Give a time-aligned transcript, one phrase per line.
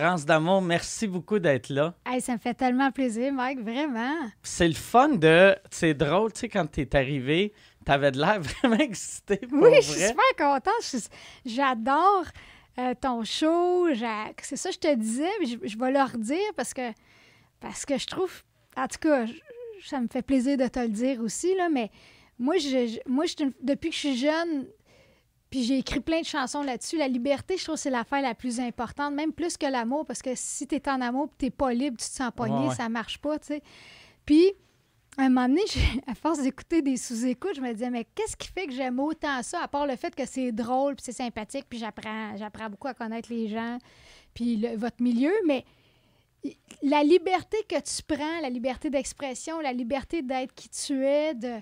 [0.00, 1.94] France d'amour, merci beaucoup d'être là.
[2.06, 4.14] Hey, ça me fait tellement plaisir, Mike, vraiment.
[4.42, 5.54] C'est le fun de.
[5.70, 7.52] C'est drôle, tu sais, quand t'es arrivé,
[7.84, 9.36] t'avais de l'air vraiment excité.
[9.36, 11.10] Pour oui, je suis super contente.
[11.44, 12.24] J'adore
[12.78, 13.88] euh, ton show.
[14.42, 15.28] C'est ça que je te disais.
[15.40, 16.92] mais Je, je vais leur dire parce que,
[17.60, 18.42] parce que je trouve.
[18.76, 19.34] En tout cas, je-
[19.84, 21.90] ça me fait plaisir de te le dire aussi, là, mais
[22.38, 24.66] moi, je, moi je depuis que je suis jeune,
[25.50, 26.96] puis j'ai écrit plein de chansons là-dessus.
[26.96, 30.30] La liberté, je trouve c'est l'affaire la plus importante, même plus que l'amour, parce que
[30.34, 32.74] si tu es en amour tu n'es pas libre, tu te sens pogné, Ouais, ouais.
[32.74, 33.62] ça marche pas, tu sais.
[34.24, 34.52] Puis,
[35.18, 35.62] à un moment donné,
[36.06, 39.42] à force d'écouter des sous-écoutes, je me disais, mais qu'est-ce qui fait que j'aime autant
[39.42, 42.86] ça, à part le fait que c'est drôle, puis c'est sympathique, puis j'apprends, j'apprends beaucoup
[42.88, 43.78] à connaître les gens,
[44.32, 45.64] puis le- votre milieu, mais
[46.82, 51.56] la liberté que tu prends, la liberté d'expression, la liberté d'être qui tu es, de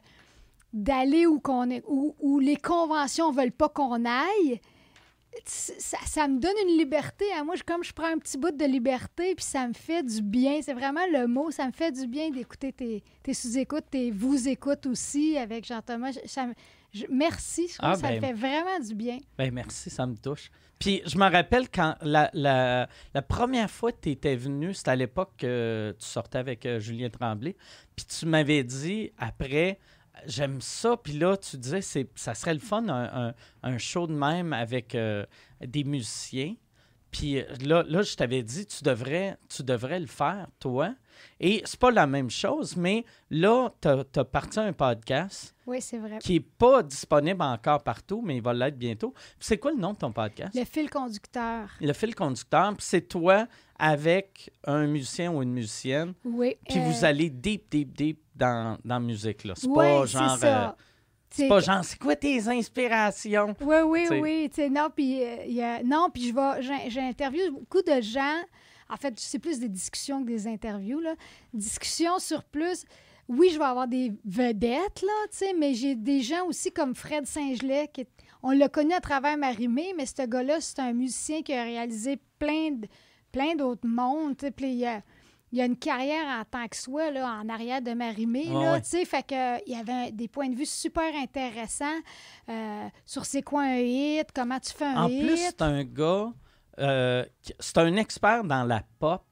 [0.72, 4.60] d'aller où qu'on est, où, où les conventions veulent pas qu'on aille,
[5.44, 7.54] ça, ça me donne une liberté à moi.
[7.54, 10.60] Je- Comme je prends un petit bout de liberté, puis ça me fait du bien.
[10.62, 11.50] C'est vraiment le mot.
[11.50, 16.12] Ça me fait du bien d'écouter tes, tes sous-écoutes, tes vous-écoutes aussi avec Jean-Thomas.
[16.12, 16.54] Je- ça me-
[16.92, 17.68] je- merci.
[17.68, 19.18] Je trouve Ah, que ça me ben- fait vraiment du bien.
[19.36, 20.50] Ben merci, ça me touche.
[20.78, 24.90] Puis je me rappelle quand la, la, la première fois que tu étais venu, c'était
[24.92, 27.56] à l'époque que tu sortais avec euh, Julien Tremblay.
[27.96, 29.78] Puis tu m'avais dit après,
[30.26, 30.96] j'aime ça.
[30.96, 34.52] Puis là, tu disais, c'est, ça serait le fun, un, un- un show de même
[34.52, 35.24] avec euh,
[35.60, 36.54] des musiciens.
[37.10, 40.94] Puis euh, là, là, je t'avais dit, tu devrais, tu devrais le faire, toi.
[41.40, 45.98] Et c'est pas la même chose, mais là, tu as parti un podcast Oui, c'est
[45.98, 46.18] vrai.
[46.18, 49.14] qui n'est pas disponible encore partout, mais il va l'être bientôt.
[49.38, 50.54] C'est quoi le nom de ton podcast?
[50.54, 51.68] Le fil conducteur.
[51.80, 52.74] Le fil conducteur.
[52.76, 53.46] Puis c'est toi
[53.78, 56.14] avec un musicien ou une musicienne.
[56.24, 56.56] Oui.
[56.68, 59.46] Puis euh, vous allez deep, deep, deep dans, dans la musique.
[59.54, 60.38] C'est pas genre.
[60.38, 60.68] Ça.
[60.68, 60.72] euh,
[61.30, 63.54] c'est pas genre, c'est quoi tes inspirations?
[63.60, 64.04] Oui, oui,
[64.50, 64.64] T'sais.
[64.64, 64.70] oui.
[64.70, 68.40] non, puis euh, non, puis je vais, interviewé beaucoup de gens.
[68.90, 71.00] En fait, c'est plus des discussions que des interviews.
[71.00, 71.14] Là.
[71.52, 72.84] Discussions sur plus.
[73.28, 76.94] Oui, je vais avoir des vedettes, là, tu sais, mais j'ai des gens aussi comme
[76.94, 77.90] Fred Saint-Gelais.
[77.92, 78.08] Qui est-
[78.42, 82.18] on l'a connu à travers Marimé, mais ce gars-là, c'est un musicien qui a réalisé
[82.38, 82.88] plein, de-
[83.30, 84.36] plein d'autres mondes.
[84.38, 85.02] tu sais, Puis il y a,
[85.52, 88.52] il y a une carrière en tant que soi, là, en arrière de Marimé, Ah
[88.54, 88.80] là, ouais.
[88.80, 91.86] tu sais, fait que il y avait des points de vue super intéressants
[92.48, 95.20] euh, sur c'est quoi un hit, comment tu fais un En hit.
[95.26, 96.32] plus, c'est un gars,
[96.78, 99.22] euh, qui- c'est un expert dans la pop.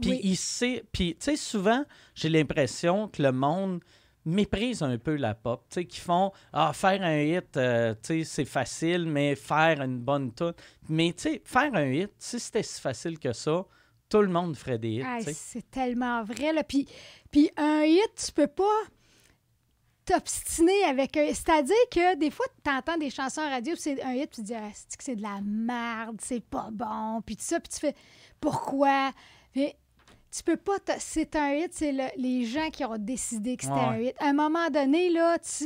[0.00, 0.20] Puis Oui.
[0.22, 0.84] il sait.
[0.92, 3.80] Puis, tu sais, souvent, j'ai l'impression que le monde
[4.24, 5.64] méprise un peu la pop.
[5.70, 9.80] Tu sais, qu'ils font Ah, faire un hit, euh, tu sais, c'est facile, mais faire
[9.80, 10.52] une bonne tune.
[10.88, 13.64] Mais, tu sais, faire un hit, si c'était si facile que ça,
[14.08, 15.02] tout le monde ferait des hits.
[15.04, 16.52] Ah, c'est tellement vrai.
[16.52, 16.62] Là.
[16.62, 16.86] Puis,
[17.30, 18.64] puis un hit, tu peux pas
[20.12, 21.26] t'obstiner avec un...
[21.28, 24.42] C'est-à-dire que des fois, tu entends des chansons à radio, c'est un hit, puis tu
[24.42, 27.60] te dis ah, c'est que c'est de la merde, c'est pas bon, puis tout ça,
[27.60, 27.94] puis tu fais
[28.40, 29.12] pourquoi?
[29.54, 29.76] Mais
[30.34, 30.76] tu peux pas...
[30.98, 33.80] C'est un hit, c'est le- les gens qui ont décidé que c'était Ouais.
[33.80, 34.16] un hit.
[34.20, 35.64] À un moment donné, là, tu...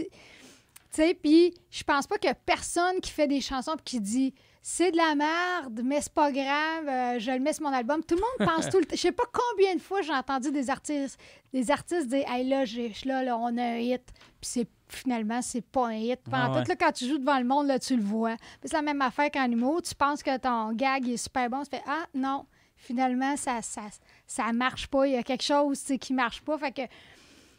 [0.94, 3.98] Tu sais, puis je pense pas qu'il y a personne qui fait des chansons qui
[3.98, 7.72] dit c'est de la merde, mais c'est pas grave, euh, je le mets sur mon
[7.72, 8.02] album.
[8.04, 8.94] Tout le monde pense tout le temps.
[8.94, 11.18] Je sais pas combien de fois j'ai entendu des artistes
[11.52, 12.64] des artistes dire Hey là,
[13.04, 14.02] là, là, on a un hit.
[14.40, 16.20] Puis c'est finalement, c'est pas un hit.
[16.30, 16.62] Ah ouais.
[16.62, 18.36] tout, là, quand tu joues devant le monde, là, tu le vois.
[18.62, 19.82] C'est la même affaire qu'en humour.
[19.82, 21.64] Tu penses que ton gag est super bon.
[21.64, 22.46] Tu fais Ah non,
[22.76, 23.82] finalement, ça, ça,
[24.28, 25.08] ça marche pas.
[25.08, 26.56] Il y a quelque chose qui marche pas.
[26.56, 26.82] Fait que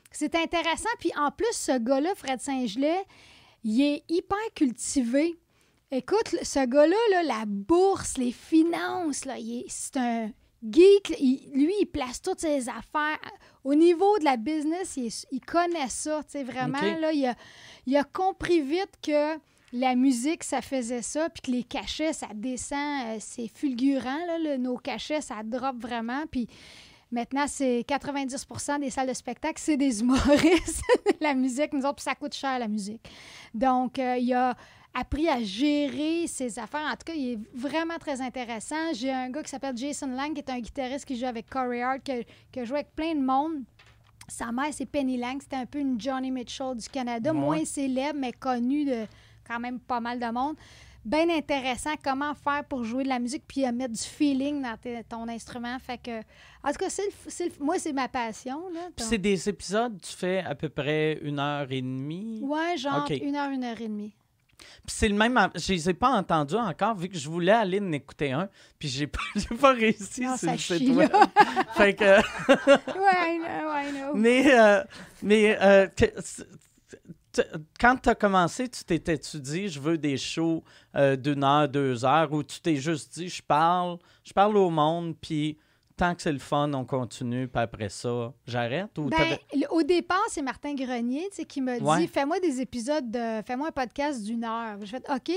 [0.10, 0.90] c'est intéressant.
[1.00, 3.04] Puis en plus, ce gars-là, Fred Saint-Gelais,
[3.64, 5.38] il est hyper cultivé.
[5.96, 9.36] Écoute, ce gars-là, là, la bourse, les finances, là,
[9.68, 10.32] c'est un
[10.68, 11.14] geek.
[11.20, 13.20] Il- lui, il place toutes ses affaires.
[13.64, 16.24] Au niveau de la business, il, connaît ça.
[16.24, 17.00] tu sais, Vraiment, OK.
[17.00, 17.36] là, il, a,
[17.86, 19.38] il a compris vite que
[19.72, 24.40] la musique, ça faisait ça, puis que les cachets, ça descend, euh, c'est fulgurant, là,
[24.40, 26.48] le- nos cachets, ça drop vraiment, puis
[27.12, 30.82] maintenant, c'est 90% des salles de spectacle, c'est des humoristes,
[31.22, 33.08] la musique, nous autres, puis ça coûte cher, la musique.
[33.54, 34.56] Donc, euh, il a
[34.94, 36.86] appris à gérer ses affaires.
[36.88, 38.94] En tout cas, il est vraiment très intéressant.
[38.94, 41.82] J'ai un gars qui s'appelle Jason Lang, qui est un guitariste qui joue avec Corey
[41.82, 43.64] Hart, qui, a- qui a joué avec plein de monde.
[44.28, 45.42] Sa mère, c'est Penny Lang.
[45.42, 47.40] C'était un peu une Johnny Mitchell du Canada, Ouais.
[47.40, 49.06] moins célèbre, mais connue de
[49.48, 50.56] quand même pas mal de monde.
[51.04, 54.78] Bien intéressant comment faire pour jouer de la musique puis euh, mettre du feeling dans
[55.10, 55.78] ton instrument.
[55.80, 56.20] Fait que,
[56.64, 57.04] en tout cas, c'est
[57.46, 58.62] le le- moi, c'est ma passion.
[58.96, 62.40] C'est des épisodes, tu fais à peu près une heure et demie?
[62.42, 64.14] Ouais, genre une heure, une heure et demie.
[64.86, 65.40] Puis c'est le même.
[65.56, 68.50] Je les ai pas entendus encore, vu que je voulais aller en écouter un,
[68.80, 71.12] puis j'ai pas, j'ai pas réussi Non, sur le site chie, web.
[71.12, 71.28] là.
[71.76, 72.04] fait que.
[73.04, 74.16] Ouais, I know, I know.
[74.16, 74.84] Mais, euh,
[75.22, 75.88] mais euh,
[77.80, 80.64] quand tu as commencé, tu t'étais-tu dit, je veux des shows
[80.96, 84.70] euh, d'une heure, deux heures, ou tu t'es juste dit, je parle, je parle au
[84.70, 85.58] monde, puis
[85.96, 88.98] tant que c'est le fun, on continue, puis après ça, j'arrête?
[88.98, 89.38] Ou Ben,
[89.70, 92.08] au départ, c'est Martin Grenier qui m'a dit.
[92.08, 94.78] Fais-moi des épisodes, de, fais-moi un podcast d'une heure.
[94.82, 95.32] Je fais OK,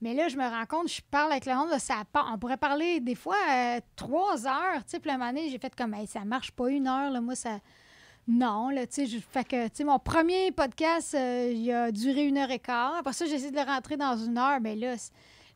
[0.00, 2.38] mais là, je me rends compte, je parle avec le monde, là, ça part- on
[2.38, 4.82] pourrait parler des fois euh, trois heures.
[4.88, 7.34] Puis la moment donné, j'ai fait comme Hey, ça marche pas une heure, là, moi,
[7.34, 7.58] ça.
[8.28, 11.90] Non, là, tu sais, je- fait que, tu sais, mon premier podcast, euh, il a
[11.90, 12.94] duré une heure et quart.
[13.00, 14.94] Après ça, j'ai essayé de le rentrer dans une heure, mais là,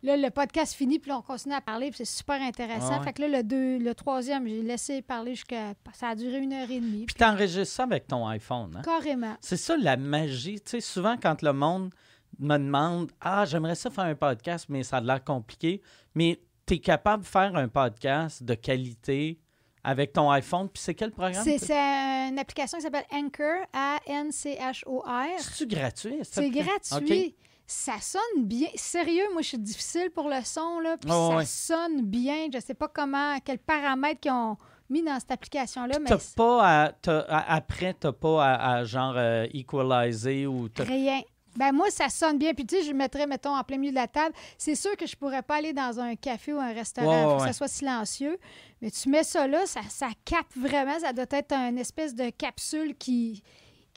[0.03, 2.91] là, le podcast finit, puis là, on continue à parler, puis c'est super intéressant.
[2.93, 3.05] Ah ouais.
[3.05, 5.75] Fait que là, le, deux, le troisième, j'ai laissé parler jusqu'à.
[5.95, 7.07] Ça a duré une heure et demie.
[7.07, 8.83] Puis t'enregistres ça avec ton iPhone, hein?
[8.85, 9.37] Carrément.
[9.41, 10.61] C'est ça la magie.
[10.61, 11.93] Tu sais, souvent, quand le monde
[12.39, 15.81] me demande Ah, j'aimerais ça faire un podcast, mais ça a l'air compliqué.
[16.15, 19.41] Mais tu es capable de faire un podcast de qualité
[19.85, 20.69] avec ton iPhone.
[20.69, 21.45] Puis c'est quel programme?
[21.45, 25.39] C'est une application qui s'appelle Anchor, A-N-C-H-O-R.
[25.39, 26.19] C'est-tu gratuit?
[26.23, 27.37] C'est gratuit.
[27.67, 28.69] Ça sonne bien.
[28.77, 30.97] Sérieux, moi, je suis difficile pour le son, là.
[30.99, 31.45] Puis ça ouais.
[31.45, 32.47] sonne bien.
[32.53, 34.57] Je sais pas comment, quels paramètres qu'ils ont
[34.89, 38.85] mis dans cette application-là, mais T'as pas à, t'as- à- après, t'as pas à, à
[38.85, 41.21] genre euh, equaliser ou t'as- rien.
[41.57, 42.53] Ben moi, ça sonne bien.
[42.55, 44.35] Puis tu sais, je mettrais, mettons, en plein milieu de la table.
[44.59, 47.09] C'est sûr que je pourrais pas aller dans un café ou un restaurant.
[47.09, 48.39] Ouais, faut que ça soit silencieux.
[48.83, 50.99] Mais tu mets ça là, ça, ça capte vraiment.
[51.01, 53.43] Ça doit être une espèce de capsule qui,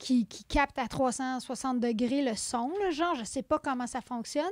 [0.00, 3.14] qui, qui capte à 360 degrés le son, là, genre.
[3.14, 4.50] Je sais pas comment ça fonctionne.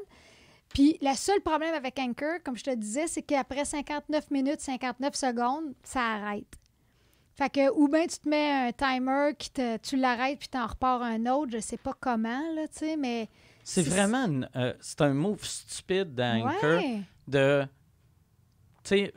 [0.74, 5.14] Puis, le seul problème avec Anchor, comme je te disais, c'est qu'après 59 minutes, 59
[5.14, 6.46] secondes, ça arrête.
[7.34, 10.66] Fait que, ou bien tu te mets un timer, qui te, tu l'arrêtes puis t'en
[10.66, 13.28] repars un autre, je sais pas comment, là, tu sais, mais...
[13.64, 17.02] C'est vraiment euh, c'est un move stupide d'Anchor Ouais.
[17.26, 17.64] de.
[18.82, 19.14] Tu sais,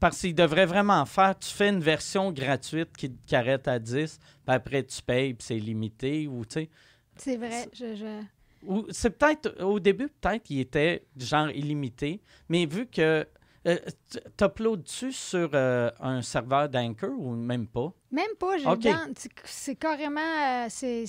[0.00, 1.38] parce qu'il devrait vraiment faire.
[1.38, 5.46] Tu fais une version gratuite qui, qui arrête à 10, puis après tu payes, puis
[5.46, 6.26] c'est limité.
[6.26, 6.70] Ou tu sais.
[7.16, 7.68] C'est vrai.
[7.72, 8.22] Je, je-
[8.66, 9.62] Ou c'est peut-être.
[9.62, 13.26] Au début, peut-être qu'il était genre illimité, mais vu que.
[13.66, 13.78] Euh,
[14.12, 17.92] tu T'uploades-tu sur euh, un serveur d'Anchor ou même pas?
[18.12, 18.78] Même pas, j'ai OK.
[18.82, 19.12] dans-
[19.44, 20.20] c'est- carrément...
[20.20, 21.04] euh, c'est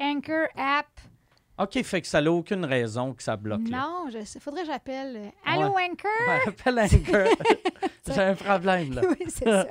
[0.00, 0.88] Anchor app.
[1.62, 3.68] OK, fait que ça n'a aucune raison que ça bloque.
[3.68, 3.78] là.
[3.78, 4.40] Non, je sais.
[4.40, 5.16] Faudrait que j'appelle.
[5.16, 6.10] euh, Allô, Anchor?
[6.26, 7.28] Ouais, appelle Anchor.
[8.14, 9.02] J'ai un problème, là.
[9.08, 9.66] oui, c'est ça.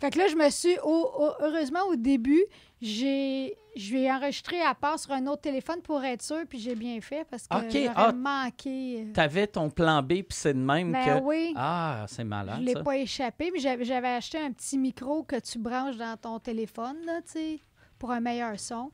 [0.00, 0.76] Fait que là, je me suis...
[0.82, 2.42] heureusement, au début,
[2.80, 3.54] j'ai...
[3.76, 7.00] Je vais enregistrer à part sur un autre téléphone pour être sûr, puis j'ai bien
[7.00, 8.12] fait parce que OK, j'aurais ah.
[8.12, 9.04] manqué...
[9.06, 11.22] euh, T'avais ton plan B, puis c'est de même Ben que.
[11.22, 11.52] oui.
[11.56, 12.56] Ah, c'est malade.
[12.58, 12.82] Je l'ai ça.
[12.82, 16.96] pas échappé, mais j'avais j'avais acheté un petit micro que tu branches dans ton téléphone,
[17.06, 17.60] là, tu sais,
[17.96, 18.90] pour un meilleur son.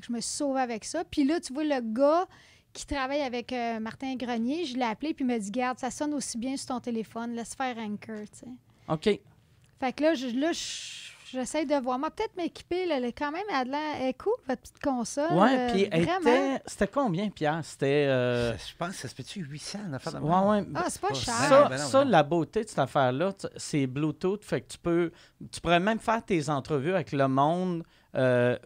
[0.00, 1.04] Fait que je me suis sauvée avec ça.
[1.04, 2.26] Puis là, tu vois, le gars
[2.72, 5.90] qui travaille avec euh, Martin Grenier, je l'ai appelé, puis il m'a dit Garde, ça
[5.90, 8.46] sonne aussi bien sur ton téléphone, laisse faire Anchor, tu sais.
[8.88, 9.20] OK.
[9.80, 11.98] Fait que là, je- là, je- j'essaie de voir.
[11.98, 13.74] Moi, peut-être m'équiper, là, quand même, elle
[14.08, 15.32] est cool, votre petite console.
[15.32, 16.20] Ouais, euh, puis elle vraiment.
[16.20, 16.62] était.
[16.66, 17.60] C'était combien, Pierre?
[17.64, 18.06] C'était.
[18.08, 20.30] euh, Je pense que ça se fait-tu 800 en affaire de Ouais,
[20.60, 20.66] ouais.
[20.74, 21.34] Ah, c'est pas cher.
[21.34, 22.10] Ça, Ben non, ça, ben non.
[22.10, 24.44] la beauté de cette affaire-là, c'est Bluetooth.
[24.44, 25.10] Fait que tu peux.
[25.50, 27.84] Tu pourrais même faire tes entrevues avec le monde.
[28.14, 28.56] Euh,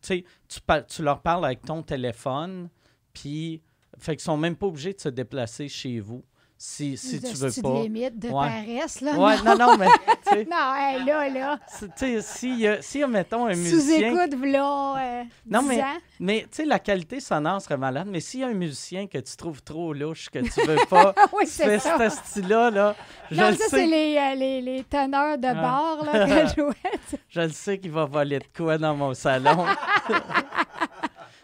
[0.00, 2.68] tu tu tu leur parles avec ton téléphone.
[3.12, 3.62] Puis.
[3.98, 6.24] Fait qu'ils sont même pas obligés de se déplacer chez vous.
[6.66, 7.82] Si, si de tu veux pas.
[7.82, 8.48] limite de Ouais.
[8.48, 9.12] paresse, là.
[9.18, 9.86] Ouais, non, non, mais.
[10.50, 11.58] Non, hey, là, là.
[11.78, 14.14] tu sais, s'il y a, s'il y a, mettons, un musicien.
[14.14, 15.98] écoute, v'là, euh, Non, 10 mais- ans.
[16.18, 18.08] Mais tu sais, la qualité sonore serait malade.
[18.10, 21.14] Mais s'il y a un musicien que tu trouves trop louche, que tu veux pas,
[21.38, 21.98] oui, c'est fais ça.
[22.10, 22.96] ce style-là, là,
[23.30, 23.68] je Non, le ça, sais.
[23.70, 25.54] c'est les, euh, les, les teneurs de Ah.
[25.54, 27.18] bar là, que je jouais.
[27.28, 29.66] Je le sais qu'il va voler de quoi dans mon salon.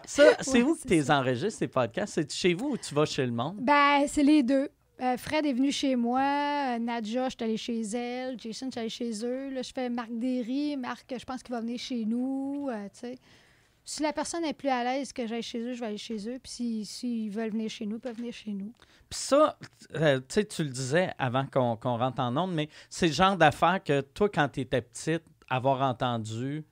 [0.07, 2.15] ça, c'est Ouais, où que tu les enregistres, ces podcasts?
[2.15, 3.57] C'est chez vous ou tu vas chez le monde?
[3.61, 4.69] Ben, c'est les deux.
[5.01, 8.71] Euh, Fred est venu chez moi, euh, Nadja, je suis allée chez elle, Jason, je
[8.73, 9.49] suis allée chez eux.
[9.51, 12.69] Là, je fais Marc Derry, Marc, je pense qu'il va venir chez nous.
[12.71, 13.19] euh, tu sais.
[13.83, 16.29] Si la personne est plus à l'aise que j'aille chez eux, je vais aller chez
[16.29, 16.39] eux.
[16.43, 18.73] Puis s'ils s'ils veulent venir chez nous, ils peuvent venir chez nous.
[19.09, 19.59] Puis ça,
[19.97, 23.37] euh, tu sais, tu le disais avant qu'on rentre en onde, mais c'est le genre
[23.37, 26.63] d'affaire que toi, quand tu étais petite, avoir entendu,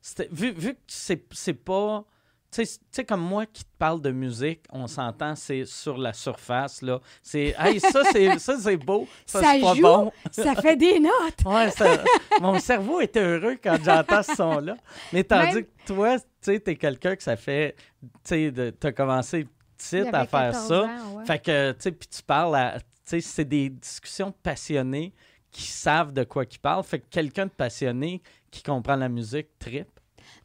[0.00, 2.04] c'était- vu, vu que c'est pas.
[2.50, 6.80] Tu sais, comme moi qui te parle de musique, on s'entend, c'est sur la surface,
[6.80, 6.98] là.
[7.22, 9.82] C'est, hey, ça, c'est ça, c'est beau, ça, Ça c'est pas joue.
[9.82, 10.12] bon.
[10.30, 11.44] Ça fait des notes!
[11.44, 12.02] Ouais, ça-
[12.40, 14.76] mon cerveau était heureux quand j'entends ce son-là.
[15.12, 17.76] Mais tandis Même- que toi, tu sais, t'es quelqu'un que ça fait,
[18.24, 20.82] tu sais, t'as commencé petite à faire 14 ça.
[20.84, 21.26] ans, ouais.
[21.26, 25.12] Fait que, tu sais, puis tu parles à, tu sais, c'est des discussions passionnés
[25.50, 26.82] qui savent de quoi qu'ils parlent.
[26.84, 29.86] Fait que quelqu'un de passionné qui comprend la musique trip.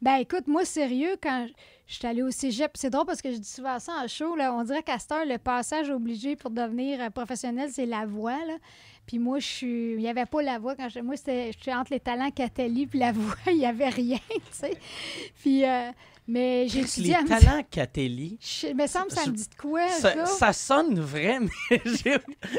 [0.02, 1.46] Ben écoute, moi, sérieux, quand
[1.86, 4.36] je suis allée au cégep, c'est drôle parce que je dis souvent ça en show,
[4.36, 8.06] là, on dirait qu'à cette heure, le passage obligé pour devenir euh, professionnel, c'est la
[8.06, 8.44] voix.
[8.46, 8.54] Là.
[9.06, 9.92] Puis moi, je suis.
[9.92, 11.00] Il n'y avait pas la voix quand je.
[11.00, 11.14] Moi,
[11.68, 14.78] entre les talents Cathalie puis la voix, il n'y avait rien, tu sais.
[15.40, 15.64] Puis.
[15.64, 15.90] euh,
[16.26, 17.38] Mais j'ai Les étudié à musique.
[17.40, 20.14] talents Catelli, Je me semble que ça Je- me dit de quoi, ça?
[20.14, 21.80] ça, ça sonne vrai, mais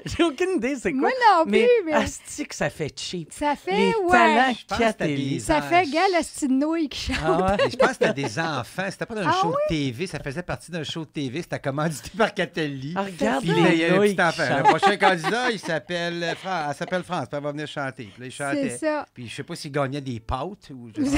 [0.06, 1.02] j'ai aucune idée c'est quoi.
[1.02, 3.30] Moi non plus, mais mais, asti que ça fait cheap.
[3.34, 4.12] ça fait, Les ouais.
[4.12, 5.40] talents Catelli.
[5.40, 7.18] Ça fait, petite nouille qui chante.
[7.24, 7.70] Ah ouais?
[7.72, 8.86] Je pense que c'était des enfants.
[8.90, 10.06] C'était pas d'un Ah show de TV.
[10.08, 11.42] Ça faisait partie d'un show de TV.
[11.42, 12.94] C'était commandité par Catelli.
[12.96, 14.58] Ah, regarde Puis il y a un petit enfant.
[14.58, 17.28] Le prochain candidat, il s'appelle Fran- elle s'appelle France.
[17.30, 18.04] Puis elle va venir chanter.
[18.14, 18.78] Puis là, il C'est chantait.
[18.78, 19.06] ça.
[19.14, 21.18] Puis je sais pas s'il gagnait des pâtes ou je sais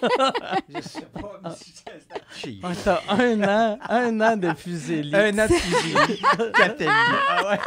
[0.00, 0.32] pas.
[0.68, 1.40] je sais pas.
[1.42, 1.73] mais cheap.
[2.62, 5.14] Ah, T'as un an, un an de fusilli.
[5.14, 6.22] Un an de fusil.
[6.88, 7.58] Ah ouais.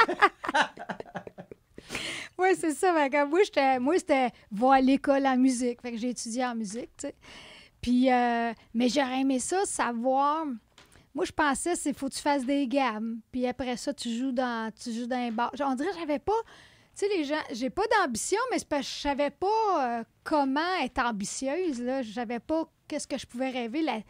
[2.38, 2.94] Oui, c'est ça.
[2.94, 5.82] Fait que moi, j'étais- moi, c'était voir l'école en musique.
[5.82, 7.14] Fait que j'ai étudié en musique, tu sais.
[7.80, 10.44] Puis, euh, mais j'aurais aimé ça, savoir.
[11.14, 13.18] Moi, je pensais, c'est faut que tu fasses des gammes.
[13.32, 15.50] Puis après ça, tu joues dans, tu joues dans un bar.
[15.60, 16.32] On dirait que j'avais pas.
[16.96, 20.04] Tu sais, les gens, j'ai pas d'ambition, mais c'est parce que je savais pas euh,
[20.22, 21.80] comment être ambitieuse.
[21.82, 22.02] Là.
[22.02, 23.82] Je savais pas qu'est-ce que je pouvais rêver?
[23.82, 24.00] La-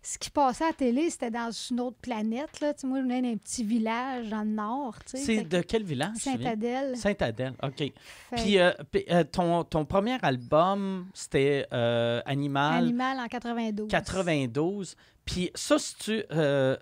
[0.00, 2.60] ce qui passait à la télé, c'était dans une autre planète.
[2.60, 2.72] Là.
[2.72, 4.94] Tu sais, moi, je venais d'un petit village dans le nord.
[5.04, 5.24] tu sais.
[5.24, 6.14] C'est de quel village?
[6.14, 6.20] tu?
[6.20, 6.96] Saint-Adèle.
[6.96, 7.78] Saint-Adèle, OK.
[7.78, 7.92] Fait
[8.36, 13.88] Puis, euh, puis, euh, ton, ton premier album, c'était euh, Animal, Animal en 92.
[13.88, 14.94] 92.
[15.24, 16.22] Puis ça, c'est-tu...
[16.30, 16.76] euh,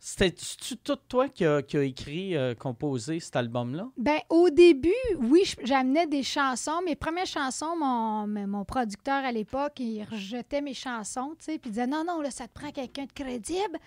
[0.00, 3.88] C'était-tu tout toi qui a, qui a écrit, euh, composé cet album-là?
[3.96, 6.80] Ben, au début, oui, j'amenais des chansons.
[6.86, 11.72] Mes premières chansons, mon, producteur à l'époque, il rejetait mes chansons, tu sais, puis il
[11.72, 13.78] disait non, non, là, ça te prend quelqu'un de crédible.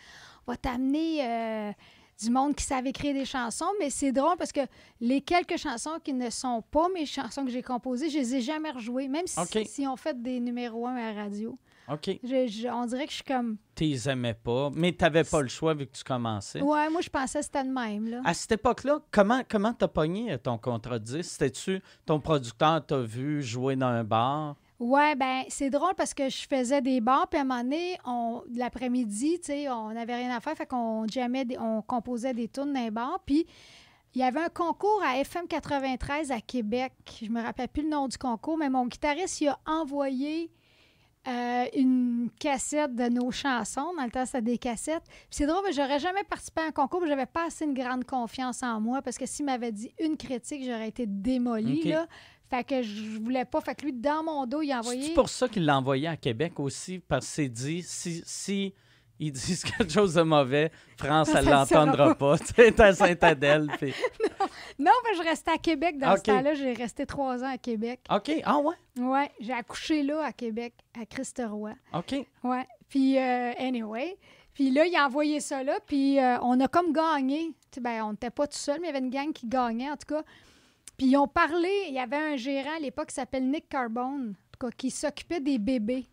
[0.46, 1.72] On va t'amener euh,
[2.22, 3.72] du monde qui savait écrire des chansons.
[3.80, 4.62] Mais c'est drôle parce que
[5.00, 8.42] les quelques chansons qui ne sont pas mes chansons que j'ai composées, je les ai
[8.42, 11.58] jamais rejouées, même si on fait des numéros 1 à la radio.
[11.92, 12.20] OK.
[12.24, 13.58] Je- je- on dirait que je suis comme.
[13.76, 16.62] Tu les aimais pas, mais tu n'avais pas le choix vu que tu commençais.
[16.62, 18.22] Ouais, moi, je pensais que c'était de même, là.
[18.24, 21.32] À cette époque-là, comment comment t'as pogné ton contrat de disque?
[21.32, 24.56] C'était-tu ton producteur t'a vu jouer dans un bar?
[24.80, 27.98] Ouais, ben c'est drôle parce que je faisais des bars, puis à un moment donné,
[28.04, 32.34] on, l'après-midi, tu sais, on n'avait rien à faire, fait qu'on jammait, des- on composait
[32.34, 33.46] des tunes dans les bars, puis
[34.16, 36.94] il y avait un concours à FM 93 à Québec.
[37.22, 40.50] Je me rappelle plus le nom du concours, mais mon guitariste, il a envoyé
[41.28, 43.94] euh, une cassette de nos chansons.
[43.96, 45.04] Dans le temps, c'était des cassettes.
[45.30, 48.06] C'est drôle, mais j'aurais jamais participé à un concours, mais j'avais pas assez une grande
[48.06, 52.08] confiance en moi parce que s'il m'avait dit une critique, j'aurais été démolie, là.
[52.50, 53.62] Fait que je voulais pas.
[53.62, 55.04] Fait que lui, dans mon dos, il a envoyé.
[55.04, 58.74] C'est pour ça qu'il l'a envoyé à Québec aussi, parce qu'il s'est dit, si, si
[59.22, 62.38] ils disent quelque chose de mauvais, France, elle le saura l'entendra pas.
[62.40, 63.68] Tu sais, à Saint-Adèle.
[63.80, 63.94] puis-
[64.80, 66.54] Non, mais je restais à Québec dans ce temps-là.
[66.56, 68.02] J'ai resté trois ans à Québec.
[68.10, 71.74] OK, ah ouais, Ouais, j'ai accouché là à Québec, à Christ-Roi.
[71.94, 72.16] OK.
[72.44, 72.68] Ouais.
[72.90, 74.18] Puis, euh, anyway.
[74.54, 75.78] Puis là, il a envoyé ça là.
[75.86, 77.54] Puis euh, on a comme gagné.
[77.72, 79.48] Tu sais, ben, on n'était pas tout seul, mais il y avait une gang qui
[79.48, 80.24] gagnait, en tout cas.
[80.98, 81.70] Puis ils ont parlé.
[81.88, 84.90] Il y avait un gérant à l'époque qui s'appelle Nick Carbone, en tout cas, qui
[84.92, 86.06] s'occupait des bébés.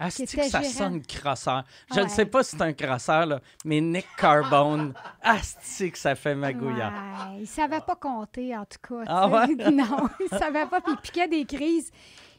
[0.00, 0.72] Asti que ça gérant.
[0.74, 1.64] sonne crosseur.
[1.92, 2.08] Je ne Ouais.
[2.08, 6.92] sais pas si c'est un crosseur, là, mais Nick Carbone, asti que ça fait magouillard.
[6.92, 9.04] Ouais, il savait pas compter, en tout cas.
[9.06, 9.46] Ah ouais?
[9.72, 10.80] non, il savait pas.
[10.80, 11.90] Puis il piquait des crises.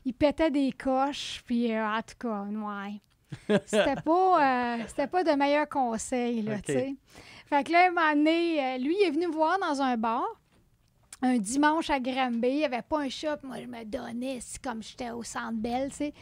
[0.03, 1.43] Il pétait des coches.
[1.45, 3.59] Puis, euh, en tout cas, ouais.
[3.65, 6.95] C'était pas, euh, c'était pas de meilleurs conseils, là, tu sais.
[7.47, 9.95] Fait que là, un moment donné, euh, lui, il est venu me voir dans un
[9.97, 10.23] bar.
[11.23, 13.37] Un dimanche à Granby, il n'y avait pas un shop.
[13.43, 16.13] Moi, je me donnais, comme j'étais au Centre Bell, tu sais.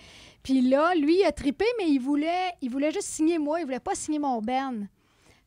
[0.44, 3.62] Puis là, lui, il a trippé, mais il voulait, il voulait juste signer moi.
[3.62, 4.90] Il voulait pas signer mon Ben.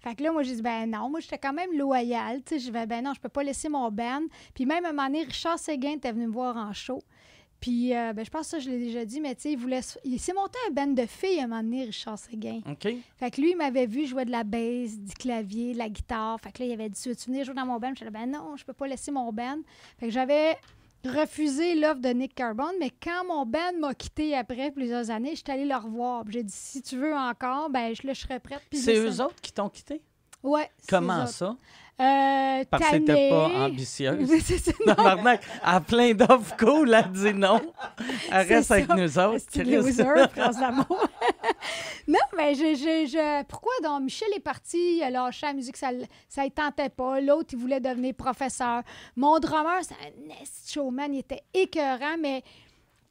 [0.00, 2.42] Fait que là, moi, j'ai dit, ben non, moi, j'étais quand même loyale.
[2.42, 4.22] Tu sais, je vais, ben non, je peux pas laisser mon band.
[4.54, 7.02] Puis même, à un moment donné, Richard Séguin était venu me voir en show.
[7.62, 9.56] Puis, euh, ben, je pense que ça, je l'ai déjà dit, mais tu sais, il
[9.56, 9.82] voulait.
[10.02, 12.60] Il s'est monté un band de filles à un moment donné, Richard Séguin.
[12.68, 12.88] OK.
[13.16, 16.40] Fait que lui, il m'avait vu jouer de la bass, du clavier, de la guitare.
[16.40, 17.90] Fait que là, il avait dit, tu veux-tu venir jouer dans mon band?
[17.90, 19.60] J'étais là, ben non, je peux pas laisser mon band.
[19.96, 20.58] Fait que j'avais
[21.04, 25.52] refusé l'offre de Nick Carbone, mais quand mon band m'a quitté après plusieurs années, j'étais
[25.52, 26.24] allée le revoir.
[26.28, 28.62] J'ai dit, si tu veux encore, ben je, là, je serais prête.
[28.72, 30.02] C'est eux autres qui t'ont quitté?
[30.42, 30.68] Ouais.
[30.88, 31.56] Comment ça?
[32.02, 34.28] Euh, Parce que t'étais pas ambitieuse.
[34.30, 34.72] Oui, c'est ça.
[34.86, 34.94] Non,
[35.62, 37.60] a plein d'offres cool, elle dit non.
[38.30, 39.44] Elle reste avec nous autres.
[39.48, 40.04] C'est loser,
[40.36, 41.08] France d'amour.
[42.08, 45.76] non, mais je, je, je- pourquoi donc Michel est parti, il a lâché la musique,
[45.76, 47.20] ça ne tentait pas.
[47.20, 48.82] L'autre, il voulait devenir professeur.
[49.16, 52.42] Mon drummer, c'est un esti showman, il était écœurant, mais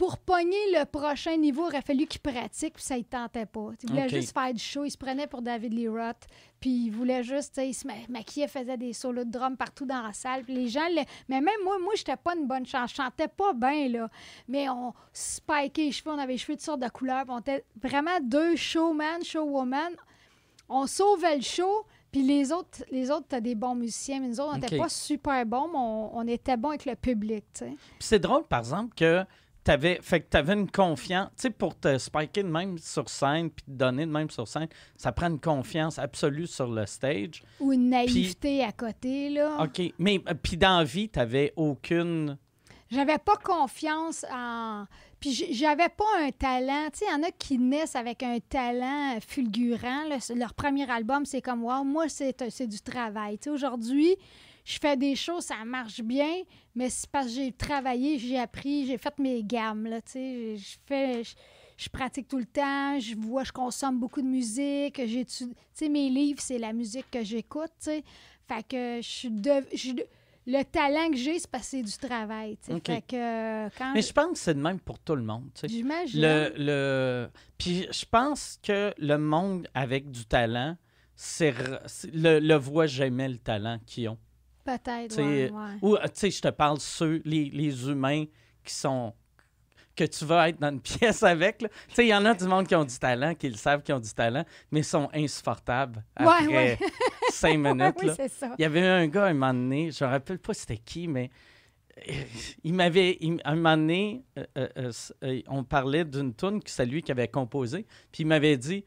[0.02, 3.70] pour pogner le prochain niveau, il aurait fallu qu'il pratique, puis ça ne tentait pas.
[3.84, 6.26] Il voulait juste faire du show, il se prenait pour David Lee Roth,
[6.60, 9.56] puis il voulait juste, tu sais, il se ma- maquillait, faisait des solos de drum
[9.56, 12.48] partout dans la salle, puis les gens, le- mais même moi, moi, j'étais pas une
[12.48, 14.10] bonne chance, je chantais pas bien, là,
[14.48, 17.64] mais on spikait les cheveux, on avait les cheveux de sortes de couleurs, on était
[17.80, 19.94] vraiment deux showman, showwoman,
[20.68, 24.40] on sauvait le show, puis les autres, les autres, t'as des bons musiciens, mais nous
[24.40, 27.66] autres, on n'était pas super bons, mais on, on était bons avec le public, tu
[27.66, 27.76] sais.
[28.00, 29.24] C'est drôle, par exemple, que
[29.64, 31.30] t'avais, fait que t'avais une confiance.
[31.38, 34.48] Tu sais, pour te spiker de même sur scène puis te donner de même sur
[34.48, 37.44] scène, ça prend une confiance absolue sur le stage.
[37.60, 39.58] Ou une naïveté à côté, là.
[39.64, 39.82] OK.
[40.00, 42.38] Mais euh, puis dans la vie, t'avais aucune.
[42.90, 44.86] J'avais pas confiance en.
[45.20, 46.88] Puis j'avais pas un talent.
[46.92, 50.06] Tu sais, il y en a qui naissent avec un talent fulgurant.
[50.10, 50.18] là.
[50.36, 53.38] Leur premier album, c'est comme, wow, moi, c'est c'est du travail.
[53.38, 54.18] Tu sais, aujourd'hui,
[54.64, 56.44] je fais des choses, ça marche bien,
[56.76, 59.86] mais c'est parce que j'ai travaillé, j'ai appris, j'ai fait mes gammes.
[59.88, 61.24] Là, tu sais, je fais.
[61.24, 61.34] Je,
[61.78, 65.50] je pratique tout le temps, je vois, je consomme beaucoup de musique, j'étudie.
[65.56, 68.04] Tu sais, mes livres, c'est la musique que j'écoute, tu sais.
[68.48, 70.06] Fait que je suis de- je suis de-
[70.46, 72.74] le talent que j'ai, c'est parce que c'est du travail, tu sais.
[72.74, 72.86] OK.
[72.86, 73.94] Fait que euh, quand.
[73.94, 75.50] Mais je pense que c'est de même pour tout le monde.
[75.56, 75.70] tu sais.
[75.70, 76.22] J'imagine.
[76.22, 77.30] Le, le...
[77.58, 80.78] Puis je pense que le monde avec du talent,
[81.16, 81.54] c'est-
[82.14, 84.18] le, le voit jamais le talent qu'ils ont.
[84.64, 85.78] Peut-être, ouais, ouais.
[85.82, 88.26] Ou, euh, tu sais, je te parle ceux, les, les humains
[88.64, 89.14] qui sont.
[89.96, 91.58] que tu vas être dans une pièce avec.
[91.60, 93.82] Tu sais, il y en a du monde qui ont du talent, qui le savent
[93.84, 96.80] qu'ils ont du talent, mais sont insupportables après ouais.
[97.32, 97.96] cinq minutes.
[98.00, 98.14] oui, là.
[98.16, 98.54] c'est ça.
[98.58, 101.30] Il y avait un gars, un moment donné, je me rappelle pas c'était qui, mais
[102.08, 102.14] euh,
[102.64, 103.18] il m'avait.
[103.44, 104.92] Un moment donné, euh, euh, euh,
[105.24, 108.86] euh, on parlait d'une tune que c'est lui qui avait composé, puis il m'avait dit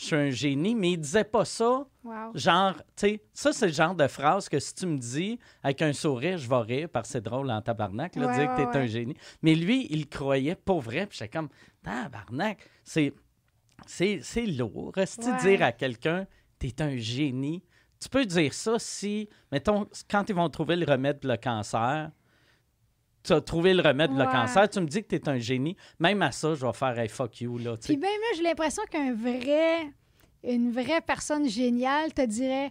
[0.00, 1.86] Je suis un génie, mais il disait pas ça.
[2.04, 2.30] Wow.
[2.34, 5.82] Genre, tu sais, ça, c'est le genre de phrase que si tu me dis avec
[5.82, 8.62] un sourire, je vais rire parce que c'est drôle en tabarnak, là, Ouais, dire que
[8.62, 8.88] ouais, t'es un ouais.
[8.88, 9.14] génie.
[9.42, 11.50] Mais lui, il croyait pour vrai, puis j'étais comme
[11.82, 12.66] tabarnak.
[12.82, 13.12] C'est,
[13.86, 14.90] c'est, c'est lourd.
[14.96, 15.04] Ouais.
[15.42, 16.26] dire à quelqu'un,
[16.58, 17.62] t'es un génie?
[18.00, 22.10] Tu peux dire ça si, mettons, quand ils vont trouver le remède pour le cancer,
[23.22, 24.32] tu as trouvé le remède pour le Ouais.
[24.32, 25.76] cancer, tu me dis que t'es un génie.
[25.98, 27.88] Même à ça, je vais faire un fuck you, là, tu.
[27.88, 29.90] Puis même j'ai l'impression qu'un vrai,
[30.44, 32.70] une vraie personne géniale te dirait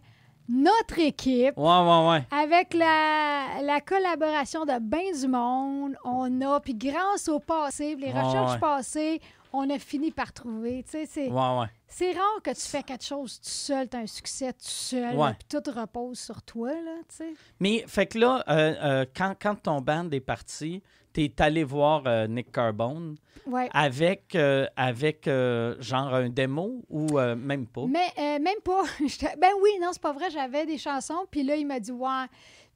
[0.49, 2.23] notre équipe, Ouais, ouais, ouais.
[2.31, 8.11] avec la, la collaboration de bien du monde, on a, puis grâce au passé, les
[8.11, 9.21] recherches passées,
[9.53, 10.83] on a fini par trouver.
[10.83, 14.53] Tu sais, c'est, rare que tu fais quelque chose tout seul, tu as un succès
[14.53, 17.33] tout seul, puis tout repose sur toi, là, tu sais.
[17.59, 20.81] Mais, fait que là, euh, euh, quand, quand ton band est parti,
[21.13, 23.15] t'es allé voir euh, Nick Carbone
[23.47, 23.67] Ouais.
[23.73, 27.85] avec, euh, avec euh, genre un démo ou même pas?
[27.87, 28.83] Mais euh, même pas.
[29.39, 30.29] Ben oui, non, c'est pas vrai.
[30.29, 32.25] J'avais des chansons, puis là, il m'a dit ouais.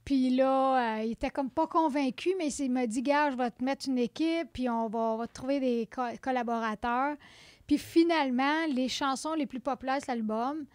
[0.06, 3.64] Puis là, il était comme pas convaincu, mais il m'a dit gars, je vais te
[3.64, 7.16] mettre une équipe, puis on va, on va te trouver des co- collaborateurs.
[7.68, 10.66] Puis finalement, les chansons les plus populaires de l'album,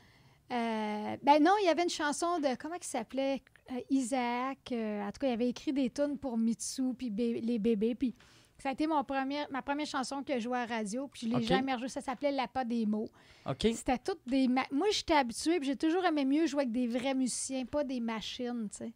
[0.50, 3.42] ben non, il y avait une chanson de comment il s'appelait?
[3.90, 4.72] Isaac.
[4.72, 7.94] euh, en tout cas, il avait écrit des tunes pour Mitsu puis bé- les bébés.
[7.94, 8.14] Puis
[8.58, 11.08] ça a été mon premier, ma première chanson que je jouais à la radio.
[11.08, 11.88] Puis je l'ai jamais rejouée.
[11.88, 13.08] Ça s'appelait La pas des mots.
[13.46, 13.66] OK?
[13.74, 14.48] C'était toutes des.
[14.48, 17.84] ma- Moi, j'étais habituée, puis j'ai toujours aimé mieux jouer avec des vrais musiciens, pas
[17.84, 18.92] des machines, tu sais.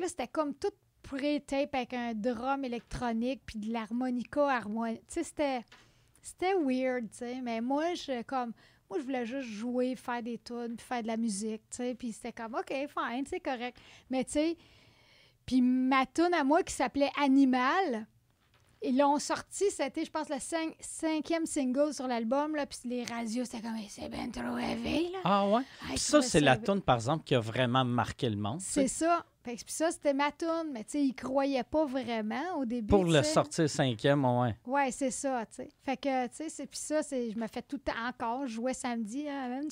[0.00, 0.70] Là, c'était comme tout
[1.02, 5.02] pré-tape avec un drum électronique, puis de l'harmonica harmonique.
[5.08, 5.60] Tu sais, c'était.
[6.24, 7.40] C'était weird, tu sais.
[7.42, 8.52] Mais moi, je comme.
[8.92, 11.94] Moi, je voulais juste jouer, faire des tunes, puis faire de la musique, tu sais.
[11.94, 13.78] Puis c'était comme, OK, fine, c'est correct.
[14.10, 14.56] Mais tu sais.
[15.46, 18.06] Puis ma tune à moi qui s'appelait Animal,
[18.84, 23.04] ils l'ont sorti, c'était, je pense, le cinq- cinquième single sur l'album, là, puis les
[23.04, 25.18] radios, c'était comme, Hey, c'est ben trop élevé, là.
[25.24, 25.62] Ah ouais?
[25.88, 26.74] Puis je ça, c'est la bien.
[26.74, 28.60] tune, par exemple, qui a vraiment marqué le monde.
[28.60, 29.24] C'est ça.
[29.44, 32.86] Puis ça, c'était ma tune, mais tu sais, ils croyaient pas vraiment au début.
[32.86, 34.54] Pour le sortir cinquième, ouais.
[34.66, 35.68] Ouais, c'est ça, tu sais.
[35.84, 38.46] Fait que, tu sais, c'est- puis ça, c'est, je me fais tout le temps encore,
[38.46, 39.28] je jouais samedi.
[39.28, 39.68] hein, même,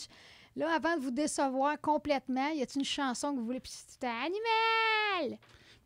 [0.56, 3.60] là, avant de vous décevoir complètement, y a-t-il une chanson que vous voulez?
[3.60, 5.38] Puis c'était Animal!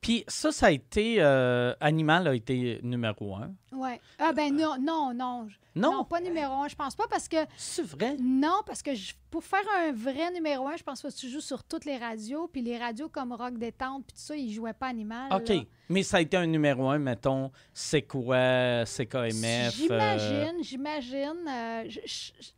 [0.04, 1.16] Puis ça, ça a été...
[1.18, 3.52] euh, Animal a été numéro un.
[3.72, 4.00] Ouais.
[4.18, 5.48] Ah, ben non, non, non.
[5.76, 6.04] Non?
[6.04, 8.16] pas numéro un, je pense pas, parce que C'est vrai?
[8.20, 11.40] Non, parce que je- pour faire un vrai numéro un, je pense que tu joues
[11.40, 14.72] sur toutes les radios, puis les radios comme Rock Détente, puis tout ça, ils jouaient
[14.74, 15.32] pas Animal.
[15.32, 15.48] OK.
[15.48, 15.62] là.
[15.88, 19.42] Mais ça a été un numéro un, mettons, c'est quoi, CKMF...
[19.42, 21.48] euh, J'imagine, j'imagine.
[21.48, 21.88] euh,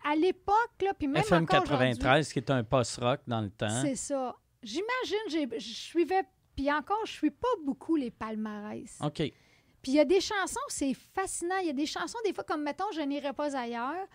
[0.05, 3.51] à l'époque, là, puis même FM encore aujourd'hui, 93, qui est un post-rock dans le
[3.51, 3.81] temps.
[3.83, 4.35] c'est ça.
[4.63, 6.23] J'imagine, j'ai- je suivais,
[6.57, 8.99] puis encore, je suis pas beaucoup les palmarès.
[9.03, 9.17] OK.
[9.17, 11.59] Puis il y a des chansons, c'est fascinant.
[11.61, 14.07] Il y a des chansons, des fois, comme mettons, Je n'irai pas ailleurs.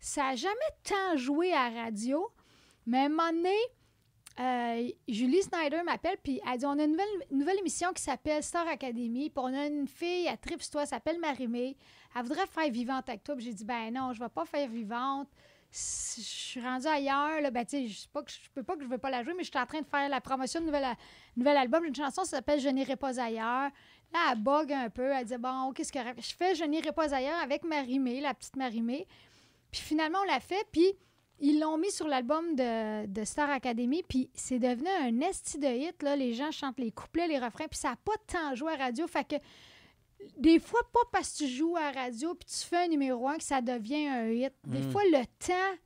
[0.00, 2.28] Ça n'a jamais tant joué à la radio.
[2.84, 3.56] Mais à un moment donné,
[4.40, 8.02] euh, Julie Snyder m'appelle, puis elle dit On a une nouvelle, une nouvelle émission qui
[8.02, 9.30] s'appelle Star Academy.
[9.30, 11.76] Puis on a une fille, tripe sur toi, elle s'appelle Marie-Mé.
[12.16, 13.36] Elle voudrait faire vivante avec toi.
[13.36, 15.28] Puis j'ai dit Ben non, je ne vais pas faire vivante.
[15.76, 17.40] Je suis rendue ailleurs.
[17.40, 19.34] Là, ben, tu sais, pas que je peux pas que je veux pas la jouer,
[19.36, 21.82] mais je suis en train de faire la promotion de nouvel, album.
[21.82, 23.70] J'ai une chanson qui s'appelle Je n'irai pas ailleurs.
[24.12, 25.10] Là, elle bug un peu.
[25.10, 28.54] Elle dit Bon, qu'est-ce que je fais Je n'irai pas ailleurs avec Marie-Mé, la petite
[28.54, 29.08] Marie-Mé.
[29.72, 30.64] Puis finalement, on l'a fait.
[30.70, 30.94] Puis
[31.40, 34.04] ils l'ont mis sur l'album de, de Star Academy.
[34.08, 36.04] Puis c'est devenu un esti de hit.
[36.04, 36.14] Là.
[36.14, 37.66] Les gens chantent les couplets, les refrains.
[37.66, 39.08] Puis ça n'a pas tant joué à radio.
[39.08, 39.34] Fait que
[40.36, 43.28] des fois, pas parce que tu joues à la radio puis tu fais un numéro
[43.28, 44.52] un que ça devient un hit.
[44.66, 44.90] Des Mm.
[44.90, 45.78] fois, le temps,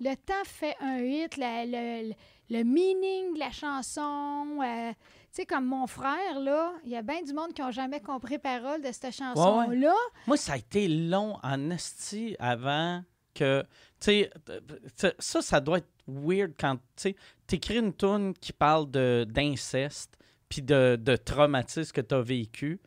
[0.00, 2.14] le temps fait un hit, le, le-
[2.50, 4.58] le meaning de la chanson.
[4.62, 7.70] euh, tu sais, comme mon frère, là, il y a bien du monde qui n'ont
[7.70, 9.94] jamais compris parole de cette chanson-là.
[10.26, 13.02] Moi, ça a été long en esti avant
[13.34, 13.62] que.
[13.98, 14.30] Tu sais,
[15.18, 17.14] ça, ça doit être weird quand tu
[17.52, 22.80] écris une tune qui parle de- d'inceste puis de, de traumatisme que tu as vécu,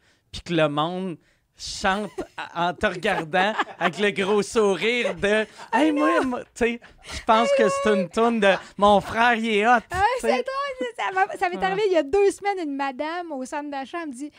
[0.44, 1.18] puis que le monde
[1.58, 2.12] chante
[2.54, 7.50] en te regardant avec le gros sourire de Hey, moi, moi, tu sais, je pense
[7.58, 9.80] que c'est une tune de Mon frère, il est hot.
[9.92, 13.72] Ah, c'est drôle, ça m'est arrivé il y a deux semaines, une madame au centre
[13.72, 14.32] d'achat me dit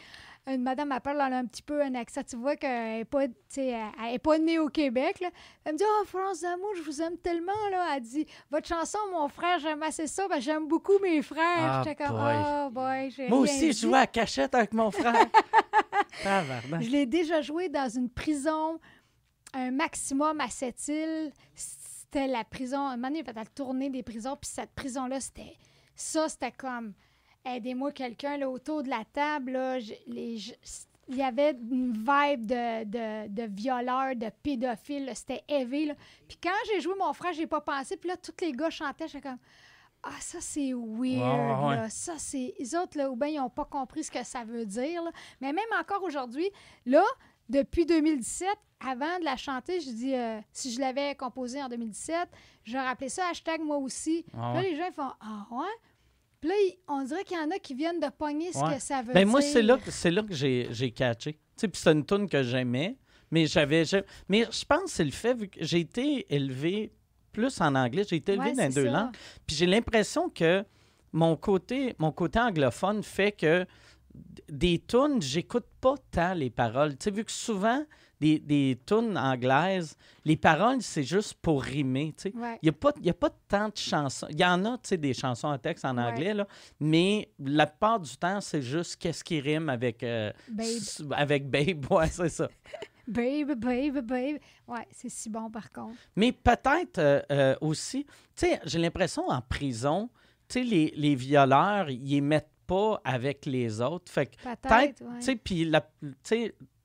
[0.49, 2.23] une madame parle elle a un petit peu un accent.
[2.23, 3.67] Tu vois qu'elle n'est pas, tu sais,
[4.01, 5.19] elle- est pas née au Québec.
[5.21, 5.31] là.
[5.65, 7.53] Elle me dit Oh, France d'amour, je vous aime tellement.
[7.71, 7.95] Là.
[7.97, 10.29] Elle dit Votre chanson, mon frère, j'aime assez ça.
[10.29, 11.43] Ben, j'aime beaucoup mes frères.
[11.59, 12.35] Ah, J'étais comme boy.
[12.39, 13.29] Oh, boy.
[13.29, 15.27] Moi aussi, je jouais à cachette avec mon frère.
[16.25, 18.81] Je l'ai déjà joué dans une prison,
[19.53, 21.33] un maximum à cette île.
[21.55, 22.79] C'était la prison.
[22.79, 25.57] Un moment donné, il tournée des prisons, puis cette prison-là, c'était.
[25.95, 26.93] Ça, c'était comme.
[27.47, 29.53] Aidez-moi quelqu'un là, autour de la table.
[29.53, 30.39] là, les,
[31.09, 35.11] il y avait une vibe de, de, de violeur, de pédophile.
[35.15, 35.95] C'était élevé.
[36.27, 37.97] Puis quand j'ai joué mon frère, j'ai pas pensé.
[37.97, 39.07] Puis là, tous les gars chantaient.
[39.07, 39.39] J'étais comme.
[40.03, 41.65] Ah, ça, c'est weird.
[41.65, 41.77] Ouais.
[41.77, 41.89] là.
[41.91, 42.55] Ça, c'est.
[42.59, 45.03] Les autres, là, ou bien, ils n'ont pas compris ce que ça veut dire.
[45.05, 45.11] là.
[45.41, 46.49] Mais même encore aujourd'hui,
[46.85, 47.05] là,
[47.49, 48.49] depuis 2017,
[48.81, 52.29] avant de la chanter, je dis, euh, si je l'avais composée en 2017,
[52.65, 54.25] j'aurais appelé ça hashtag moi aussi.
[54.35, 54.71] Ah Là, ouais.
[54.71, 55.65] les gens ils font Ah ouais?
[56.41, 56.55] Puis là,
[56.89, 58.75] on dirait qu'il y en a qui viennent de pogner ce Ouais.
[58.77, 59.29] que ça veut Ben dire.
[59.29, 61.33] moi, c'est là, que- c'est là que j'ai, j'ai catché.
[61.35, 62.97] Tu sais, puis c'est une tune que j'aimais,
[63.31, 63.85] mais j'avais...
[63.85, 66.93] je- mais je pense que c'est le fait, vu que j'ai été élevé
[67.33, 68.91] plus en anglais, j'ai été élevé Ouais, dans deux ça.
[68.91, 69.13] langues,
[69.47, 70.65] puis j'ai l'impression que
[71.13, 73.67] mon côté, mon côté anglophone fait que
[74.51, 76.97] des tunes, j'écoute pas tant les paroles.
[76.97, 77.85] Tu sais, vu que souvent,
[78.21, 82.37] des, des tunes anglaises, les paroles, c'est juste pour rimer, tu sais.
[82.37, 82.59] Ouais.
[82.63, 84.27] Il n'y a, pas- y a pas tant de chansons.
[84.31, 86.03] Il y en a, tu sais, des chansons en texte en Ouais.
[86.05, 86.47] anglais, là,
[86.81, 91.13] mais la plupart du temps, c'est juste qu'est-ce qui rime avec, euh, Babe.
[91.15, 91.85] avec Babe.
[91.91, 92.49] Ouais, c'est ça.
[93.09, 94.39] Babe, babe, babe.
[94.67, 95.95] Ouais, c'est si bon par contre.
[96.17, 100.11] Mais peut-être euh, euh, aussi, tu sais, j'ai l'impression en prison,
[100.49, 104.11] tu sais, les, les violeurs, ils mettent pas avec les autres.
[104.11, 104.61] Fait que Peut-être.
[104.63, 105.19] peut-être, ouais.
[105.21, 105.71] tu sais, puis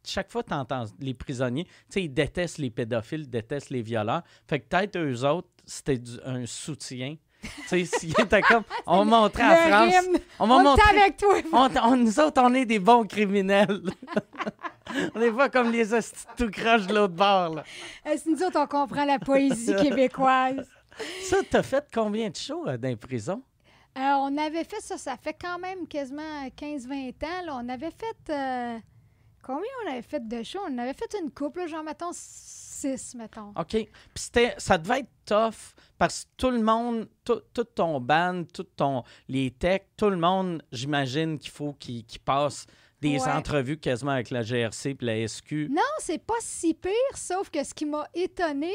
[0.06, 4.24] chaque fois tu entends les prisonniers, tu sais, ils détestent les pédophiles, détestent les violeurs.
[4.48, 7.16] Fait que peut-être eux autres, c'était un soutien.
[7.70, 10.18] tu sais, comme, on montrer à France, rime.
[10.40, 11.36] on va On montrer, avec toi.
[11.54, 13.82] on, on- nous autres, on est des bons criminels.
[15.16, 17.56] on n'est pas comme les hosties tout croche de l'autre bord.
[17.56, 17.64] là.
[18.08, 20.68] Euh, si nous autres, on comprend la poésie québécoise.
[21.24, 23.42] Ça, t'as fait combien de shows euh, dans les prisons?
[23.98, 27.46] Euh, on avait fait ça, ça fait quand même quasiment 15-20 ans.
[27.46, 27.60] là.
[27.64, 28.32] On avait fait.
[28.34, 28.78] euh,
[29.44, 30.60] combien on avait fait de shows?
[30.70, 33.50] On avait fait une couple, genre, mettons, 6, mettons.
[33.56, 33.68] OK.
[33.70, 38.44] Puis c'était, ça devait être tough parce que tout le monde, tout, tout ton band,
[38.54, 42.66] tout ton, les techs, tout le monde, j'imagine qu'il faut qu'il qu'il passe
[43.02, 43.32] des Ouais.
[43.32, 45.70] entrevues quasiment avec la GRC puis la SQ.
[45.72, 48.72] Non, c'est pas si pire, sauf que ce qui m'a étonné,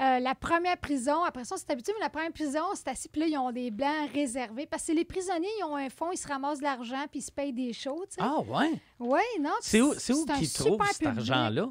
[0.00, 3.08] euh, la première prison, après ça, on s'est habitué, mais la première prison, c'est assis,
[3.08, 4.66] puis là, ils ont des blancs réservés.
[4.66, 7.22] Parce que les prisonniers, ils ont un fonds, ils se ramassent de l'argent, puis ils
[7.22, 8.20] se payent des shows, tu sais.
[8.22, 8.72] Ah ouais?
[8.98, 9.50] Oui, non.
[9.60, 11.68] C'est où, c'est où qu'ils trouvent cet argent-là?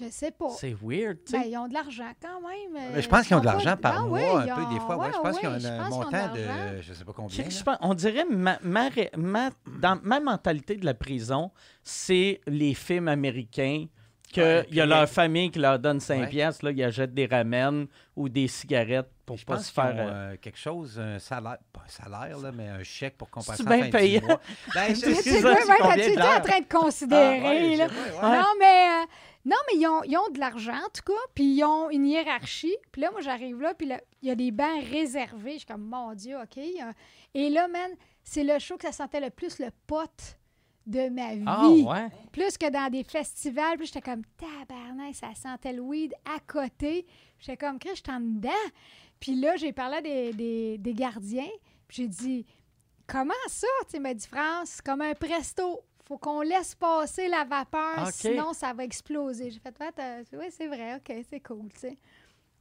[0.00, 0.50] Je sais pas.
[0.50, 1.38] C'est weird, tu sais.
[1.40, 2.76] Ben, ils ont de l'argent quand même.
[2.76, 4.78] euh, Mais je pense qu'ils ont de l'argent par Ah mois, oui, un peu, des
[4.80, 4.96] fois.
[4.96, 6.82] Ouais, ouais, je pense qu'ils ont un de montant de, l'argent.
[6.82, 7.50] je sais pas combien.
[7.50, 9.50] je pense- on dirait, ma, ma ré- ma-
[9.80, 11.50] dans ma mentalité de la prison,
[11.82, 13.86] c'est les films américains
[14.32, 16.26] qu'il Ouais, y a leur famille qui leur donne 5 Ouais.
[16.28, 17.86] piastres, là, ils achètent des ramen
[18.16, 19.94] ou des cigarettes pour Je pas pense se faire...
[19.94, 23.28] ont, euh, euh, quelque chose, un salaire, pas un salaire, là, mais un chèque pour
[23.30, 24.20] compenser C'est la bien payé.
[24.74, 27.80] Ben, quoi, c'est tu en train de considérer.
[27.80, 27.86] Ah,
[28.22, 28.38] là?
[28.40, 29.06] Non, mais, euh,
[29.44, 32.06] non, mais ils ont, ils ont de l'argent, en tout cas, puis ils ont une
[32.06, 32.76] hiérarchie.
[32.92, 35.52] Puis là, moi, j'arrive là, puis là, il y a des bancs réservés.
[35.54, 36.58] Je suis comme, mon Dieu, OK.
[37.34, 37.90] Et là, man,
[38.24, 40.38] c'est le show que ça sentait le plus le pote
[40.88, 41.44] de ma vie.
[41.46, 42.08] Ah ouais?
[42.32, 43.76] Plus que dans des festivals.
[43.76, 47.06] Puis j'étais comme, tabarnak, ça sentait le weed à côté.
[47.38, 48.50] J'étais comme, Chris, je suis en dedans.
[49.20, 51.50] Puis là, j'ai parlé à des, des, des gardiens.
[51.86, 52.46] Puis j'ai dit,
[53.06, 53.66] comment ça?
[53.90, 55.80] Tu m'a dit, France, c'est comme un presto.
[56.06, 59.50] Faut qu'on laisse passer la vapeur, sinon ça va exploser.
[59.50, 59.74] J'ai fait,
[60.32, 61.98] oui, c'est vrai, OK, c'est cool, tu sais.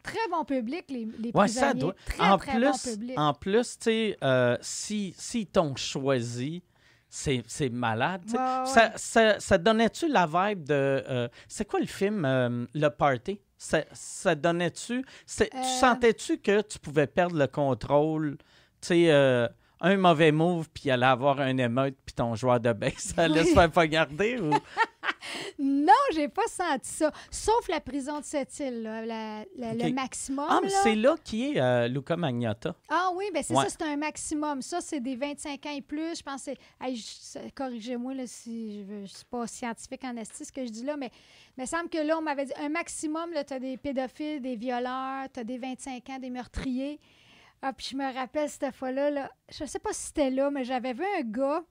[0.03, 1.79] Très bon public, les, les Ouais, ça prisonniers.
[1.79, 1.95] doit.
[2.05, 3.17] Très, en très plus, bon public.
[3.19, 6.61] en plus, tu sais, euh, si, si t'ont choisi,
[7.10, 8.22] c'est malade.
[8.28, 8.36] tu.
[8.36, 8.65] Ouais.
[8.65, 10.74] Ça, ça, ça donnait-tu la vibe de.
[10.74, 13.39] euh, c'est quoi le film, euh, Le Party?
[13.58, 15.04] Ça, ça donnait-tu.
[15.26, 15.63] c'est- Tu Euh.
[15.80, 18.38] sentais-tu que tu pouvais perdre le contrôle?
[18.82, 19.06] Tu sais,
[19.79, 23.43] un mauvais move, puis il allait avoir un émeute, puis ton joueur de base allait
[23.45, 24.39] se faire pas garder?
[24.39, 24.51] Ou...
[25.59, 27.11] Non, j'ai pas senti ça.
[27.31, 29.83] Sauf la prison de cette île, là, la- la- Ok.
[29.83, 30.45] le maximum.
[30.49, 32.75] Ah, mais c'est là qui est euh, Luca Magnotta.
[32.89, 33.63] Ah oui, ben c'est Ouais.
[33.63, 34.61] ça, c'est un maximum.
[34.61, 36.17] Ça, c'est des 25 ans et plus.
[36.17, 36.57] Je pense que c'est.
[36.85, 39.01] Hey, Corrigez-moi si je.
[39.05, 41.11] Je suis pas scientifique en esti ce que je dis là, mais
[41.57, 44.55] il me semble que là, on m'avait dit un maximum, tu as des pédophiles, des
[44.55, 46.99] violeurs, tu as des 25 ans, des meurtriers.
[47.62, 50.63] Ah, puis je me rappelle cette fois-là, là, je sais pas si c'était là, mais
[50.63, 51.63] j'avais vu un gars,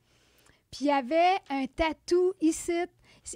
[0.70, 2.72] puis il avait un tatou ici.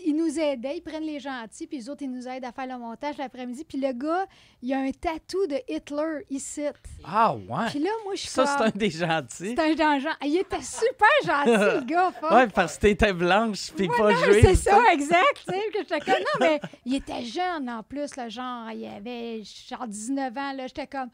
[0.04, 2.68] Ils nous aidaient, ils prennent les gentils, puis les autres, ils nous aident à faire
[2.68, 3.64] le montage l'après-midi.
[3.64, 4.24] Puis le gars,
[4.62, 6.62] il a un tatou de Hitler ici.
[7.02, 7.66] Ah, ouais.
[7.70, 9.54] Puis là, moi, je suis Ça, c'est un des gentils.
[9.56, 10.10] c'est un danger.
[10.24, 12.12] Il était super gentil, le gars.
[12.12, 12.30] fuck.
[12.30, 14.40] Ouais, parce que t'étais blanche, puis Ouais, pas juive.
[14.42, 15.44] c'est ça, exact.
[15.44, 18.86] tu sais, que j'étais comme, non, mais il était jeune en plus, le genre, il
[18.86, 21.10] avait genre 19 ans, là, j'étais comme...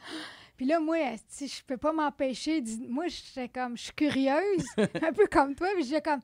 [0.57, 0.97] Puis là, moi,
[1.29, 5.69] si je peux pas m'empêcher, moi, j'étais comme, je suis curieuse, un peu comme toi,
[5.75, 6.21] puis j'étais comme,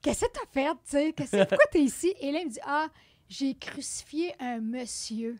[0.00, 2.14] qu'est-ce que t'as fait, tu sais, qu'est-ce pourquoi t'es ici?
[2.20, 2.88] Et là, il me dit, ah,
[3.28, 5.38] j'ai crucifié un monsieur.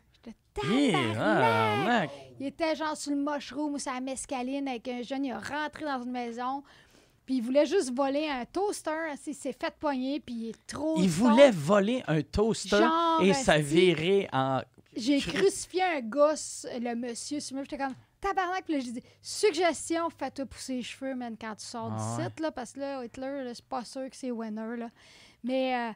[0.63, 2.07] Ah.
[2.39, 5.25] Il était genre sur le mushroom ou sur la mescaline avec un jeune.
[5.25, 6.63] Il est rentré dans une maison.
[7.27, 9.15] Puis il voulait juste voler un toaster.
[9.27, 10.21] Il s'est fait pogner.
[10.21, 10.97] Puis il est trop.
[10.99, 14.61] Il voulait voler un toaster Genre, et virait en.
[14.97, 17.41] J'ai cru- crucifié un gosse, le monsieur.
[17.41, 18.65] Sur moi, j'étais comme tabarnak.
[18.65, 22.23] Puis là, j'ai dit suggestion, fais-toi pousser les cheveux, man, quand tu sors Ah du
[22.23, 22.29] ouais.
[22.29, 22.41] site.
[22.41, 24.77] Là, parce que là, Hitler, là, c'est pas sûr que c'est winner.
[24.77, 24.91] Là.
[25.43, 25.93] Mais euh,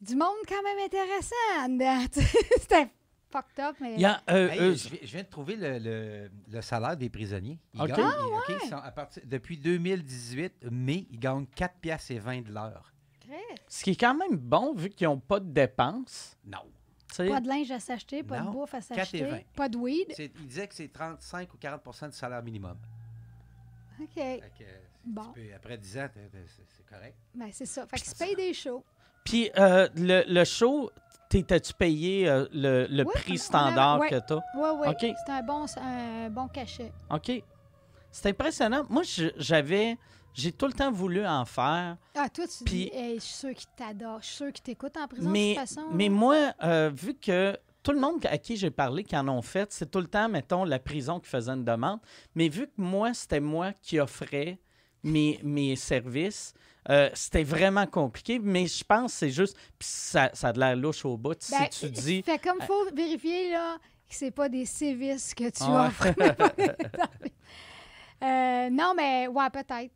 [0.00, 2.12] du monde quand même intéressant.
[2.60, 2.88] C'était
[3.30, 3.76] fucked up.
[3.80, 6.30] Mais Il y a, euh, Hey, euh, je, viens- je viens de trouver le, le-
[6.48, 7.58] le salaire des prisonniers.
[7.74, 7.88] Ils OK.
[7.88, 8.16] gagnent- Ah,
[8.48, 12.42] ils- OK, ils sont à partir, depuis 2018, mai, ils gagnent 4 piastres et 20
[12.46, 12.92] de l'heure.
[13.68, 16.36] ce qui est quand même bon vu qu'ils n'ont pas de dépenses.
[16.46, 16.60] Non.
[17.16, 19.38] Pas de linge à s'acheter, pas Non, de bouffe à 4 et s'acheter, 20.
[19.54, 20.12] pas de weed.
[20.14, 22.76] C'est- Ils disaient que c'est 35 ou 40% du salaire minimum.
[24.00, 24.08] OK.
[24.14, 24.64] Fait que,
[25.04, 25.32] Bon.
[25.32, 26.44] peux- après 10 ans, t'es- t'es-
[26.76, 27.16] c'est correct.
[27.34, 27.86] Ben, c'est ça.
[27.86, 28.84] Fait qu'ils se payent des shows.
[29.24, 30.90] Puis euh, le, le show,
[31.28, 34.10] t'étais-tu payé euh, le, le Oui, prix standard avait- ouais.
[34.10, 34.40] que t'as?
[34.56, 34.88] Oui, oui.
[34.88, 35.16] OK.
[35.26, 36.92] C'est un bon, un bon cachet.
[37.10, 37.42] OK.
[38.10, 38.84] C'est impressionnant.
[38.88, 39.96] Moi, je- j'avais.
[40.36, 41.96] J'ai tout le temps voulu en faire.
[42.14, 44.20] Ah, toi, tu Puis- dis, Hey, je suis sûr qu'ils t'adorent.
[44.20, 45.86] Je suis sûr qu'ils t'écoutent en prison, mais, de toute façon.
[45.92, 49.40] mais moi, euh, vu que tout le monde à qui j'ai parlé qui en ont
[49.40, 52.00] fait, c'est tout le temps, mettons, la prison qui faisait une demande.
[52.34, 54.58] Mais vu que moi, c'était moi qui offrais
[55.02, 56.52] mes, mes services,
[56.90, 58.38] euh, c'était vraiment compliqué.
[58.38, 59.56] Mais je pense que c'est juste.
[59.78, 61.38] Puis ça, ça a de l'air louche au bout.
[61.50, 62.22] Ben, si tu dis.
[62.22, 66.08] Fait comme faut vérifier, là, que c'est pas des sévices que tu offres.
[68.22, 69.92] Euh, non, mais ouais, peut-être.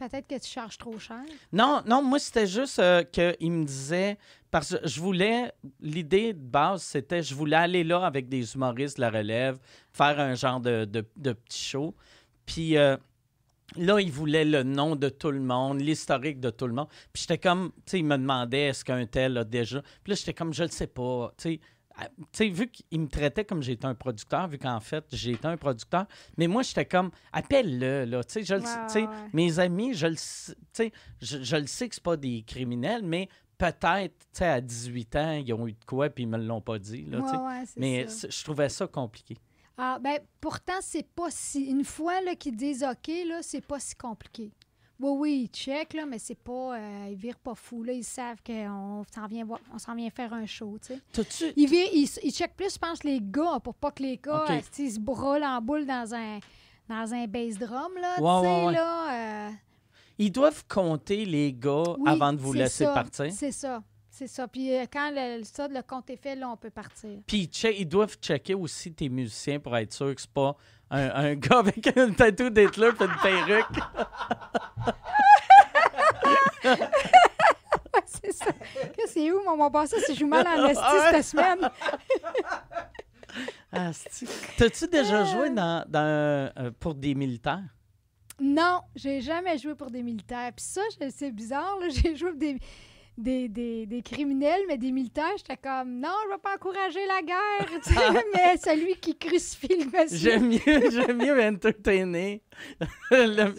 [0.00, 1.20] Peut-être que tu charges trop cher?
[1.52, 4.16] Non, non, moi, c'était juste euh, qu'il me disait.
[4.50, 5.52] Parce que je voulais.
[5.78, 9.58] L'idée de base, c'était je voulais aller là avec des humoristes de la relève,
[9.92, 11.94] faire un genre de, petit show.
[12.46, 12.96] Puis euh,
[13.76, 16.88] là, il voulait le nom de tout le monde, l'historique de tout le monde.
[17.12, 17.70] Puis j'étais comme.
[17.84, 19.82] Tu sais, il me demandait est-ce qu'un tel a déjà.
[20.02, 21.30] Puis là, j'étais comme je le sais pas.
[21.36, 21.60] Tu sais.
[22.02, 25.46] Ah, tu sais, vu qu'il me traitait comme j'étais un producteur, vu qu'en fait, j'étais
[25.46, 26.06] un producteur,
[26.38, 30.16] mais moi, j'étais comme, appelle-le, là, tu sais, je le Ouais, mes amis, je le
[30.16, 30.56] sais,
[31.20, 35.16] je, je le sais que c'est pas des criminels, mais peut-être, tu sais, à 18
[35.16, 37.36] ans, ils ont eu de quoi, puis ils me l'ont pas dit, là, tu sais.
[37.36, 39.36] Ouais, ouais, Mais je trouvais ça compliqué.
[39.76, 41.64] Ah, ben, pourtant, c'est pas si.
[41.70, 44.52] Une fois là, qu'ils disent OK, là, c'est pas si compliqué.
[45.00, 46.76] Oui, oui, ils checkent, là, mais c'est pas.
[46.76, 47.92] euh, ils virent pas fou, là.
[47.92, 51.52] Ils savent qu'on s'en vient, voir- on s'en vient faire un show, tu sais.
[51.56, 54.44] Ils, virent- ils, ils checkent plus, je pense, les gars, pour pas que les gars
[54.50, 56.38] euh, ils se brûlent en boule dans un,
[56.88, 59.48] dans un bass drum, là, tu Ouais, là.
[59.48, 59.50] euh,
[60.18, 63.32] Ils doivent compter les gars oui, avant de vous laisser ça, partir?
[63.32, 64.46] C'est ça, c'est ça.
[64.48, 67.20] Puis euh, quand le, ça, le compte est fait, là, on peut partir.
[67.26, 70.54] Puis ils, ils doivent checker aussi tes musiciens pour être sûr que c'est pas
[70.90, 73.80] un, un gars avec un tatou d'Hitler et une perruque.
[78.06, 78.52] c'est ça.
[78.52, 81.70] Que c'est où, mon mon passé, si je joue mal en esti cette semaine?
[83.72, 83.92] Ah,
[84.56, 87.62] T'as-tu déjà joué dans, dans, euh, pour des militaires?
[88.40, 90.50] Non, j'ai jamais joué pour des militaires.
[90.56, 92.58] Puis ça, c'est bizarre, là, j'ai joué pour des,
[93.20, 97.22] des, des, des criminels, mais des militaires, j'étais comme, non, je vais pas encourager la
[97.22, 100.16] guerre, tu sais, mais celui qui crucifie le monsieur.
[100.18, 102.42] J'aime mieux, j'aime mieux entertainer
[103.10, 103.54] le-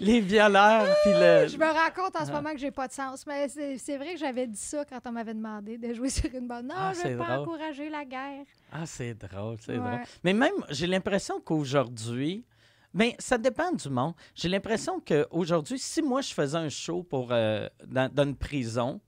[0.00, 1.48] les violeurs puis le.
[1.48, 2.34] Je me rends compte en ce Ah.
[2.34, 5.00] moment que j'ai pas de sens, mais c'est c'est vrai que j'avais dit ça quand
[5.06, 6.66] on m'avait demandé de jouer sur une bande.
[6.66, 7.38] Non, Ah, je veux pas drôle.
[7.48, 8.44] encourager la guerre.
[8.72, 9.78] Ah, c'est drôle, c'est Ouais.
[9.78, 10.00] drôle.
[10.22, 12.44] Mais même, j'ai l'impression qu'aujourd'hui,
[12.94, 14.14] ben, ça dépend du monde.
[14.34, 19.00] J'ai l'impression qu'aujourd'hui, si moi je faisais un show pour euh, dans, dans une prison,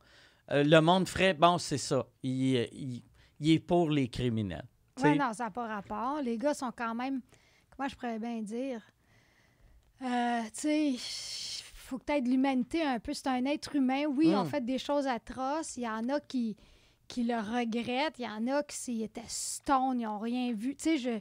[0.50, 2.06] euh, le monde ferait bon, c'est ça.
[2.22, 3.02] Il, il-
[3.40, 4.64] il est pour les criminels.
[4.96, 6.20] Sais, non, ça n'a pas rapport.
[6.22, 7.20] Les gars sont quand même,
[7.76, 8.80] comment je pourrais bien dire,
[10.02, 10.98] Euh, tu sais, il
[11.74, 13.12] faut que tu de l'humanité un peu.
[13.14, 14.04] C'est un être humain.
[14.06, 14.34] Oui, Mm.
[14.38, 15.76] on fait des choses atroces.
[15.76, 16.56] Il y en a qui,
[17.08, 18.18] qui le regrettent.
[18.18, 20.74] Il y en a qui s'ils étaient stone, ils n'ont rien vu.
[20.76, 21.20] Tu sais, je.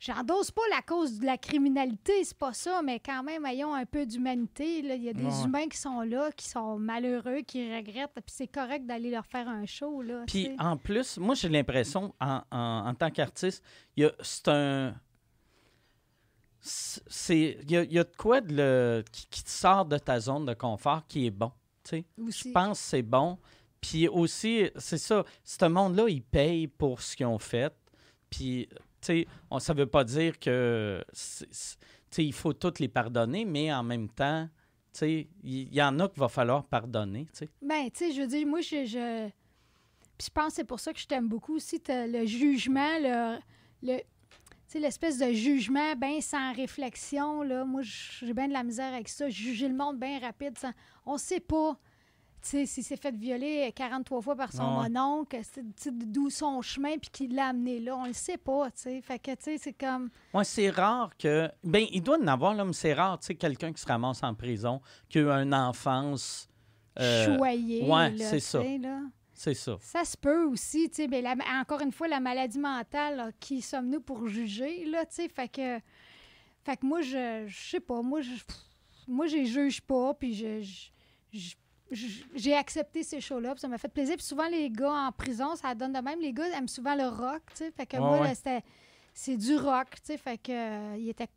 [0.00, 3.84] J'endosse pas la cause de la criminalité, c'est pas ça, mais quand même, ayons un
[3.84, 4.78] peu d'humanité.
[4.78, 5.44] Il y a des Ouais.
[5.44, 9.48] humains qui sont là, qui sont malheureux, qui regrettent, puis c'est correct d'aller leur faire
[9.48, 10.00] un show.
[10.02, 13.62] Là, Puis en plus, moi j'ai l'impression, en, en- en tant qu'artiste,
[13.96, 14.94] il c'est un.
[17.30, 19.96] Il, y a, il y a de quoi de le, qui, qui te sort de
[19.96, 21.52] ta zone de confort qui est bon.
[21.90, 23.38] Je pense que c'est bon.
[23.80, 27.72] Puis aussi, c'est ça, ce monde-là, ils payent pour ce qu'ils ont fait.
[28.28, 28.68] Puis,
[29.58, 31.04] ça veut pas dire que,
[32.16, 34.48] il faut toutes les pardonner, mais en même temps,
[35.02, 37.48] il y, en a qu'il va falloir pardonner, tu sais.
[37.62, 38.84] Ben, tu sais, je veux dire, moi, je.
[38.84, 39.28] je...
[40.16, 43.38] Puis je pense que c'est pour ça que je t'aime beaucoup aussi, le jugement, le.
[43.82, 44.00] le...
[44.74, 47.64] L'espèce de jugement bien sans réflexion, là.
[47.64, 49.30] Moi, j'ai bien de la misère avec ça.
[49.30, 50.58] Juger le monde bien rapide.
[50.58, 50.72] Sans...
[51.06, 51.78] On sait pas,
[52.42, 54.88] sais, s'il s'est fait violer 43 fois par son ouais.
[54.88, 55.36] mononcle,
[55.92, 57.96] d'où son chemin, puis qui l'a amené là.
[57.96, 59.00] On le sait pas, tu sais.
[59.00, 60.10] Fait que, tu sais, c'est comme...
[60.32, 61.50] Ouais, c'est rare que.
[61.64, 64.22] Ben, il doit en avoir, là, mais c'est rare, tu sais, quelqu'un qui se ramasse
[64.22, 66.48] en prison, qui a eu une enfance.
[67.00, 68.62] euh, choyé, ouais, c'est ça.
[68.62, 69.00] là.
[69.32, 69.76] c'est ça.
[69.80, 73.30] Ça se peut aussi, tu sais, mais la- encore une fois, la maladie mentale, là,
[73.38, 75.78] qui sommes-nous pour juger, là, tu sais, fait que,
[76.64, 78.30] fait que moi, je, je sais pas, moi, je,
[79.06, 80.90] moi, je juge pas, puis je-
[81.32, 81.54] je-
[81.90, 85.74] j'ai accepté ces shows-là, ça m'a fait plaisir, puis souvent, les gars en prison, ça
[85.74, 88.20] donne de même, les gars aiment souvent le rock, tu sais, fait que Ouais, moi,
[88.20, 88.34] ouais.
[88.34, 88.62] c'était,
[89.14, 91.28] c'est du rock, tu sais, fait que, euh, il était,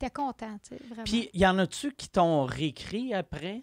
[0.00, 1.04] était content, tu sais, vraiment.
[1.04, 3.62] Puis, y en a-tu qui t'ont réécrit après?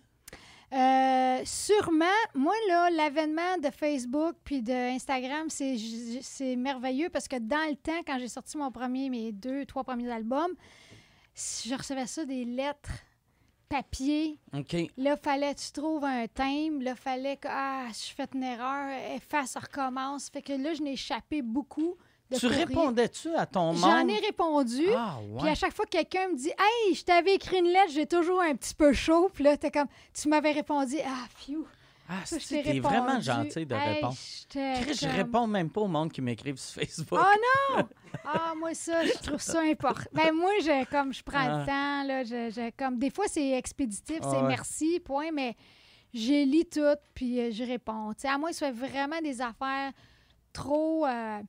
[0.73, 7.69] Euh, sûrement, moi, là, l'avènement de Facebook puis de Instagram, c'est merveilleux parce que dans
[7.69, 10.53] le temps, quand j'ai sorti mon premier, mes deux, trois premiers albums,
[11.35, 12.91] je recevais ça des lettres
[13.69, 14.37] papier.
[14.57, 14.75] OK.
[14.97, 16.81] Là, fallait que tu trouves un thème.
[16.81, 20.29] Là, fallait que, ah, je fais une erreur, efface, recommence.
[20.29, 21.95] Fait que là, je n'ai échappé beaucoup.
[22.31, 23.77] De Tu répondais-tu à ton monde?
[23.81, 24.85] J'en ai répondu.
[24.95, 27.91] Ah, Puis à chaque fois que quelqu'un me dit Hey, je t'avais écrit une lettre,
[27.91, 29.29] j'ai toujours un petit peu chaud.
[29.31, 31.65] Puis là, t'es comme Tu m'avais répondu Ah, phew.
[32.07, 34.15] Ah, c'est vraiment gentil de Hey, répondre.
[34.49, 37.19] Chris, je réponds même pas au monde qui m'écrivent sur Facebook.
[37.21, 37.83] Oh non!
[38.27, 40.05] Ah, moi, ça, je trouve ça important.
[40.13, 41.59] Ben, moi, je, comme, je prends Ah.
[41.59, 44.47] le temps, là, je, je- comme, des fois, c'est expéditif, Ah c'est ouais.
[44.47, 45.55] merci, point, mais
[46.13, 48.13] j'ai lis tout, puis euh, je réponds.
[48.13, 49.91] Tu sais, à moins que ce soit vraiment des affaires
[50.53, 51.05] trop...
[51.05, 51.39] euh,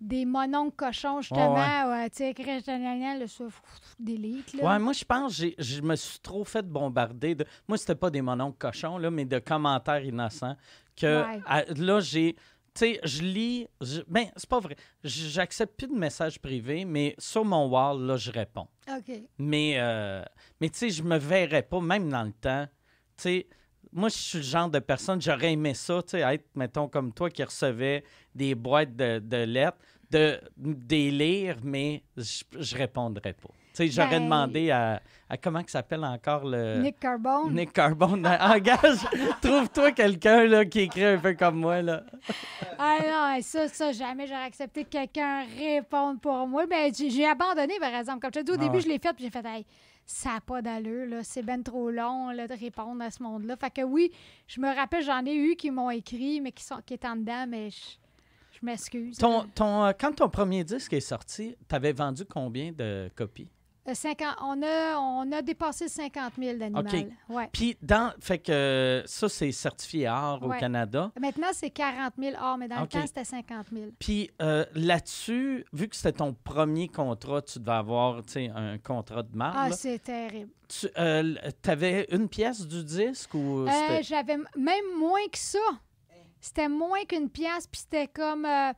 [0.00, 4.64] des mononcles cochons, justement, ouais, tu sais, pff, delete, là.
[4.64, 7.34] Ouais, moi, je pense que je me suis trop fait bombarder.
[7.34, 7.44] De...
[7.68, 10.56] Moi, c'était pas des mononcles cochons, là, mais de commentaires innocents.
[10.96, 11.40] Que Ouais.
[11.46, 12.34] à- là, j'ai.
[12.72, 13.66] Tu sais, je lis.
[13.80, 14.76] je- Ben, c'est pas vrai.
[15.02, 18.68] J'accepte plus de messages privés, mais sur mon wall, là, je réponds.
[18.88, 19.12] OK.
[19.38, 20.22] Mais, euh,
[20.60, 22.66] mais tu sais, je me verrais pas, même dans le temps.
[23.16, 23.46] Tu sais,
[23.92, 27.12] moi, je suis le genre de personne, j'aurais aimé ça, tu sais, être, mettons, comme
[27.12, 29.78] toi, qui recevait des boîtes de, de lettres,
[30.10, 33.48] de, des lire, mais je, répondrais pas.
[33.72, 36.80] Tu sais, j'aurais Ben- demandé à, à comment il s'appelle encore le...
[36.82, 37.54] Nick Carbone.
[37.54, 38.26] Nick Carbone.
[38.26, 38.98] Engage,
[39.42, 41.80] trouve-toi quelqu'un là, qui écrit un peu comme moi.
[41.80, 42.02] Là.
[42.78, 42.98] Ah
[43.36, 46.66] non, ça, ça, jamais j'aurais accepté que quelqu'un réponde pour moi.
[46.66, 48.18] Ben, j'ai abandonné, par exemple.
[48.20, 48.80] Comme je te dis, au Ah début, ouais.
[48.80, 49.64] je l'ai fait, puis j'ai fait, hey,
[50.04, 51.22] ça n'a pas d'allure, là.
[51.22, 53.54] C'est ben trop long, là, de répondre à ce monde-là.
[53.56, 54.10] Fait que oui,
[54.48, 57.14] je me rappelle, j'en ai eu qui m'ont écrit, mais qui, sont, qui étaient en
[57.14, 57.76] dedans, mais je,
[58.60, 59.16] je m'excuse.
[59.18, 59.46] Ton, là.
[59.54, 63.48] ton, euh, quand ton premier disque est sorti, t'avais vendu combien de copies?
[63.88, 66.84] Euh, 50 on, a, on a dépassé 50 000 d'animal.
[66.86, 67.06] OK.
[67.34, 67.48] Ouais.
[67.50, 70.50] Puis, dans, fait que euh, ça, c'est certifié art au.
[70.50, 71.10] Canada.
[71.18, 73.86] Maintenant, c'est 40 000 or, mais dans le temps, c'était 50 000.
[73.98, 79.22] Puis euh, là-dessus, vu que c'était ton premier contrat, tu devais avoir tu un contrat
[79.22, 79.56] de marque.
[79.58, 80.50] Ah, c'est terrible.
[80.68, 80.88] tu
[81.70, 85.58] avais une pièce du disque ou Euh, J'avais même moins que ça.
[86.40, 88.44] C'était moins qu'une pièce, puis c'était comme...
[88.44, 88.72] euh,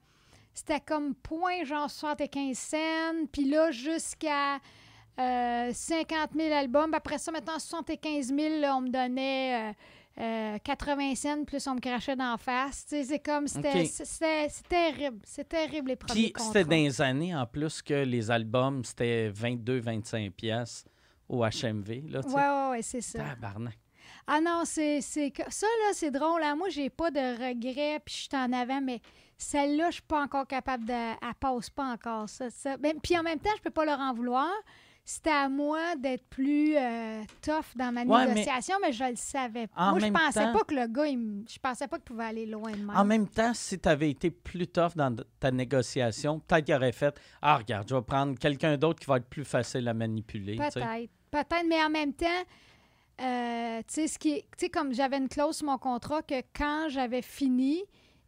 [0.55, 3.27] c'était comme point, genre 75 cents.
[3.33, 4.59] Puis là, jusqu'à
[5.19, 6.93] euh, 50 000 albums.
[6.95, 9.73] Après ça, maintenant, 75 000, là, on me donnait euh,
[10.21, 12.85] euh, 80 cents, plus on me crachait d'en face.
[12.89, 13.47] C'est comme...
[13.47, 13.89] C'était
[14.69, 15.21] terrible.
[15.25, 19.31] C'est terrible, les premiers Puis c'était dans les années en plus que les albums, c'était
[19.31, 20.85] 22-25 pièces
[21.29, 22.11] au HMV.
[22.11, 22.35] Là, tu sais.
[22.35, 23.19] Ouais, ouais, ouais, c'est ça.
[23.21, 23.79] Tabarnak.
[24.27, 25.21] Ah non, c'est ça
[25.67, 26.43] là, c'est drôle.
[26.43, 26.57] Hein?
[26.57, 29.01] Moi, j'ai pas de regrets, puis je suis en avant, mais
[29.37, 30.93] celle-là, je suis pas encore capable de.
[30.93, 32.29] Elle passe pas encore.
[32.29, 32.77] Ça, ça.
[32.77, 34.49] Ben, puis en même temps, je peux pas leur en vouloir.
[35.05, 39.17] C'était à moi d'être plus euh, tough dans ma Ouais, mais- négociation, mais, je le
[39.17, 42.27] savais Moi, je pensais temps- pas que le gars, il je pensais pas qu'il pouvait
[42.27, 42.93] aller loin de même.
[42.97, 46.93] En même temps, si tu avais été plus tough dans ta négociation, peut-être qu'il aurait
[46.93, 50.55] fait Ah, regarde, je vais prendre quelqu'un d'autre qui va être plus facile à manipuler.
[50.55, 52.27] Peut-être, Peut-être, mais en même temps,
[53.21, 56.23] euh, tu sais, ce qui est- tu sais, comme j'avais une clause sur mon contrat
[56.23, 57.83] que quand j'avais fini,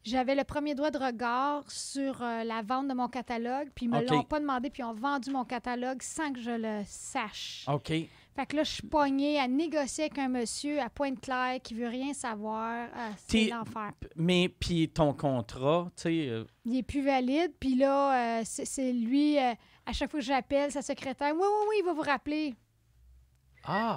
[0.05, 3.91] j'avais le premier droit de regard sur euh, la vente de mon catalogue, puis ils
[3.91, 4.11] me OK.
[4.11, 7.65] l'ont pas demandé, puis ils ont vendu mon catalogue sans que je le sache.
[7.73, 7.89] OK.
[8.37, 11.87] Fait que là, je suis pognée à négocier avec un monsieur à Pointe-Claire qui veut
[11.87, 12.89] rien savoir.
[12.93, 13.93] Ah, c'est l'enfer.
[14.17, 19.39] Mais puis ton contrat, tu sais, euh, Il est plus valide, puis là, c'est lui,
[19.39, 22.55] à chaque fois que j'appelle sa secrétaire, oui, oui, oui, il va vous rappeler.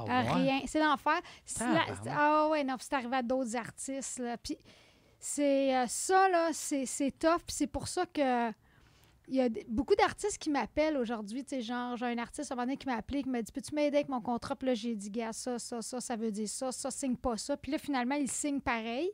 [0.10, 0.42] Ah ouais.
[0.44, 0.62] Rien.
[0.66, 1.20] C'est l'enfer.
[2.16, 4.20] Ah ouais, non, puis c'est arrivé à d'autres artistes.
[4.20, 4.38] Là.
[4.38, 4.58] Puis
[5.20, 7.40] c'est euh, ça, là, c'est c'est tough.
[7.46, 8.50] Puis c'est pour ça que
[9.30, 11.44] il y a beaucoup d'artistes qui m'appellent aujourd'hui.
[11.44, 13.42] Tu sais, genre, j'ai un artiste à un moment donné qui m'a appelé, qui m'a
[13.42, 14.56] dit Peux-tu m'aider avec mon contrat?
[14.56, 17.36] Puis là, j'ai dit Gars, ça, ça, ça, ça veut dire ça, ça, signe pas
[17.36, 17.58] ça.
[17.58, 19.10] Puis là, finalement, il signe pareil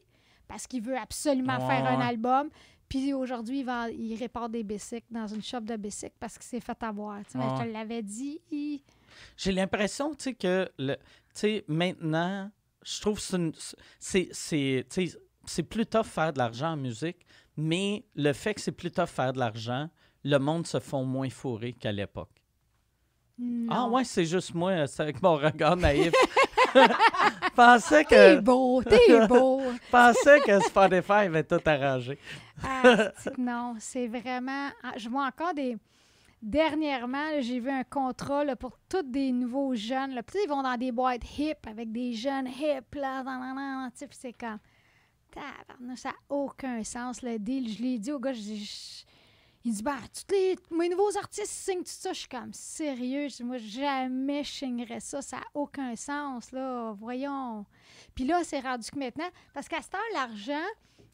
[0.48, 2.50] parce qu'il veut absolument Ouais, faire un album.
[2.88, 6.46] Puis aujourd'hui, il, vend- il répare des bicycles dans une shop de bicycles parce qu'il
[6.46, 7.18] s'est fait avoir.
[7.26, 8.40] Tu sais, je te l'avais dit.
[8.52, 8.84] il-
[9.38, 11.02] J'ai l'impression, tu sais, que le, tu
[11.34, 12.50] sais, maintenant,
[12.86, 13.52] je trouve que
[14.00, 17.26] c'est plus tough faire de l'argent en musique,
[17.58, 19.90] mais le fait que c'est plus tough faire de l'argent,
[20.24, 22.30] le monde se font moins fourrer qu'à l'époque.
[23.70, 26.14] Ah ouais, c'est juste moi, c'est avec mon regard naïf.
[27.56, 29.62] pensais T'es que, beau, t'es beau.
[29.92, 32.18] pensais que Spotify avait tout arrangé.
[32.64, 34.70] Ah, non, c'est vraiment.
[34.84, 35.78] ah, Je vois encore des.
[36.44, 40.22] Dernièrement, j'ai vu un contrat pour tous des nouveaux jeunes.
[40.44, 42.94] Ils vont dans des boîtes hip avec des jeunes hip.
[42.96, 44.60] Là, c'est comme.
[45.96, 47.70] Ça n'a aucun sens, le deal.
[47.70, 49.06] Je l'ai dit au gars, je dis.
[49.64, 52.12] Il dit, bah, tous les, mes nouveaux artistes signent tout ça.
[52.12, 55.22] Je suis comme, sérieux, je dis, moi, jamais je signerais ça.
[55.22, 56.92] Ça n'a aucun sens, là.
[57.00, 57.66] Voyons.
[58.14, 60.68] Puis là, c'est rendu que maintenant, parce qu'à cette heure, l'argent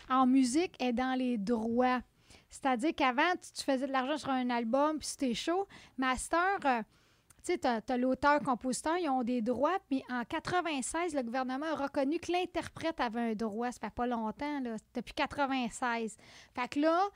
[0.10, 2.02] en musique est dans les droits.
[2.50, 5.68] C'est-à-dire qu'avant, tu, tu faisais de l'argent sur un album, puis c'était chaud.
[5.98, 6.82] Mais à cette heure, euh,
[7.46, 9.78] tu sais, tu as, l'auteur-compositeur, ils ont des droits.
[9.90, 13.72] Puis en 96, le gouvernement a reconnu que l'interprète avait un droit.
[13.72, 14.76] Ça fait pas longtemps, là.
[14.94, 16.18] Depuis 96.
[16.56, 17.08] Fait que là,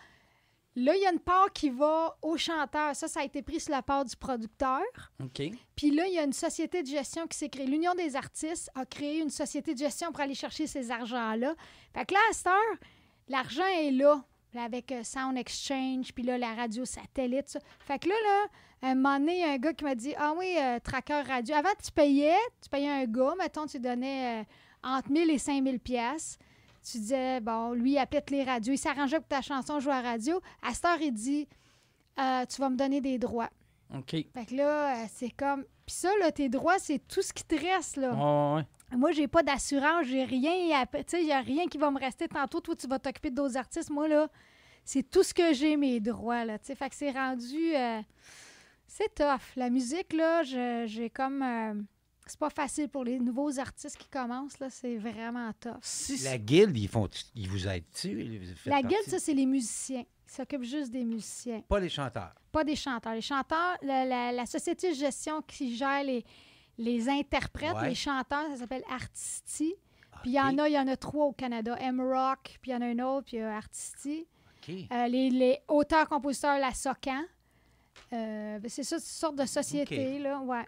[0.76, 2.96] là, il y a une part qui va au chanteur.
[2.96, 4.82] Ça, ça a été pris sur la part du producteur.
[5.22, 5.42] OK.
[5.76, 7.68] Puis là, il y a une société de gestion qui s'est créée.
[7.68, 11.56] L'Union des artistes a créé une société de gestion pour aller chercher ces argents-là.
[11.94, 12.78] Fait que là, à cette heure,
[13.28, 14.24] l'argent est là,
[14.54, 17.50] là, avec euh, Sound Exchange, puis là, la radio satellite.
[17.50, 17.60] ça.
[17.80, 20.14] Fait que là, là, un moment donné, il y a un gars qui m'a dit
[20.18, 21.56] Ah oui, euh, tracker radio.
[21.56, 24.44] Avant, tu payais, tu payais un gars, mettons, tu donnais euh,
[24.84, 26.38] entre 1000 et 5000 pièces.
[26.86, 28.74] Tu disais, bon, lui, il appelait toutes les radios.
[28.74, 30.42] Il s'arrangeait pour que ta chanson joue à la radio.
[30.62, 31.48] À cette heure, il dit
[32.20, 33.50] Euh, Tu vas me donner des droits.
[33.96, 34.10] OK.
[34.12, 35.64] Fait que là, c'est comme.
[35.86, 38.12] Puis ça, là, tes droits, c'est tout ce qui te reste, là.
[38.14, 38.66] Ouais, ouais, ouais.
[38.92, 40.86] Moi, j'ai pas d'assurance, j'ai rien.
[40.92, 42.28] Tu sais, il y a rien qui va me rester.
[42.28, 43.90] Tantôt, toi, tu vas t'occuper d'autres artistes.
[43.90, 44.28] Moi, là,
[44.86, 46.60] c'est tout ce que j'ai, mes droits, là.
[46.60, 47.76] Tu sais, fait que c'est rendu.
[47.76, 48.02] euh,
[48.88, 49.42] c'est tough.
[49.56, 51.42] La musique, là, je- j'ai comme.
[51.42, 51.74] euh,
[52.26, 54.70] c'est pas facile pour les nouveaux artistes qui commencent, là.
[54.70, 55.78] C'est vraiment tough.
[55.82, 58.42] Si, La guilde, ils, font, ils vous aident-tu?
[58.56, 60.04] Faites La guilde, ça, c'est les musiciens.
[60.28, 61.62] Ils s'occupent juste des musiciens.
[61.68, 62.34] Pas les chanteurs.
[62.52, 63.14] pas des chanteurs.
[63.14, 66.24] Les chanteurs, la, la- la société de gestion qui gère les,
[66.78, 67.90] les interprètes, Ouais.
[67.90, 69.76] les chanteurs, ça s'appelle Artisti.
[70.22, 71.76] Puis il y en a, il y en a trois au Canada.
[71.80, 74.26] M-Rock, puis il y en a un autre, puis il y a Artisti.
[74.70, 77.24] Euh, les, les auteurs-compositeurs, la SOCAN.
[78.14, 80.40] Euh, c'est ça, c'est une sorte de société, là.
[80.40, 80.66] Ouais.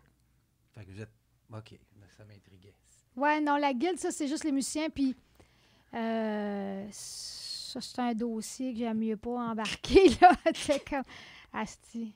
[0.74, 1.12] Fait que vous êtes.
[1.54, 1.80] OK.
[2.18, 2.74] Ça m'intriguait.
[3.16, 4.90] Ouais, non, la guilde, ça, c'est juste les musiciens.
[4.90, 5.16] Puis
[5.94, 10.32] euh, ça, c'est un dossier que j'aime mieux pas embarquer, là.
[10.54, 11.04] C'est comme...
[11.54, 12.14] Asti.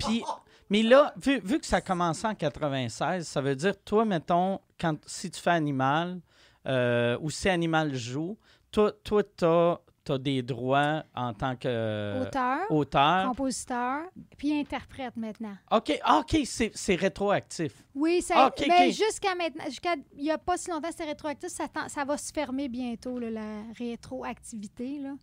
[0.00, 0.24] Puis,
[0.70, 4.60] mais là, vu, vu que ça a commencé en 96, ça veut dire, toi, mettons,
[4.80, 6.20] quand, si tu fais Animal
[6.66, 8.38] euh, ou si Animal joue,
[8.70, 12.70] toi, toi tu as, des droits en tant que Auteur.
[12.70, 13.28] auteur.
[13.28, 14.02] compositeur,
[14.36, 15.56] puis interprète maintenant.
[15.70, 17.72] OK, ah, OK, c'est c'est rétroactif.
[17.94, 18.92] Oui, ça, Ok, mais ok.
[18.92, 22.68] jusqu'à maintenant, jusqu'à il n'y a pas si longtemps, c'était rétroactif, ça, va se fermer
[22.68, 24.98] bientôt, là, la rétroactivité.
[24.98, 25.14] Là.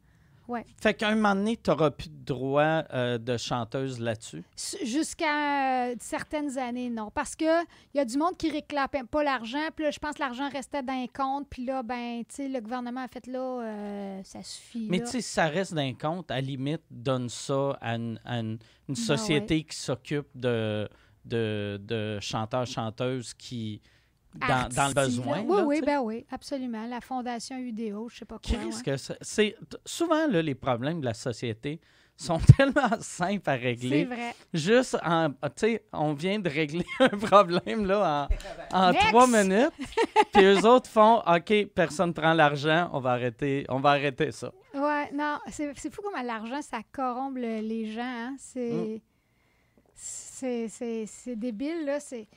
[0.81, 4.43] Fait qu'à un moment donné, tu n'auras plus de droit euh, de chanteuse là-dessus?
[4.83, 7.09] Jusqu'à euh, certaines années, non.
[7.13, 7.61] Parce que
[7.93, 10.49] il y a du monde qui réclame pas l'argent, puis là, je pense que l'argent
[10.49, 14.21] restait dans les comptes, puis là, ben, tu sais, le gouvernement a fait là, euh,
[14.23, 14.87] ça suffit.
[14.89, 18.19] Mais tu sais, si ça reste d'un compte, à la limite, donne ça à une,
[18.25, 18.57] à une-
[18.89, 20.89] une Ben société qui s'occupe de,
[21.25, 23.81] de, de chanteurs-chanteuses qui,
[24.35, 25.41] dans, dans le besoin.
[25.41, 26.85] Oui, là, oui, ben oui, absolument.
[26.87, 28.57] La Fondation UDO, je sais pas quoi.
[28.57, 28.83] Qu'est-ce ouais.
[28.83, 29.55] que c'est- c'est
[29.85, 31.79] souvent là, les problèmes de la société
[32.15, 34.05] sont tellement simples à C'est régler.
[34.05, 34.35] vrai.
[34.53, 38.27] Juste en, tu sais, on vient de régler un problème là
[38.71, 39.71] en, trois minutes,
[40.33, 44.51] puis eux autres font, ok, personne prend l'argent, on va arrêter, on va arrêter ça.
[44.73, 48.01] Ouais, non, c'est c'est fou comment l'argent, ça corrompt le- les gens.
[48.01, 48.31] hein.
[48.31, 48.37] Mm.
[48.39, 49.01] C'est.
[49.93, 51.99] C'est c'est- c'est débile, là.
[51.99, 52.27] C'est.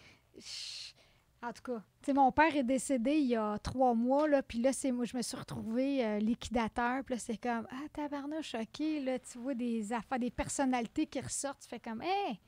[1.46, 4.72] En tout cas, mon père est décédé il y a trois mois, là, puis là,
[4.72, 8.82] c'est moi, je me suis retrouvée euh, liquidateur, puis là, c'est comme, ah, tabarnouche, OK,
[9.04, 12.40] là, tu vois des affaires, des personnalités qui ressortent, tu fais comme, hé!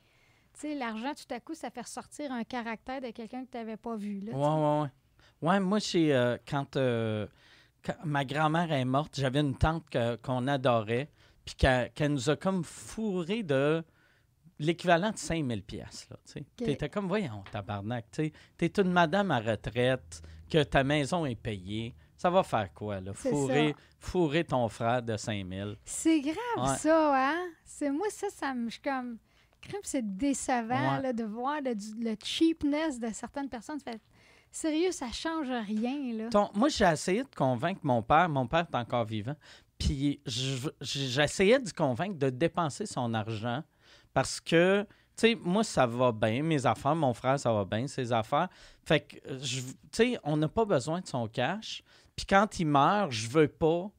[0.53, 3.57] Tu sais, l'argent, tout à coup, ça fait ressortir un caractère de quelqu'un que tu
[3.57, 4.31] n'avais pas vu, là.
[4.31, 5.47] Ouais, ouais, ouais.
[5.47, 7.27] Ouais, moi, c'est euh, quand, euh,
[7.83, 11.11] quand ma grand-mère est morte, j'avais une tante qu'on adorait,
[11.45, 13.83] puis qu'elle qu'elle nous a comme fourré de
[14.59, 16.39] l'équivalent de 5000 pièces là, tu sais.
[16.39, 16.65] Ok.
[16.65, 21.93] T'étais comme, voyons, tabarnak, tu t'es une madame à retraite, que ta maison est payée,
[22.15, 23.13] ça va faire quoi, là?
[23.13, 25.75] Fourrer, fourrer ton frère de 5000.
[25.85, 26.75] C'est grave, Ouais.
[26.77, 27.47] ça, hein?
[27.65, 28.67] C'est moi, ça, ça me.
[28.69, 29.17] Je suis comme.
[29.83, 31.01] c'est décevant Ouais.
[31.01, 33.79] là, de voir le, cheapness de certaines personnes.
[33.81, 33.99] Fait,
[34.49, 36.29] sérieux, ça change rien, là.
[36.29, 38.29] Ton- moi, j'ai essayé de convaincre mon père.
[38.29, 39.35] Mon père est encore vivant.
[39.77, 43.61] Puis je- j'essayais de convaincre de dépenser son argent
[44.17, 46.95] parce que, tu sais, moi, ça va bien, mes affaires.
[46.95, 48.47] Mon frère, ça va bien, ses affaires.
[48.83, 49.61] Fait que, tu
[49.91, 51.83] sais, on n'a pas besoin de son cash.
[52.15, 53.91] Puis quand il meurt, je veux pas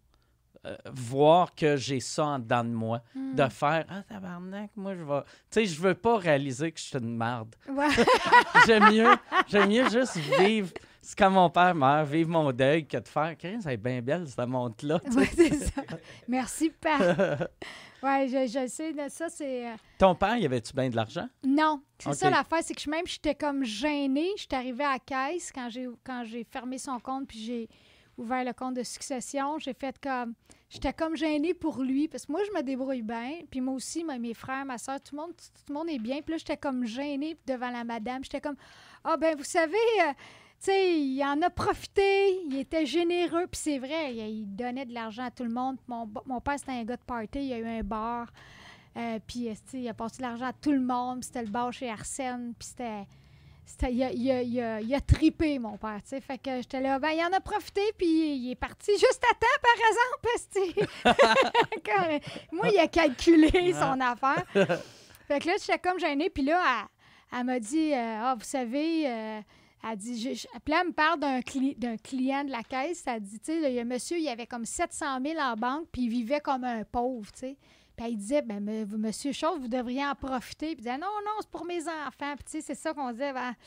[0.67, 3.01] euh, voir que j'ai ça en dedans de moi.
[3.15, 3.37] Hmm.
[3.37, 5.21] De faire, ah, tabarnak, moi, je vais.
[5.23, 7.55] Tu sais, je veux pas réaliser que je suis une merde.
[7.69, 7.87] Ouais.
[8.67, 9.15] J'aime mieux,
[9.47, 10.71] j'aime mieux juste vivre.
[11.01, 13.37] C'est quand mon père meurt, vivre mon deuil que de faire.
[13.39, 15.01] Chris, elle est bien belle, cette montre-là.
[15.17, 15.83] Ouais, c'est ça.
[16.27, 17.51] Merci, Pat.
[18.01, 19.67] Ouais, je, je sais de ça, c'est.
[19.67, 21.29] euh, Ton père, y avait-tu bien de l'argent?
[21.45, 24.29] Non, c'est ça l'affaire, c'est que je- même j'étais comme gênée.
[24.37, 27.69] J'étais arrivée à la caisse quand j'ai quand j'ai fermé son compte puis j'ai
[28.17, 29.59] ouvert le compte de succession.
[29.59, 30.35] J'ai fait comme
[30.69, 34.05] j'étais comme gênée pour lui parce que moi je me débrouille bien, puis moi aussi
[34.05, 36.23] moi, mes frères, ma soeur, tout le monde tout le monde est bien.
[36.23, 38.23] Puis là j'étais comme gênée devant la madame.
[38.23, 38.57] J'étais comme
[39.03, 40.13] ah ben vous savez euh,
[40.65, 44.93] sais, il en a profité, il était généreux, puis c'est vrai, il, il donnait de
[44.95, 45.77] l'argent à tout le monde.
[45.87, 48.27] Mon, mon père, c'était un gars de party, il a eu un bar,
[48.97, 51.21] euh, puis, euh, il a passé de l'argent à tout le monde.
[51.21, 52.53] puis C'était le bar chez Arsène.
[52.59, 53.07] Puis c'était.
[53.65, 56.01] c'était- il, a, il a- il a- il a tripé, mon père.
[56.03, 56.21] tu sais.
[56.21, 59.35] Fait que j'étais là, ben, il en a profité, puis il est parti juste à
[59.35, 59.77] temps, par
[60.75, 60.89] exemple.
[62.53, 64.45] Moi, il a calculé son affaire.
[65.29, 66.31] Fait que là, j'étais comme gênée.
[66.31, 66.61] Puis là,
[67.33, 69.41] elle, elle m'a dit, euh, ah, vous savez, euh,
[69.85, 72.63] elle dit, je, je- puis là, elle me parle d'un cli- d'un client de la
[72.63, 73.05] caisse.
[73.07, 75.39] Elle dit, tu sais, là, il y a un monsieur, il avait comme 700 000
[75.41, 77.57] en banque, puis il vivait comme un pauvre, tu sais.
[77.97, 80.67] Puis elle disait, ben, me- monsieur Chose, vous devriez en profiter.
[80.67, 82.35] Puis il disait, non, non, c'est pour mes enfants.
[82.37, 83.33] Puis, tu sais, c'est ça qu'on disait.
[83.33, 83.59] ben, tu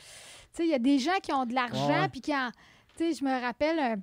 [0.54, 2.50] sais, il y a des gens qui ont de l'argent, Ouais, puis qui en.
[2.96, 3.78] Tu sais, je me rappelle.
[3.78, 3.96] euh,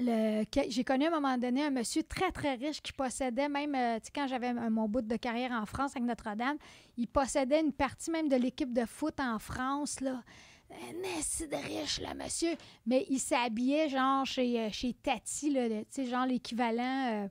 [0.00, 3.74] le, j'ai connu à un moment donné un monsieur très, très riche qui possédait même,
[3.76, 6.56] euh, tu sais, quand j'avais un- mon bout de carrière en France avec Notre-Dame,
[6.96, 10.22] il possédait une partie même de l'équipe de foot en France, là.
[10.74, 12.54] Un esti de riche, là, monsieur.
[12.86, 17.24] Mais il s'habillait, genre, chez, euh, chez Tati, là, tu sais, genre l'équivalent...
[17.24, 17.28] euh,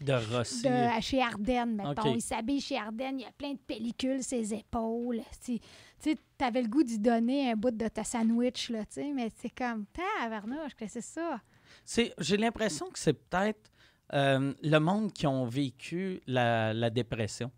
[0.00, 0.62] De Rossi.
[0.62, 2.02] de, à- chez Ardennes, mettons.
[2.14, 5.22] Il s'habille chez Ardennes, il y a plein de pellicules, ses épaules.
[5.44, 5.58] Tu
[5.98, 9.30] sais, avais le goût d'y donner un bout de ta sandwich, là, tu sais, mais
[9.40, 9.86] c'est comme,
[10.20, 11.40] tabarnouche, que c'est ça?
[11.84, 13.70] C'est- J'ai l'impression que c'est peut-être
[14.12, 17.50] euh, le monde qui ont vécu la, la dépression.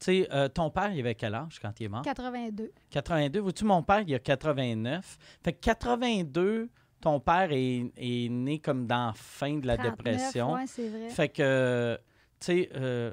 [0.00, 2.02] Tu sais, euh, ton père, il avait quel âge quand il est mort?
[2.02, 2.72] 82.
[2.90, 3.40] 82.
[3.40, 5.18] Vois-tu, mon père, il a 89.
[5.42, 6.68] Fait que 82,
[7.00, 10.52] ton père est, est né comme dans la fin de la 39, dépression.
[10.52, 11.08] Ouais, c'est vrai.
[11.08, 11.98] Fait que,
[12.40, 13.12] tu sais, euh,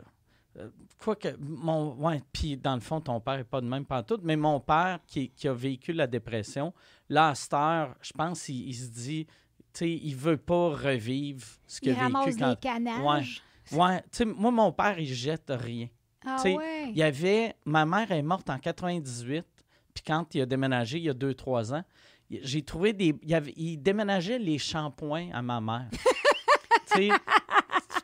[0.58, 0.70] euh,
[1.00, 4.22] quoi que, mon, ouais, puis dans le fond, ton père n'est pas de même pantoute,
[4.24, 6.74] mais mon père qui, qui a vécu la dépression,
[7.10, 9.34] là, à cette heure, je pense il, il se dit, tu
[9.74, 12.60] sais, il veut pas revivre ce qu'il il a vécu quand...
[12.60, 13.42] canages.
[13.72, 15.88] Ouais, tu sais, moi, mon père, il jette rien.
[16.26, 16.90] Ah ouais.
[16.90, 19.46] Il y avait, ma mère est morte en 98,
[19.94, 21.84] puis quand il a déménagé il y a 2-3 ans,
[22.30, 23.16] j'ai trouvé des.
[23.22, 25.88] Il, y avait- il déménageait les shampoings à ma mère.
[26.88, 27.10] tu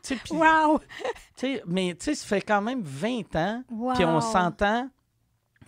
[0.04, 0.80] sais, Wow!
[0.80, 0.86] tu
[1.38, 3.94] sais, mais tu sais, ça fait quand même 20 ans, Wow!
[3.96, 4.90] puis on s'entend,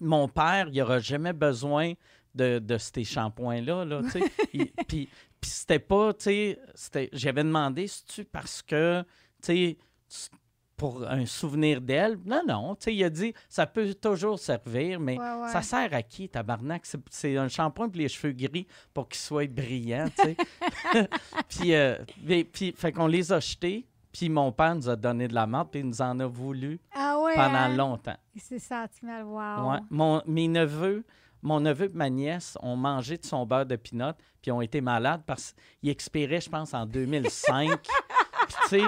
[0.01, 1.93] mon père, il n'aura jamais besoin
[2.35, 4.23] de, de ces shampoings-là, là, tu sais.
[4.53, 9.03] Il- Puis puis c'était pas, tu sais, j'avais demandé, c'est-tu parce que,
[9.41, 9.77] tu sais,
[10.09, 10.37] tu-
[10.83, 12.19] pour un souvenir d'elle?
[12.25, 15.47] Non, non, tu sais, il a dit, ça peut toujours servir, mais Ouais, ouais.
[15.47, 16.85] ça sert à qui, tabarnak?
[16.85, 20.35] C'est- C'est un shampoing pour les cheveux gris pour qu'ils soient brillants, tu sais.
[21.47, 25.29] puis, euh, mais- puis, fait qu'on les a jetés, puis mon père nous a donné
[25.29, 27.33] de la menthe, puis il nous en a voulu Ah ouais.
[27.35, 27.75] pendant hein?
[27.77, 28.17] longtemps.
[28.35, 29.23] Il s'est senti mal.
[29.23, 29.71] Wow!
[29.71, 29.79] Ouais.
[29.89, 31.05] Mon, mes neveux,
[31.41, 34.11] mon neveu et ma nièce ont mangé de son beurre de pinot,
[34.41, 37.69] puis ont été malades parce qu'il expirait, je pense, en 2005.
[38.47, 38.83] puis, tu sais,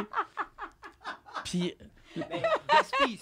[1.45, 1.73] puis
[2.17, 3.19] Mais gaspille,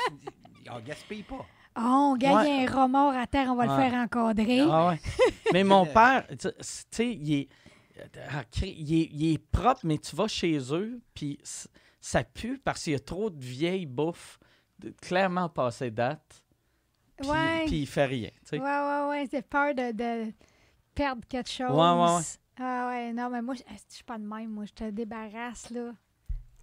[0.72, 1.46] on gaspille pas.
[1.76, 1.82] Oh,
[2.14, 2.68] on gagne Ouais.
[2.68, 3.84] un remords à terre, on va Ouais.
[3.86, 4.62] le faire encadrer.
[4.62, 5.00] Ah ouais.
[5.54, 7.50] Mais mon père, tu sais, il est,
[8.32, 11.40] ah, il est, il est propre, mais tu vas chez eux, puis
[12.02, 14.40] ça pue parce qu'il y a trop de vieilles bouffes,
[14.80, 16.44] de- clairement passées date.
[17.18, 17.64] puis, Ouais.
[17.66, 18.30] puis il fait rien.
[18.30, 18.60] tu sais.
[18.60, 19.28] Ouais, ouais, ouais.
[19.32, 20.32] C'est peur de, de
[20.96, 21.72] perdre quelque chose.
[21.72, 22.24] Ouais, ouais, ouais.
[22.60, 23.14] Ah, ouais.
[23.14, 24.50] Non, mais moi, je je suis pas de même.
[24.50, 25.92] Moi, je te débarrasse, là.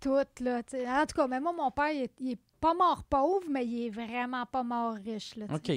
[0.00, 0.58] Tout, là.
[0.58, 3.66] En tout cas, mais moi, mon père, il est, il est pas mort pauvre, mais
[3.66, 5.46] il est vraiment pas mort riche, là.
[5.54, 5.70] OK.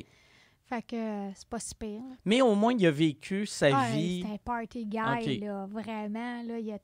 [0.66, 2.02] Fait que euh, c'est pas si pire.
[2.10, 2.16] là.
[2.26, 4.24] Mais au moins, il a vécu sa Ah, vie.
[4.26, 6.42] C'est un party guy, là, vraiment.
[6.44, 6.80] Là, il a-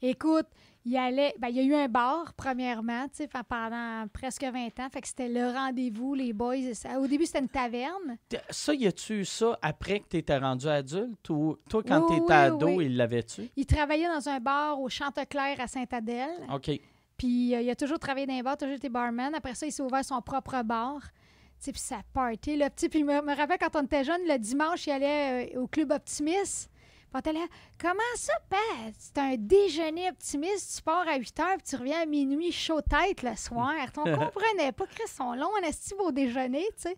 [0.00, 0.46] Écoute,
[0.88, 1.34] il allait.
[1.38, 3.06] Ben, il y a eu un bar, premièrement,
[3.48, 4.88] pendant presque 20 ans.
[4.92, 6.74] Fait que c'était le rendez-vous, les boys.
[6.74, 8.16] Ça- Au début, c'était une taverne.
[8.50, 12.06] Ça, y a-tu eu ça après que tu étais rendu adulte ou toi, quand Oui,
[12.08, 12.86] tu étais oui, ado, oui.
[12.86, 13.48] il l'avait-tu?
[13.56, 16.46] Il travaillait dans un bar au Chanteclair à Sainte-Adèle.
[16.52, 16.70] OK.
[17.16, 19.34] Puis euh, il a toujours travaillé dans un bar, toujours été barman.
[19.34, 21.00] Après ça, il s'est ouvert son propre bar.
[21.02, 22.70] Tu sais, puis ça party, là.
[22.70, 25.60] Petit, puis je me, me rappelle quand on était jeune, le dimanche, il allait euh,
[25.62, 26.70] au Club Optimiste.
[27.10, 27.46] Puis on était là,
[27.80, 28.60] comment ça, Pat?
[28.98, 32.80] C'est un déjeuner optimiste, tu pars à 8 heures, puis tu reviens à minuit chaud
[32.82, 33.74] tête le soir.
[33.96, 36.96] On comprenait pas, Chris, sont longs, on estime au déjeuner, tu sais.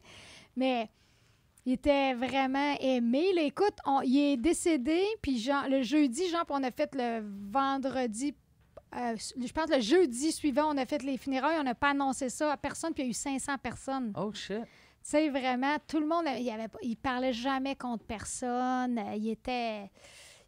[0.56, 0.90] Mais
[1.64, 3.32] il était vraiment aimé.
[3.34, 6.94] Là, écoute, on- il est décédé, puis genre, le jeudi, genre, puis on a fait
[6.94, 8.34] le vendredi
[8.96, 12.28] euh, je pense le jeudi suivant, on a fait les funérailles, on n'a pas annoncé
[12.28, 14.12] ça à personne, puis il y a eu 500 personnes.
[14.16, 14.62] Oh, shit.
[15.02, 18.98] Tu sais, vraiment, tout le monde, il, avait, il parlait jamais contre personne.
[18.98, 19.90] euh, Il était.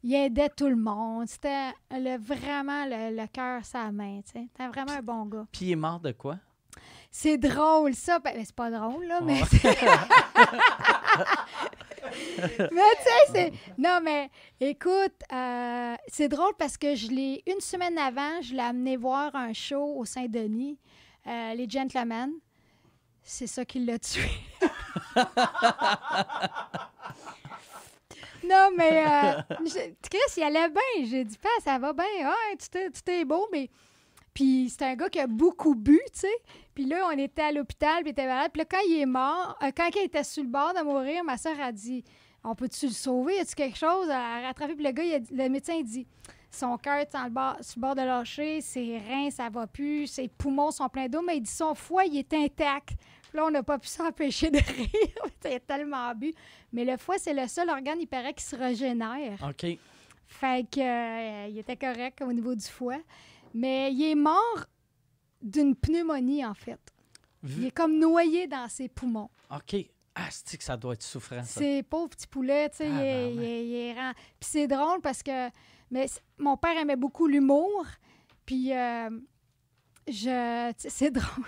[0.05, 1.29] Il aidait tout le monde.
[1.29, 4.21] C'était le, vraiment le, le cœur sa main.
[4.25, 4.47] tu sais.
[4.51, 5.47] C'était vraiment un bon gars.
[5.53, 6.39] Puis il est mort de quoi?
[7.11, 8.19] C'est drôle, ça.
[8.19, 9.41] Ben, c'est pas drôle, là, mais.
[12.59, 13.53] Mais tu sais, c'est.
[13.79, 14.29] Non, mais
[14.61, 17.43] écoute, euh, c'est drôle parce que je l'ai.
[17.47, 20.79] Une semaine avant, je l'ai amené voir un show au Saint-Denis,
[21.27, 22.33] euh, Les Gentlemen.
[23.25, 24.29] C'est ça qui l'a tué.
[28.45, 29.05] non, mais.
[29.07, 29.33] Euh,
[29.65, 31.07] je- Chris, il allait bien.
[31.07, 32.05] J'ai dit, pas, ça va bien.
[32.21, 33.71] Ouais, tout est, tout est beau, mais.
[34.35, 36.35] Puis c'est un gars qui a beaucoup bu, tu sais.
[36.75, 38.51] Puis là, on était à l'hôpital, puis il était malade.
[38.53, 41.23] Puis là, quand il est mort, euh, quand il était sur le bord de mourir,
[41.23, 42.03] ma soeur a dit
[42.43, 43.37] On peut-tu le sauver?
[43.37, 44.09] Y a-tu quelque chose?
[44.11, 46.07] À rattraper Puis le gars, il a dit- le médecin, il dit
[46.51, 49.67] Son cœur est sur le bord, sur le bord de lâcher, ses reins, ça va
[49.67, 52.91] plus, ses poumons sont pleins d'eau, mais il dit Son foie, il est intact.
[53.33, 54.89] Puis là, on n'a pas pu s'empêcher de rire.
[55.47, 56.35] il a tellement bu.
[56.71, 59.39] Mais le foie, c'est le seul organe, il paraît, qui se régénère.
[59.43, 59.79] OK.
[60.27, 62.99] Fait que, euh, il était correct au niveau du foie.
[63.55, 64.67] Mais il est mort
[65.41, 66.79] d'une pneumonie, en fait.
[67.43, 69.31] Il est comme noyé dans ses poumons.
[69.51, 69.77] OK.
[70.15, 71.59] Ah, c'est que ça doit être souffrant, ça?
[71.61, 75.01] C'est pauvre petit poulet, tu sais, il, il est- il est rend- Puis c'est drôle
[75.01, 75.49] parce que
[75.91, 76.07] mais
[76.37, 77.87] mon père aimait beaucoup l'humour.
[78.45, 79.09] Puis euh,
[80.07, 81.47] je, c'est drôle.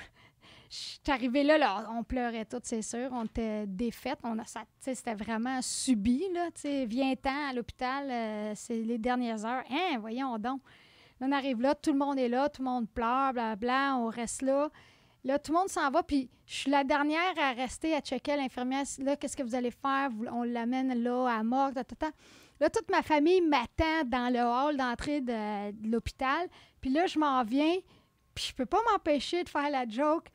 [0.74, 3.08] Suis arrivée là, on pleurait toutes, c'est sûr.
[3.12, 4.18] On était défaites.
[4.24, 4.42] On a
[4.80, 6.48] c'était vraiment subi, là.
[6.86, 9.62] Viens-t'en à l'hôpital, euh, c'est les dernières heures.
[9.70, 10.60] Hein, voyons donc.
[11.20, 14.42] On arrive là, tout le monde est là, tout le monde pleure, blablabla, on reste
[14.42, 14.68] là.
[15.22, 18.36] Là, tout le monde s'en va, puis je suis la dernière à rester à checker
[18.36, 18.84] l'infirmière.
[18.98, 20.10] Là, qu'est-ce que vous allez faire?
[20.32, 22.10] On l'amène là, à ta.
[22.60, 26.48] Là, toute ma famille m'attend dans le hall d'entrée de, de l'hôpital.
[26.80, 27.76] Puis là, je m'en viens,
[28.34, 30.26] puis je peux pas m'empêcher de faire la joke.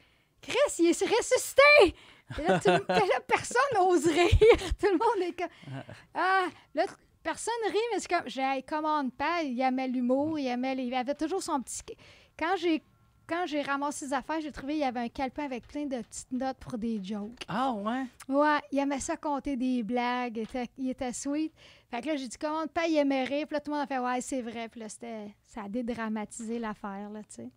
[0.41, 1.95] Chris, il est ressuscité!
[2.37, 4.29] Là, tout- puis là, personne n'ose rire.
[4.79, 5.81] Tout le monde est comme...
[6.13, 6.45] Ah!
[6.75, 6.85] Là,
[7.23, 8.27] personne rit, mais c'est comme...
[8.27, 9.41] J'ai, hey, commande pas.
[9.43, 10.75] Il aimait l'humour, il aimait...
[10.75, 11.81] les- Il avait toujours son petit...
[12.37, 12.83] Quand j'ai...
[13.27, 16.01] Quand j'ai ramassé ses affaires, j'ai trouvé qu'il y avait un calepin avec plein de
[16.01, 17.43] petites notes pour des jokes.
[17.47, 18.05] Ah, ouais?
[18.27, 20.37] Ouais, il aimait ça compter des blagues.
[20.37, 21.53] Il était, il était sweet.
[21.91, 23.45] Fait que là, j'ai dit, comment pas, il aimait rire.
[23.45, 24.67] Puis là, tout le monde a fait, ouais, c'est vrai.
[24.67, 27.49] Puis là, ça a dédramatisé l'affaire, là, tu sais.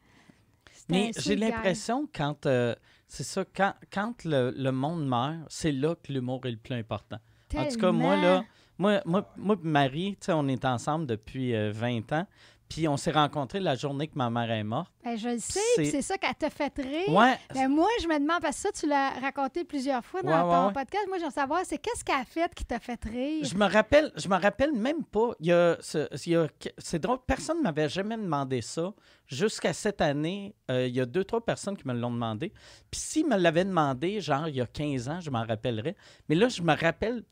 [0.89, 2.75] Mais j'ai l'impression quand euh,
[3.07, 6.75] c'est ça, quand, quand le, le monde meurt, c'est là que l'humour est le plus
[6.75, 7.19] important.
[7.55, 8.45] En tout cas, moi, là,
[8.79, 12.27] moi, moi, moi et Marie, tu sais, on est ensemble depuis euh, 20 ans.
[12.73, 14.91] Puis on s'est rencontrés la journée que ma mère est morte.
[15.05, 17.09] Ben, je le sais, c'est- ça qu'elle t'a fait rire.
[17.09, 20.31] Ouais, Ben, moi, je me demande, parce que ça, tu l'as raconté plusieurs fois dans
[20.31, 20.73] Ouais, ton ouais.
[20.73, 21.05] podcast.
[21.09, 23.45] Moi, je veux savoir, c'est qu'est-ce qu'elle a fait qui t'a fait rire?
[23.45, 25.33] je me rappelle, je me rappelle même pas.
[25.41, 26.49] Il y a, ce- il y a-
[26.79, 28.95] c'est drôle, personne ne m'avait jamais demandé ça.
[29.27, 32.53] Jusqu'à cette année, euh, il y a deux, trois personnes qui me l'ont demandé.
[32.91, 35.95] Puis s'ils me l'avaient demandé, genre il y a 15 ans, je m'en rappellerais.
[36.29, 37.25] Mais là, je me rappelle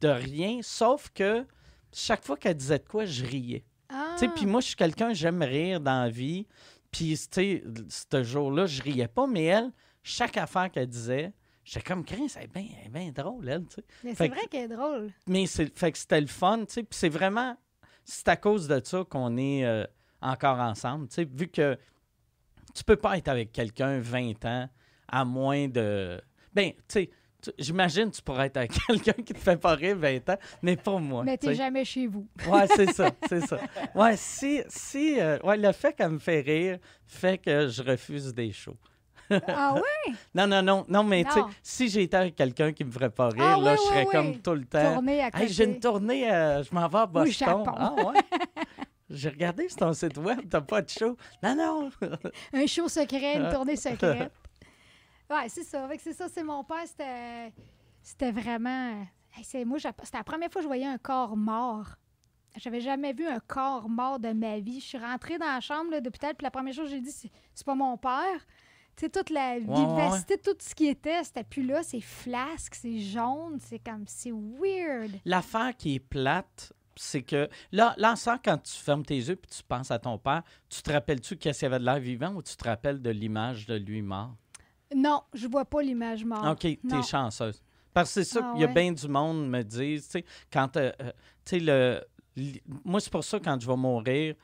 [0.00, 1.44] de rien, sauf que
[1.92, 3.64] chaque fois qu'elle disait de quoi, je riais.
[3.88, 6.46] Ah, puis moi, je suis quelqu'un, j'aime rire dans la vie.
[6.90, 9.72] Puis, tu sais, ce jour-là, je riais pas, mais elle,
[10.02, 11.32] chaque affaire qu'elle disait,
[11.64, 13.84] j'étais comme, Chris, elle est bien drôle, elle, tu sais.
[14.04, 15.12] mais c'est vrai qu'elle est drôle.
[15.26, 16.82] Mais c'est, fait que c'était le fun, tu sais.
[16.82, 17.56] Puis c'est vraiment,
[18.04, 19.84] c'est à cause de ça qu'on est euh,
[20.20, 21.24] encore ensemble, tu sais.
[21.24, 21.76] Vu que
[22.74, 24.68] tu peux pas être avec quelqu'un 20 ans
[25.08, 26.20] à moins de.
[26.54, 27.10] Ben, tu sais,
[27.58, 30.76] j'imagine que tu pourrais être avec quelqu'un qui te fait pas rire 20 ans, mais
[30.76, 31.22] pas moi.
[31.24, 32.26] mais tu t'es jamais chez vous.
[32.48, 33.58] Ouais, c'est ça, c'est ça.
[33.94, 38.32] Ouais, si, si, euh, ouais, le fait qu'elle me fait rire fait que je refuse
[38.34, 38.76] des shows.
[39.48, 39.74] Ah
[40.06, 40.14] oui?
[40.34, 43.28] Non, non, non, non, mais tu sais, si j'étais avec quelqu'un qui me ferait pas
[43.28, 44.12] rire, Ah là, oui, je serais oui.
[44.12, 44.92] comme tout le temps.
[44.94, 45.30] Tournée à.
[45.34, 47.64] Hey, j'ai une tournée, euh, je m'en vais à Boston.
[47.66, 48.20] Ah ouais?
[49.08, 51.16] J'ai regardé sur ton site web, t'as pas de show.
[51.42, 51.90] Non, non.
[52.52, 54.32] Un show secret, une tournée secrète.
[55.30, 55.88] Ouais, c'est ça.
[55.98, 57.52] C'est ça, c'est mon père, c'était,
[58.02, 59.06] c'était vraiment.
[59.36, 61.88] Hey, c'est, moi, c'était la première fois que je voyais un corps mort.
[62.56, 64.80] J'avais jamais vu un corps mort de ma vie.
[64.80, 67.30] Je suis rentrée dans la chambre d'hôpital, puis la première chose que j'ai dit, c'est,
[67.54, 68.46] c'est pas mon père.
[68.96, 71.82] Tu sais, toute la ouais, vivacité, tout ce qui était, c'était plus là.
[71.82, 74.04] C'est flasque, c'est jaune, c'est comme.
[74.06, 75.20] C'est weird.
[75.26, 79.50] L'affaire qui est plate, c'est que là, là, ça, quand tu fermes tes yeux puis
[79.50, 82.32] tu penses à ton père, tu te rappelles-tu qu'est-ce qu'il y avait de l'air vivant
[82.34, 84.34] ou tu te rappelles de l'image de lui mort?
[84.94, 86.46] Non, je vois pas l'image morte.
[86.64, 87.62] OK, t'es chanceuse.
[87.92, 88.74] Parce que c'est ça Ah qu'il y a ouais.
[88.74, 91.10] bien du monde me disent, tu sais, quand, euh, euh,
[91.44, 92.02] tu sais, le...
[92.84, 94.34] Moi, c'est pour ça, quand je vais mourir,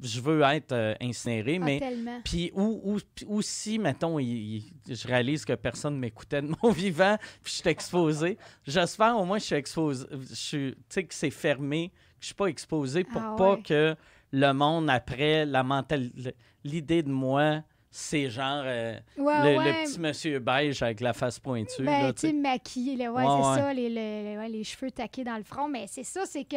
[0.00, 1.78] je veux être euh, incinéré, Ah, mais...
[1.80, 2.20] tellement.
[2.24, 6.70] Puis ou, ou, si, mettons, il- il- je réalise que personne ne m'écoutait de mon
[6.72, 10.80] vivant, puis je suis exposé, j'espère au moins que je suis exposé, je suis, tu
[10.88, 13.62] sais, que c'est fermé, que je suis pas exposé pour Ah pas ouais.
[13.62, 13.94] que
[14.30, 16.34] le monde, après, la mentalité,
[16.64, 17.62] l'idée de moi,
[17.96, 19.64] c'est genre euh, Ouais, le, ouais.
[19.82, 21.84] le petit monsieur beige avec la face pointue.
[21.84, 25.36] Ben, tu sais, maquillé, là, ouais, Ouais, c'est ça, les, les- les cheveux taqués dans
[25.36, 25.68] le front.
[25.68, 26.56] Mais c'est ça, c'est que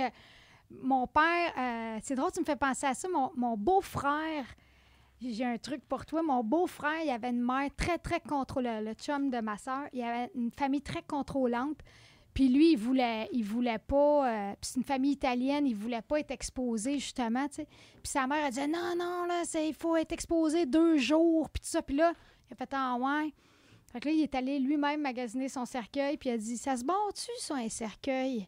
[0.82, 4.46] mon père, euh, c'est drôle, tu me fais penser à ça, mon, mon beau-frère,
[5.22, 8.94] j'ai un truc pour toi, mon beau-frère, il avait une mère très, très contrôlante, le
[8.94, 11.78] chum de ma soeur, il avait une famille très contrôlante.
[12.38, 16.04] Puis lui, il voulait, il voulait pas, euh, puis c'est une famille italienne, il voulait
[16.04, 17.48] pas être exposé, justement.
[17.48, 17.66] Puis
[18.04, 21.62] sa mère, elle disait, non, non, là, c'est- il faut être exposé deux jours, puis
[21.62, 21.82] tout ça.
[21.82, 22.14] Puis là,
[22.48, 23.34] il a fait, ah ouais.
[23.92, 26.78] Fait que là, il est allé lui-même magasiner son cercueil, puis il a dit Ça
[26.78, 28.46] se barre-tu, ça, un cercueil?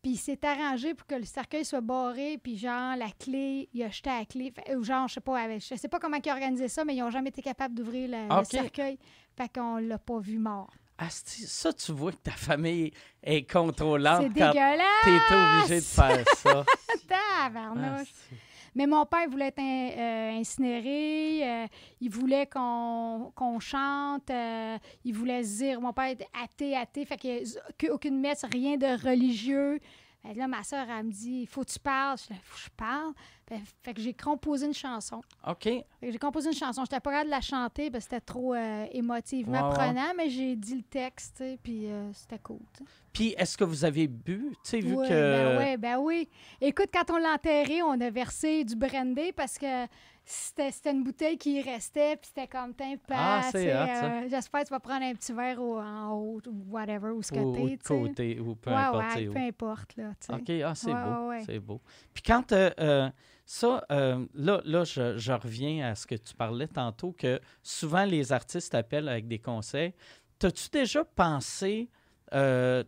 [0.00, 3.82] Puis il s'est arrangé pour que le cercueil soit barré, puis genre, la clé, il
[3.82, 4.54] a jeté la clé.
[4.76, 6.94] Ou genre, je sais pas, avec- je sais pas comment ils ont organisé ça, mais
[6.94, 8.46] ils n'ont jamais été capables d'ouvrir le, le Ok.
[8.46, 8.96] cercueil.
[9.36, 10.70] Fait qu'on l'a pas vu mort.
[10.96, 12.92] Asti, ça, tu vois que ta famille
[13.22, 15.04] est contrôlante C'est dégueulasse!
[15.04, 16.64] t'es obligé de faire ça.
[17.08, 18.08] Tabarnouche!
[18.76, 21.66] Mais mon père voulait être in- euh, incinéré, euh,
[22.00, 27.16] il voulait qu'on chante, euh, il voulait se dire, mon père était athée, athée, fait
[27.78, 29.78] que aucune messe, rien de religieux.
[30.24, 32.16] Que là, ma soeur, elle me dit, il faut que tu parles.
[32.18, 33.12] Je dis, faut que je parle?
[33.48, 35.20] Fait, fait que j'ai composé une chanson.
[35.46, 35.68] OK.
[36.02, 36.82] J'ai composé une chanson.
[36.84, 39.74] J'étais pas capable de la chanter parce que c'était trop euh, émotivement Ouais, ouais.
[39.88, 42.60] prenant, mais j'ai dit le texte, puis euh, c'était cool.
[43.12, 44.50] Puis, est-ce que vous avez bu?
[44.64, 45.12] Tu sais, vu Oui, que...
[45.12, 46.28] ben oui, ben oui.
[46.60, 49.86] Écoute, quand on l'a enterré, on a versé du brandy parce que
[50.24, 54.72] c'était une bouteille qui restait, puis c'était comme teint Ah, c'est euh, J'espère que tu
[54.72, 57.70] vas prendre un petit verre au- en haut, ou whatever, ou ce ou, ou que
[57.70, 57.76] sais.
[57.84, 59.16] côté, ou peu Ouais, importe.
[59.16, 60.10] ouais, peu importe, là.
[60.32, 61.32] OK, ah, c'est Ouais, beau.
[61.44, 61.80] C'est beau.
[62.14, 63.10] Puis quand euh, euh,
[63.44, 68.04] ça, euh, là, là je, je reviens à ce que tu parlais tantôt, que souvent
[68.04, 69.92] les artistes appellent avec des conseils.
[70.38, 71.88] T'as-tu déjà pensé,
[72.32, 72.82] euh,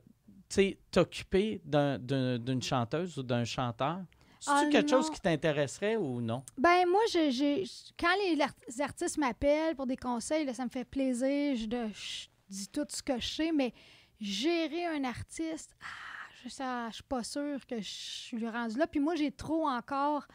[0.90, 3.98] t'occuper d'un- d'un- d'une chanteuse ou d'un chanteur?
[4.38, 6.42] C'est-tu Ah, quelque chose qui t'intéresserait ou non?
[6.58, 7.64] Ben moi, j'ai-
[7.98, 11.56] quand les, art- les artistes m'appellent pour des conseils, là, ça me fait plaisir.
[11.56, 13.72] Je, de- je dis tout ce que je sais, mais
[14.20, 15.86] gérer un artiste, ah,
[16.42, 18.86] je ne suis pas sûre que je suis rendue là.
[18.86, 20.26] Puis moi, j'ai trop encore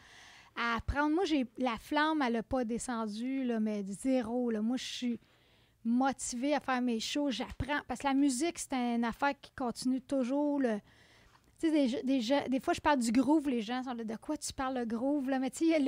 [0.56, 1.14] à apprendre.
[1.14, 4.50] Moi, j'ai la flamme, elle n'a pas descendu, là, mais zéro.
[4.50, 4.62] Là.
[4.62, 5.20] Moi, je suis
[5.84, 7.30] motivée à faire mes shows.
[7.30, 7.80] J'apprends.
[7.88, 10.60] Parce que la musique, c'est une affaire qui continue toujours.
[11.58, 14.16] Tu sais, des, des, des fois, je parle du groove, les gens sont là, de
[14.16, 15.30] quoi tu parles le groove?
[15.30, 15.38] Là?
[15.38, 15.78] Mais tu sais,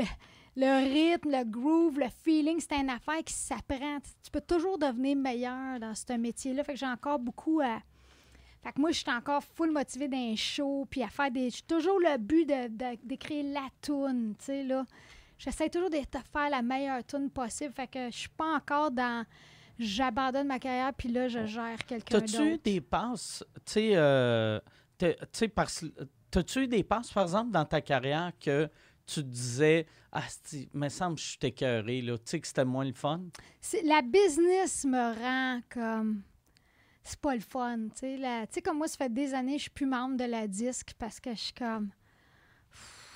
[0.57, 3.99] le rythme, le groove, le feeling, c'est une affaire qui s'apprend.
[4.01, 6.63] Tu, tu peux toujours devenir meilleur dans ce métier-là.
[6.63, 7.81] Fait que j'ai encore beaucoup à.
[8.65, 11.51] Fait que moi, je suis encore full motivée d'un show, puis à faire des.
[11.51, 14.87] J'ai toujours le but de, la toune, tu sais, là.
[15.37, 17.75] J'essaie toujours de te faire la meilleure tune possible.
[17.75, 19.27] Fait que je suis pas encore dans.
[19.79, 22.63] J'abandonne ma carrière, puis là, je gère quelqu'un T'as-tu eu d'autre.
[22.63, 24.61] des passes, tu sais, euh,
[25.55, 25.85] parce-
[26.31, 28.71] t'as-tu eu des passes, par exemple, dans ta carrière que
[29.05, 32.47] tu te disais, ah, il me semble que je suis écœuré, là, tu sais, que
[32.47, 33.21] c'était moins le fun?
[33.85, 36.23] La business me rend comme
[37.05, 38.19] c'est pas le fun tu
[38.51, 40.95] sais comme moi ça fait des années que je suis plus membre de la disque
[40.99, 41.91] parce que je suis comme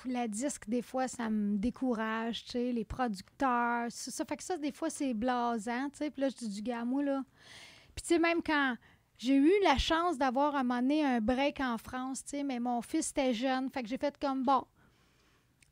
[0.05, 4.43] la disque des fois ça me décourage tu sais les producteurs ça, ça fait que
[4.43, 7.23] ça des fois c'est blasant tu sais puis là je dis du gars moi là
[7.95, 8.75] puis tu sais même quand
[9.19, 12.43] j'ai eu la chance d'avoir à un moment donné un break en France, tu sais,
[12.43, 13.69] mais mon fils était jeune.
[13.69, 14.63] Fait que j'ai fait comme, bon,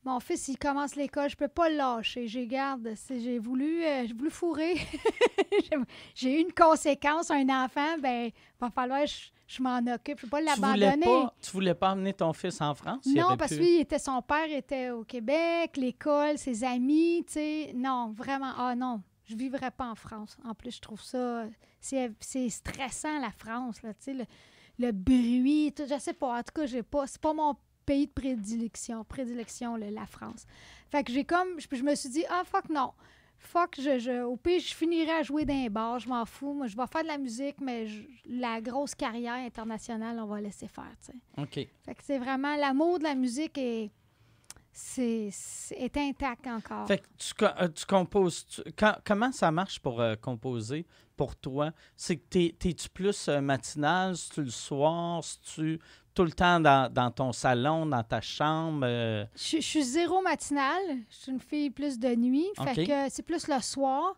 [0.08, 2.28] mon fils, il commence l'école, je peux pas le lâcher.
[2.28, 4.76] J'ai garde, j'ai voulu, euh, j'ai voulu fourrer.
[6.16, 10.20] J'ai- eu une conséquence, un enfant, ben, va falloir que je, je m'en occupe.
[10.20, 11.06] Je peux pas Tu voulais l'abandonner.
[11.06, 13.06] pas, tu voulais pas amener ton fils en France?
[13.06, 17.72] Non, parce que lui, était, son père était au Québec, l'école, ses amis, tu sais.
[17.76, 19.02] Non, vraiment, ah non.
[19.26, 20.38] je vivrais pas en France.
[20.46, 21.46] En plus, je trouve ça...
[21.80, 24.26] C'est c'est stressant, la France, là, tu sais, le,
[24.80, 26.40] le bruit, tout, je sais pas.
[26.40, 27.06] En tout cas, j'ai pas...
[27.08, 27.56] C'est pas mon
[27.88, 30.46] pays de prédilection, prédilection, le- la France.
[30.92, 31.60] Fait que j'ai comme...
[31.60, 32.92] Je, je me suis dit, ah, fuck, non.
[33.40, 36.54] Fuck, je, je, au pire, je finirai à jouer d'un bar, je m'en fous.
[36.54, 40.42] Moi, je vais faire de la musique, mais je- la grosse carrière internationale, on va
[40.42, 41.42] laisser faire, tu sais.
[41.42, 41.68] OK.
[41.86, 43.92] Fait que c'est vraiment l'amour de la musique est,
[44.74, 45.30] c'est,
[45.72, 46.88] est intact encore.
[46.88, 48.46] Fait que tu, euh, tu composes.
[48.46, 50.86] tu- quand- comment ça marche pour euh, composer
[51.16, 51.72] pour toi?
[51.96, 54.16] C'est que t'es- t'es-tu plus euh, matinal?
[54.18, 55.24] C'est-tu le soir?
[55.24, 55.80] C'est-tu
[56.18, 58.82] tout le temps dans, dans ton salon, dans ta chambre?
[58.86, 59.24] euh?
[59.36, 60.98] Je, je suis zéro matinale.
[61.12, 62.48] Je suis une fille plus de nuit.
[62.56, 64.16] Fait que c'est plus le soir.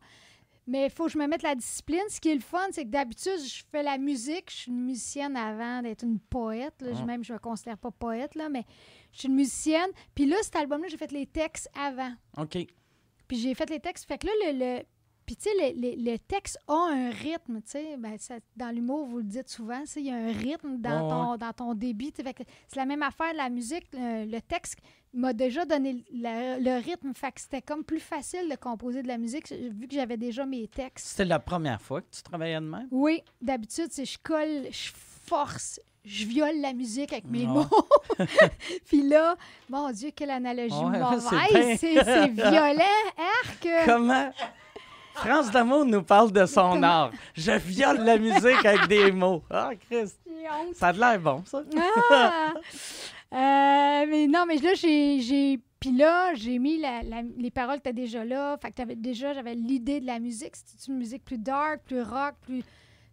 [0.65, 1.99] Mais il faut que je me mette la discipline.
[2.09, 4.49] Ce qui est le fun, c'est que d'habitude, je fais la musique.
[4.49, 6.75] Je suis une musicienne avant d'être une poète.
[6.81, 6.93] là.
[6.93, 7.05] Je- Ah.
[7.05, 8.63] Même, je me considère pas poète, là, mais
[9.11, 9.89] je suis une musicienne.
[10.15, 12.13] Puis là, cet album-là, j'ai fait les textes avant.
[12.37, 12.57] OK.
[13.27, 14.07] Puis j'ai fait les textes.
[14.07, 14.57] Fait que là, le.
[14.59, 14.83] le-
[15.29, 17.97] puis, tu sais, le, le- le texte a un rythme, tu sais.
[17.97, 18.17] Ben,
[18.57, 21.73] dans l'humour, vous le dites souvent, il y a un rythme dans, ton, dans ton
[21.75, 22.11] débit.
[22.15, 23.85] c'est la même affaire de la musique.
[23.93, 24.79] Le, le texte
[25.13, 27.13] m'a déjà donné le, le rythme.
[27.13, 30.47] Fait que c'était comme plus facile de composer de la musique, vu que j'avais déjà
[30.47, 31.05] mes textes.
[31.09, 32.87] C'était la première fois que tu travaillais de même?
[32.89, 34.89] Oui, d'habitude, c'est je colle, je
[35.27, 37.45] force, je viole la musique avec mes Ouais.
[37.45, 37.65] mots.
[38.87, 39.35] Puis là,
[39.69, 41.77] mon Dieu, quelle analogie Ouais, mauvaise.
[41.79, 42.83] c'est violent,
[43.45, 43.67] arc.
[43.85, 44.31] Comment?
[45.15, 47.11] France Damour nous parle de son art.
[47.35, 49.43] Je viole la musique avec des mots.
[49.49, 50.19] Ah, Christ.
[50.73, 51.61] Ça a de l'air bon, ça.
[52.11, 52.53] Ah!
[53.31, 55.59] Euh, mais non, mais là, j'ai.
[55.79, 58.57] Puis là, j'ai mis la, la- les paroles étaient déjà là.
[58.61, 60.55] Fait que t'avais- déjà, j'avais l'idée de la musique.
[60.55, 62.63] C'était une musique plus dark, plus rock, plus,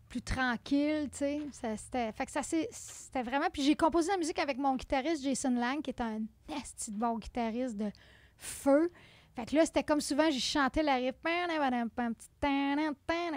[0.08, 1.40] plus tranquille, tu sais.
[1.76, 3.46] C'était fait que ça, c'était vraiment.
[3.52, 7.18] Puis j'ai composé la musique avec mon guitariste Jason Lang, qui est un de bon
[7.18, 7.90] guitariste de
[8.36, 8.90] feu.
[9.36, 11.14] Fait que là, c'était comme souvent, j'ai chanté la riff.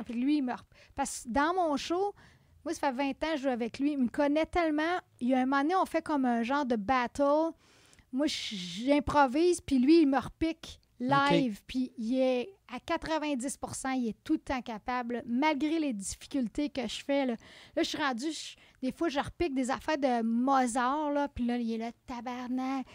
[0.06, 0.54] Puis lui, il me.
[0.95, 2.16] Parce que dans mon show,
[2.64, 3.91] moi, ça fait 20 ans que je joue avec lui.
[3.91, 4.97] Il me connaît tellement.
[5.20, 7.52] Il y a un moment donné, on fait comme un genre de battle.
[8.12, 10.80] Moi, j'improvise, puis lui, il me repique
[11.32, 11.62] live.
[11.68, 16.82] Puis il est à 90% il est tout le temps capable, malgré les difficultés que
[16.88, 17.26] je fais.
[17.26, 17.36] Là,
[17.76, 21.45] Là, je suis rendue, je- des fois, je repique des affaires de Mozart, là, puis
[21.45, 22.86] là, il est là, tabarnak.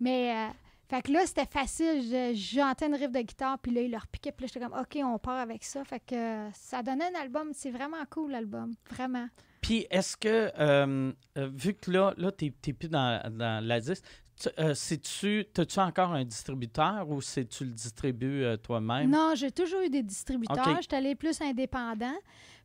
[0.00, 0.48] Mais, euh,
[0.94, 2.02] fait que là, c'était facile.
[2.02, 4.78] Je- J'entends une riff de guitare, puis là, il le repiquait, puis là, j'étais comme,
[4.78, 5.82] OK, on part avec ça.
[5.84, 7.50] Fait que euh, ça donnait un album.
[7.54, 8.74] C'est vraiment cool, l'album.
[8.90, 9.26] Vraiment.
[9.62, 13.80] Puis, est-ce que, euh, euh, vu que là, là tu n'es plus dans, dans la
[13.80, 14.04] disque,
[14.40, 19.08] tu- euh, c'est-tu, as-tu encore un distributeur ou c'est tu le distribues euh, toi-même?
[19.10, 20.66] Non, j'ai toujours eu des distributeurs.
[20.68, 20.78] OK.
[20.82, 22.16] J'étais allée plus indépendant.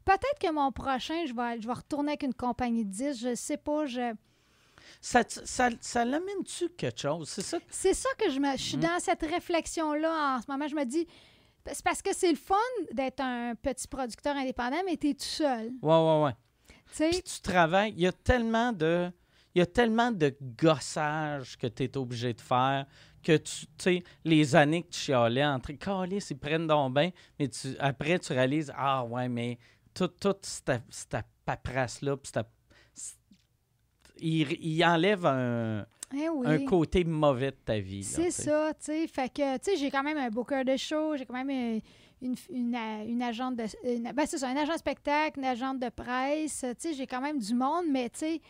[0.06, 3.22] Peut-être que mon prochain, je vais, je vais retourner avec une compagnie de disques.
[3.22, 3.86] Je sais pas.
[3.86, 4.14] Je...
[5.10, 7.30] Ça, ça, ça l'amène-tu quelque chose?
[7.30, 7.60] C'est ça?
[7.60, 8.52] que- C'est ça que je me.
[8.58, 8.82] Je suis Mm.
[8.82, 10.68] dans cette réflexion-là en ce moment.
[10.68, 11.08] Je me dis.
[11.72, 12.56] C'est parce que c'est le fun
[12.94, 15.72] d'être un petit producteur indépendant, mais tu es tout seul.
[15.82, 16.32] Ouais, ouais, ouais.
[16.68, 19.10] Tu sais, Puis tu travailles, il y a tellement de.
[19.56, 22.86] Il y a tellement de gossage que tu es obligé de faire
[23.24, 27.48] que tu sais, les années que tu chialais entre calés, ils prennent donc bien, mais
[27.50, 29.58] tu, après tu réalises Ah ouais, mais
[29.94, 32.48] toute toute cette, cette paperasse-là, puis cette-
[34.20, 36.48] il, il enlève un, eh oui.
[36.48, 38.04] un côté mauvais de ta vie.
[38.04, 39.08] C'est ça, tu sais.
[39.08, 41.80] Fait que, tu sais, j'ai quand même un booker de show, j'ai quand même euh,
[42.22, 43.66] une, une, euh, une agente de.
[43.84, 46.62] une- ben, c'est ça, un agent de spectacle, une agente de presse.
[46.80, 48.42] Tu sais, j'ai quand même du monde, mais tu sais.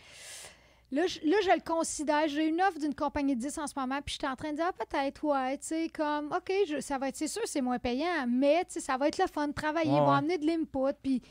[0.90, 2.30] Là je, là, je le considère.
[2.30, 4.52] J'ai une offre d'une compagnie de 10 en ce moment, puis je suis en train
[4.52, 7.42] de dire, ah, peut-être, ouais, tu sais, comme, OK, je- ça va être, c'est sûr,
[7.44, 10.00] c'est moins payant, mais, tu sais, ça va être le fun de travailler, Ouais, ils
[10.00, 11.22] vont amener de l'input, puis,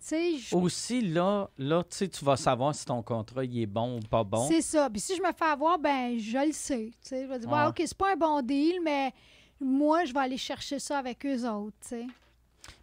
[0.00, 4.00] je- Aussi, là, là tu tu vas savoir si ton contrat il est bon ou
[4.00, 4.46] pas bon.
[4.48, 4.88] C'est ça.
[4.90, 6.90] Puis si je me fais avoir, ben je le sais.
[7.06, 7.58] Tu je vais dire, Ouais.
[7.60, 9.12] Ouais, OK, c'est pas un bon deal, mais
[9.60, 11.76] moi, je vais aller chercher ça avec eux autres.
[11.88, 12.06] tu.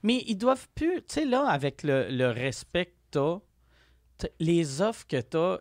[0.01, 3.39] Mais ils doivent plus, tu sais, là, avec le, le respect que t'as,
[4.17, 5.57] t- les offres que t'as,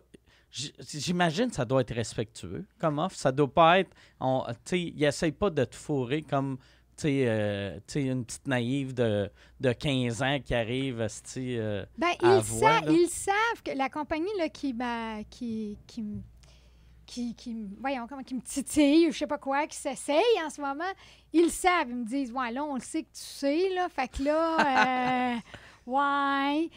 [0.49, 3.15] j- j'imagine que ça doit être respectueux comme offre.
[3.17, 3.89] Ça doit pas être,
[4.21, 4.27] tu
[4.65, 6.57] sais, ils essayent pas de te fourrer comme,
[7.01, 9.29] sais, euh, sais, une petite naïve de,
[9.59, 11.05] de 15 ans qui arrive,
[11.37, 15.77] euh, Ben, À ils, voix, sa- ils savent que la compagnie là, qui, m'a- qui,
[15.87, 16.03] qui,
[17.05, 20.49] qui, qui, voyons, comment, qui me titille, ou je sais pas quoi, qui s'essaye en
[20.49, 20.83] ce moment,
[21.33, 21.89] ils le savent.
[21.89, 23.87] Ils me disent, ouais, là, on le sait que tu sais, là.
[23.89, 25.39] Fait que là, euh,
[25.87, 26.69] ouais.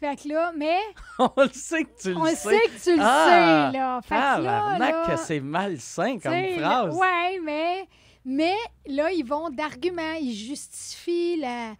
[0.00, 0.78] Fait que là, mais
[1.20, 2.36] on le sait que tu le on le sais.
[2.36, 3.70] sait que tu le Ah!
[3.72, 4.00] sais, là.
[4.02, 6.96] Fait que là, Tabarnak, là, que c'est malsain comme phrase.
[6.96, 7.86] Ouais, mais,
[8.24, 8.54] mais
[8.86, 11.74] là, ils vont d'arguments, ils justifient la.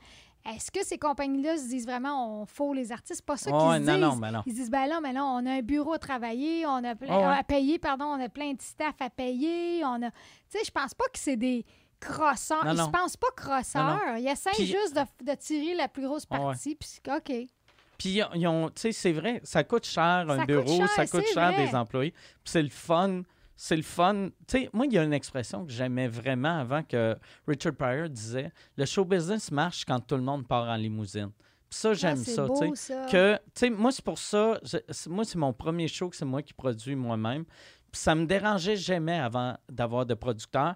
[0.45, 3.23] Est-ce que ces compagnies-là se disent vraiment on faut les artistes?
[3.23, 4.21] Pas ça qu'ils non, disent.
[4.21, 4.43] non, non.
[4.45, 6.97] Ils se disent ben là, mais là, on a un bureau à travailler, on a
[6.97, 7.37] plein ouais.
[7.39, 10.11] à payer, pardon, on a plein de staff à payer, on a.
[10.11, 10.17] Tu
[10.49, 11.65] sais, je pense pas que c'est des
[12.01, 12.65] crosseur.
[12.65, 12.87] Non, Il non.
[12.87, 14.01] se pense pas crosseur.
[14.19, 16.75] Il essaie Puis- juste de, de tirer la plus grosse partie.
[16.75, 17.49] Puis c'est- OK.
[17.97, 20.89] Puis, ils ont- ils tu sais, c'est vrai, ça coûte cher un Ça bureau, cher,
[20.91, 21.67] ça coûte cher vrai.
[21.69, 22.11] des employés.
[22.11, 23.23] Puis c'est le fun.
[23.57, 24.31] C'est le fun.
[24.49, 28.09] Tu sais, moi, il y a une expression que j'aimais vraiment avant que Richard Pryor
[28.09, 31.31] disait le show business marche quand tout le monde part en limousine.
[31.71, 32.47] Puis ça, j'aime Ah, ça.
[32.47, 32.61] beau,
[33.11, 34.61] que, moi, c'est pour ça,
[35.09, 37.45] moi, c'est mon premier show que c'est moi qui produis moi-même.
[37.45, 40.75] Puis ça me dérangeait jamais avant d'avoir de producteurs,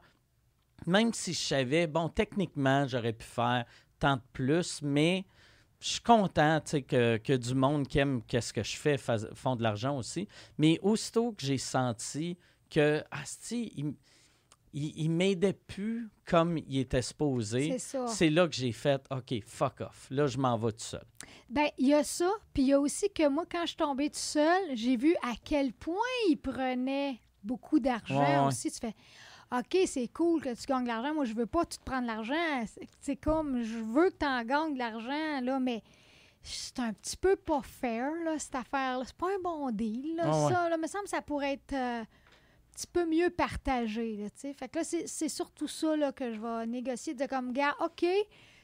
[0.87, 3.65] même si je savais, bon, techniquement, j'aurais pu faire
[3.99, 5.25] tant de plus, mais
[5.81, 9.57] je suis content, que, que du monde qui aime qu'est-ce que je fais fas- font
[9.57, 10.29] de l'argent aussi.
[10.59, 12.39] Mais aussitôt que j'ai senti
[12.71, 13.95] que, Asti, il,
[14.73, 18.07] il, il m'aidait plus comme il était supposé, C'est ça.
[18.09, 20.07] c'est là que j'ai fait, OK, fuck off.
[20.11, 21.05] Là, je m'en vais tout seul.
[21.49, 22.31] Ben, il y a ça.
[22.53, 25.15] Puis il y a aussi que moi, quand je suis tombée tout seul, j'ai vu
[25.23, 25.95] à quel point
[26.29, 28.47] il prenait beaucoup d'argent Ouais, ouais.
[28.47, 28.71] aussi.
[28.71, 28.95] Tu fais
[29.57, 31.15] OK, c'est cool que tu gagnes de l'argent.
[31.15, 32.35] Moi, je veux pas tout prendre l'argent.
[33.01, 35.85] C'est- comme, je veux que tu en gagnes de l'argent, là, mais
[36.43, 39.05] c'est un petit peu pas fair, là, cette affaire-là.
[39.07, 40.53] C'est pas un bon deal, là, Ouais, ouais.
[40.53, 40.69] ça.
[40.69, 42.05] Là, me semble que ça pourrait être euh,
[42.77, 44.27] petit peu mieux partagé, là.
[44.35, 47.15] Fait que là, c'est surtout ça, là, que je vais négocier.
[47.15, 48.05] De comme, gars, OK,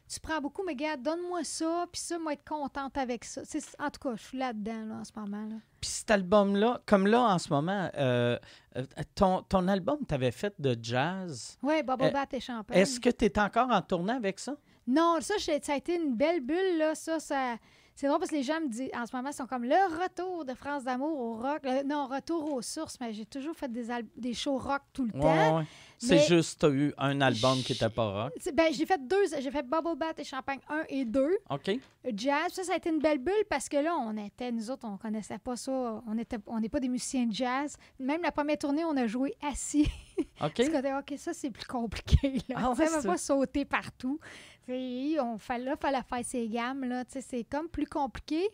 [0.09, 3.41] tu prends beaucoup, mais gars, donne-moi ça, puis ça, moi, être contente avec ça.
[3.79, 5.57] En tout cas, je suis là-dedans, là, en ce moment, là.
[5.81, 8.39] Puis cet album-là, comme là en ce moment, euh,
[8.77, 8.85] euh,
[9.15, 11.57] ton, ton album, tu avais fait de jazz.
[11.63, 12.79] Oui, Bubble Euh, Bat et Champagne.
[12.79, 14.57] Est-ce que tu es encore en tournée avec ça?
[14.87, 16.95] Non, ça, ça a été une belle bulle, là.
[16.95, 17.57] Ça, ça...
[18.03, 19.77] C'est drôle parce que les gens me disent, en ce moment, ils sont comme le
[20.03, 21.61] retour de France d'amour au rock.
[21.63, 23.87] Le- non, retour aux sources, mais j'ai toujours fait des,
[24.17, 25.59] des shows rock tout le Ouais, temps.
[25.59, 25.65] ouais.
[25.99, 28.33] C'est juste, tu as eu un album qui était pas rock.
[28.55, 29.23] Ben, j'ai fait deux.
[29.39, 31.39] J'ai fait Bubble Bat et Champagne 1 et 2.
[31.51, 31.79] OK?
[32.17, 34.85] Jazz, ça, ça a été une belle bulle parce que là, on était, nous autres,
[34.85, 36.03] on connaissait pas ça.
[36.05, 37.77] On était, on n'est pas des musiciens de jazz.
[38.01, 39.87] Même la première tournée, on a joué assis.
[40.19, 40.27] OK?
[40.57, 42.33] Parce était, OK, ça, c'est plus compliqué.
[42.49, 42.57] Là.
[42.59, 44.19] Ah ouais, on va pas sauter partout.
[44.67, 46.85] Tu sais, on fallait, là, fallait faire ses gammes.
[46.85, 47.05] Là.
[47.09, 48.49] C'est comme plus compliqué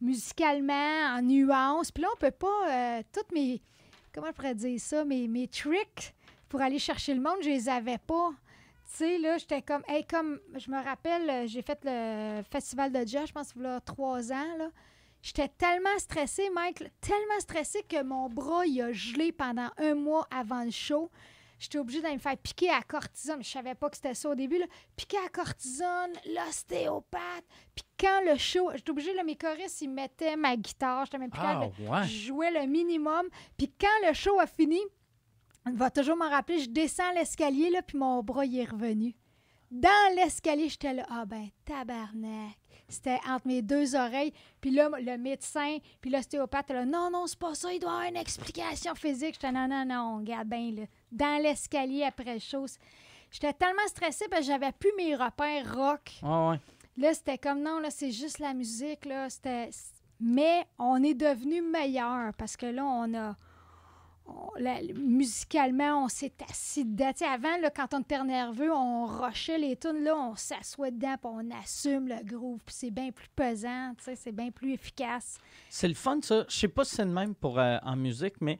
[0.00, 1.90] musicalement, en nuances.
[1.92, 2.68] Puis là, on peut pas...
[2.70, 3.60] euh, toutes mes...
[4.12, 5.04] Comment je pourrais dire ça?
[5.04, 6.14] Mes, mes tricks
[6.48, 8.30] pour aller chercher le monde, je les avais pas.
[8.86, 9.82] Tu sais, là, j'étais comme...
[9.86, 10.40] Hey, comme...
[10.56, 14.32] Je me rappelle, j'ai fait le festival de jazz, je pense, il y a trois
[14.32, 14.70] ans, là.
[15.22, 20.26] J'étais tellement stressée, Mike, tellement stressée que mon bras, il a gelé pendant un mois
[20.30, 21.10] avant le show.
[21.60, 23.44] J'étais obligée d'aller me faire piquer à cortisone.
[23.44, 24.58] Je savais pas que c'était ça au début.
[24.58, 24.64] Là.
[24.96, 27.44] Piquer à cortisone, l'ostéopathe.
[27.74, 28.70] Puis quand le show...
[28.74, 31.04] J'étais obligée, là, mes choristes, ils mettaient ma guitare.
[31.04, 32.02] J'étais même plus Ah, ouais.
[32.04, 33.28] Je jouais le minimum.
[33.58, 34.80] Puis quand le show a fini,
[35.66, 39.14] on va toujours m'en rappeler, je descends l'escalier, là, puis mon bras, il est revenu.
[39.70, 42.56] Dans l'escalier, j'étais là, ah ben, tabarnak.
[42.88, 44.32] C'était entre mes deux oreilles.
[44.62, 47.94] Puis là, le médecin, puis l'ostéopathe, là, non, non, c'est pas ça, il doit y
[47.94, 49.34] avoir une explication physique.
[49.34, 50.82] J'étais, non, non, non, regarde bien, là.
[51.12, 52.66] Dans l'escalier après le show.
[53.30, 56.12] J'étais tellement stressée parce que j'avais plus mes repères rock.
[56.22, 56.58] Ouais.
[56.96, 59.28] Là, c'était comme non, là, c'est juste la musique, là.
[59.30, 59.70] C'était.
[60.20, 63.36] Mais on est devenu meilleur parce que là, on a.
[64.26, 64.50] on-
[64.96, 67.12] musicalement, on s'est assis dedans.
[67.26, 70.04] Avant, là, quand on était nerveux, on rushait les tunes.
[70.04, 72.60] Là, on s'assoit dedans puis on assume le groove.
[72.64, 75.38] Puis c'est bien plus pesant, c'est bien plus efficace.
[75.68, 76.44] C'est le fun, ça.
[76.48, 78.58] Je sais pas si c'est le même pour euh, en musique, mais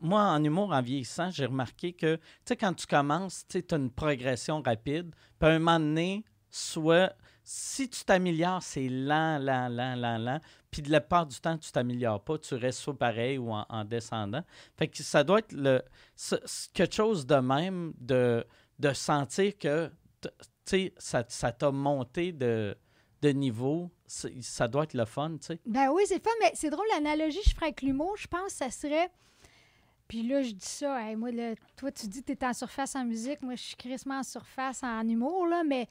[0.00, 3.76] moi, en humour, en vieillissant, j'ai remarqué que, tu sais, quand tu commences, tu as
[3.76, 5.14] une progression rapide.
[5.38, 10.40] Puis à un moment donné, soit, si tu t'améliores, c'est lent, lent, lent, lent, lent.
[10.70, 12.38] Puis de la part du temps, tu t'améliores pas.
[12.38, 14.42] Tu restes soit pareil ou en, en descendant.
[14.76, 15.82] Fait que ça doit être le,
[16.74, 18.44] quelque chose de même de,
[18.78, 19.90] de sentir que,
[20.20, 20.28] tu
[20.64, 20.92] sais,
[21.28, 22.76] ça t'a monté de,
[23.22, 23.90] de niveau.
[24.06, 25.60] Ça doit être le fun, tu sais.
[25.66, 28.58] Ben oui, c'est fun, mais c'est drôle, l'analogie je ferais avec l'humour, je pense que
[28.58, 29.10] ça serait.
[30.08, 32.96] Puis là, je dis ça, moi, là, toi, tu dis que tu es en surface
[32.96, 35.86] en musique, moi, je suis crissement en surface en humour, là, mais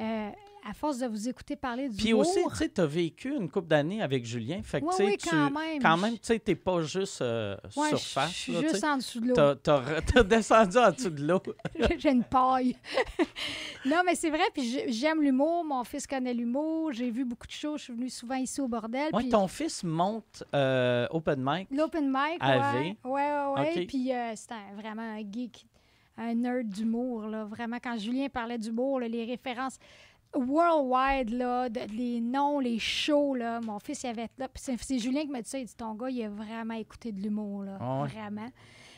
[0.00, 0.30] euh,
[0.68, 3.50] à force de vous écouter parler du Puis aussi, tu sais, tu as vécu une
[3.50, 4.60] couple d'années avec Julien.
[4.62, 5.82] Fait que, Oui, oui, tu- quand même.
[5.82, 8.30] quand même, tu sais, t'es pas juste euh, Ouais, surface.
[8.30, 9.54] je suis juste en dessous de l'eau.
[9.56, 11.42] T'as, descendu en dessous de l'eau.
[11.98, 12.76] J'ai une paille.
[13.86, 15.64] non, mais c'est vrai, puis j'ai- j'aime l'humour.
[15.64, 16.92] Mon fils connaît l'humour.
[16.92, 17.78] J'ai vu beaucoup de choses.
[17.80, 19.10] Je suis venue souvent ici au bordel.
[19.16, 21.68] Puis ton fils monte euh, open mic.
[21.70, 23.72] L'open mic, ouais, ouais.
[23.76, 23.86] OK.
[23.86, 25.66] Puis euh, c'est vraiment un geek,
[26.16, 27.26] un nerd d'humour.
[27.48, 29.78] Vraiment, quand Julien parlait d'humour, les références
[30.34, 34.48] worldwide, là, de- les noms, les shows, là, mon fils, il avait là.
[34.54, 35.58] C'est, Julien qui m'a dit ça.
[35.58, 37.78] Il dit Ton gars, il a vraiment écouté de l'humour, là.
[37.80, 38.04] Ah.
[38.06, 38.48] Vraiment.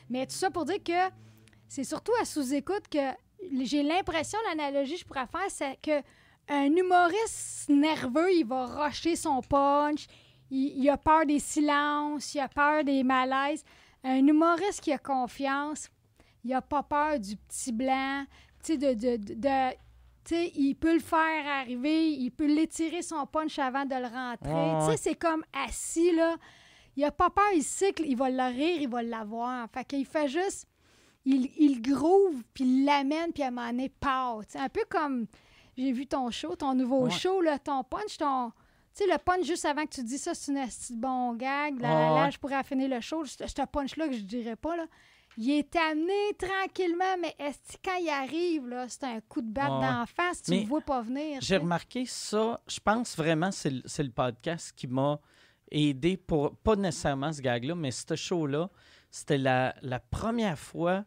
[0.09, 1.14] Mais tout ça pour dire que
[1.68, 3.11] c'est surtout à sous-écoute que
[3.64, 6.03] j'ai l'impression, l'analogie que je pourrais faire, c'est que
[6.49, 10.07] un humoriste nerveux, il va rusher son punch,
[10.51, 13.64] il, il a peur des silences, il a peur des malaises.
[14.05, 15.89] Un humoriste qui a confiance,
[16.45, 18.24] il a pas peur du petit blanc.
[18.62, 18.95] Tu sais, de.
[18.95, 19.76] de, de-
[20.31, 24.53] il peut le faire arriver, il peut l'étirer son punch avant de le rentrer.
[24.53, 24.97] Ouais, ouais.
[24.97, 26.37] c'est comme assis, là.
[26.97, 29.68] Il a pas peur, il sait qu'il va le rire, il va l'avoir.
[29.70, 30.66] Fait qu'il fait juste.
[31.24, 33.93] Il, il groove, puis il l'amène, puis à un moment donné,
[34.49, 35.27] sais, un peu comme.
[35.77, 37.11] J'ai vu ton show, ton nouveau Ouais.
[37.11, 38.51] show, là, ton punch, ton.
[38.95, 41.79] Tu sais, le punch juste avant que tu dis ça, c'est une bon gag.
[41.81, 42.31] Là, là, ouais.
[42.31, 43.24] je pourrais finir le show.
[43.27, 44.87] Ce punch-là que je dirais pas, là.
[45.39, 49.70] Il est amené tranquillement, mais est quand il arrive, là, c'est un coup de batte
[49.70, 51.41] Ouais, d'en face, tu Mais le vois pas venir.
[51.43, 52.59] J'ai remarqué ça.
[52.66, 55.20] Je pense vraiment que c'est le, podcast qui m'a
[55.70, 58.70] aidé pour, pas nécessairement ce gag-là, mais ce show-là,
[59.11, 61.05] c'était la, la première fois.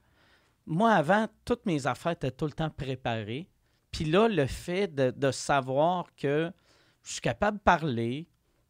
[0.67, 3.49] Moi, avant, toutes mes affaires étaient tout le temps préparées.
[3.91, 6.51] Puis là, le fait de, de savoir que
[7.01, 8.27] je suis capable de parler,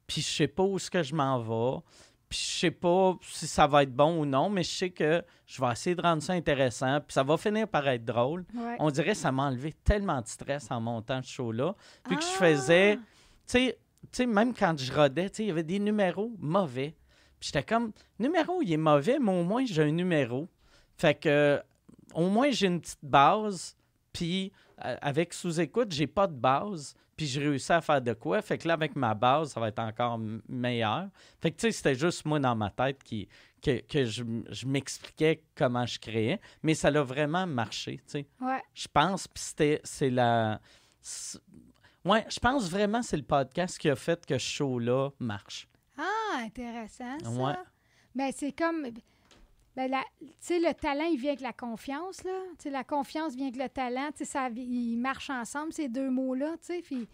[0.07, 1.82] puis je sais pas où est-ce que je m'en vais,
[2.30, 5.24] puis je sais pas si ça va être bon ou non, mais je sais que
[5.48, 8.46] je vais essayer de rendre ça intéressant, puis ça va finir par être drôle.
[8.54, 8.76] Ouais.
[8.80, 11.76] On dirait que ça m'a enlevé tellement de stress en montant ce show-là.
[12.04, 12.38] Puis que je Ah!
[12.38, 13.02] faisais, tu
[13.48, 16.96] sais, tu sais, même quand je rodais, il y avait des numéros mauvais.
[17.40, 20.48] Puis j'étais comme, numéro, il est mauvais, mais au moins j'ai un numéro.
[20.98, 21.60] Fait que, euh,
[22.14, 23.76] au moins j'ai une petite base.
[24.14, 26.96] Puis avec sous-écoute, j'ai pas de base.
[27.16, 28.42] Puis je réussis à faire de quoi.
[28.42, 30.18] Fait que là, avec ma base, ça va être encore
[30.48, 31.10] meilleur.
[31.42, 33.28] Fait que, tu sais, c'était juste moi dans ma tête qui,
[33.62, 36.40] que, que je, je m'expliquais comment je créais.
[36.64, 38.28] Mais ça a vraiment marché, tu sais.
[38.40, 38.62] Ouais.
[38.74, 40.62] Je pense, puis c'était, c'est la.
[42.06, 45.68] Ouais, je pense vraiment que c'est le podcast qui a fait que ce show-là marche.
[45.98, 47.30] Ah, intéressant, ça.
[47.30, 47.54] Ouais.
[48.16, 48.88] Ben, c'est comme.
[49.80, 52.38] Ben, la- tu sais, le talent, il vient avec la confiance, là.
[52.58, 54.10] Tu sais, la confiance vient avec le talent.
[54.12, 56.82] Tu sais, ça, ils marchent ensemble, ces deux mots-là, tu sais.
[56.82, 57.08] Puis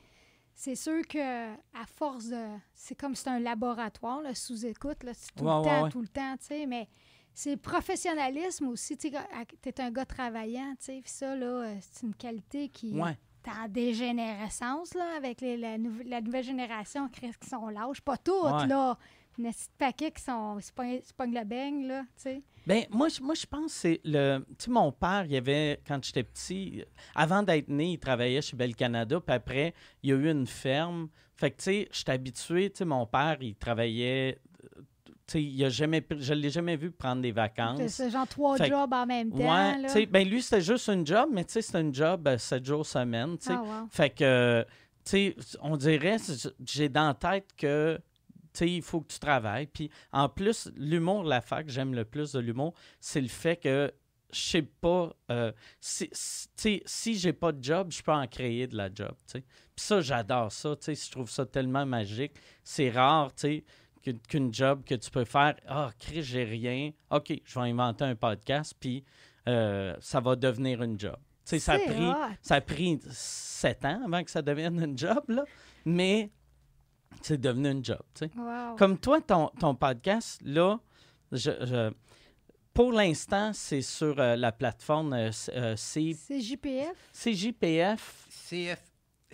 [0.55, 2.43] c'est sûr que à force de...
[2.74, 5.13] C'est comme c'est un laboratoire, là, sous-écoute, là.
[5.13, 5.89] C'est tout Ouais, le ouais, temps, ouais.
[5.91, 6.66] tout le temps, tu sais.
[6.66, 6.89] Mais
[7.36, 11.01] c'est le professionnalisme aussi, tu es un gars travaillant, tu sais.
[11.03, 12.99] Puis ça, là, euh, c'est une qualité qui...
[12.99, 13.16] Ouais.
[13.43, 18.01] T'es en dégénérescence, là, avec les- la, nou- la nouvelle génération qui qui sont lâches.
[18.01, 18.66] Pas toutes, Ouais.
[18.66, 18.97] là.
[19.39, 20.59] Un paquet qui sont...
[20.59, 22.41] Se pognent le beigne, là, tu sais.
[22.65, 24.39] Ben, moi, je- moi, je pense que c'est le.
[24.57, 26.83] Tu sais, mon père, il y avait, quand j'étais petit,
[27.13, 30.47] avant d'être né, il travaillait chez Bel Canada, puis après, il y a eu une
[30.47, 31.09] ferme.
[31.36, 34.39] Fait que, tu sais, j'étais habitué, tu sais, mon père, il travaillait.
[34.63, 34.81] euh,
[35.27, 37.88] Tu sais, il a jamais, je ne l'ai jamais vu prendre des C'est vacances.
[37.88, 40.05] ça, genre trois Fait jobs en même temps, Ouais, là.
[40.09, 42.86] ben lui, c'était juste une job, mais tu sais, c'était une job euh, sept jours
[42.86, 43.36] semaine.
[43.47, 43.88] Ah, wow.
[43.91, 44.65] Fait que,
[45.03, 47.99] tu sais, on dirait, c'est- j'ai dans la tête que,
[48.60, 49.68] sais, il faut que tu travailles.
[49.68, 53.93] Puis en plus, l'humour, la fac, j'aime le plus de l'humour, c'est le fait que,
[54.34, 58.68] je sais pas, euh, si, si- si j'ai pas de job, je peux en créer
[58.68, 59.41] de la job, tu sais.
[59.41, 62.34] Puis ça, j'adore ça, tu sais, je trouve ça tellement magique.
[62.64, 63.41] C'est rare, tu
[64.03, 68.03] sais, qu'une- job que tu peux faire, ah, Chris, j'ai rien, OK, je vais inventer
[68.03, 69.03] un podcast, puis
[69.47, 71.18] euh, ça va devenir une job.
[71.60, 71.93] Ça a pris...
[72.41, 75.43] Ça a pris sept ans avant que ça devienne une job, là.
[75.86, 76.32] Mais
[77.22, 78.32] c'est devenu une job, tu sais.
[78.38, 78.76] Wow.
[78.78, 80.80] Comme toi, ton, ton podcast, là,
[81.32, 81.91] je, je-
[82.74, 86.93] pour l'instant, c'est sur euh, la plateforme euh, C- euh, C- C'est JPF?
[87.13, 88.28] CJPF.
[88.49, 88.82] CF,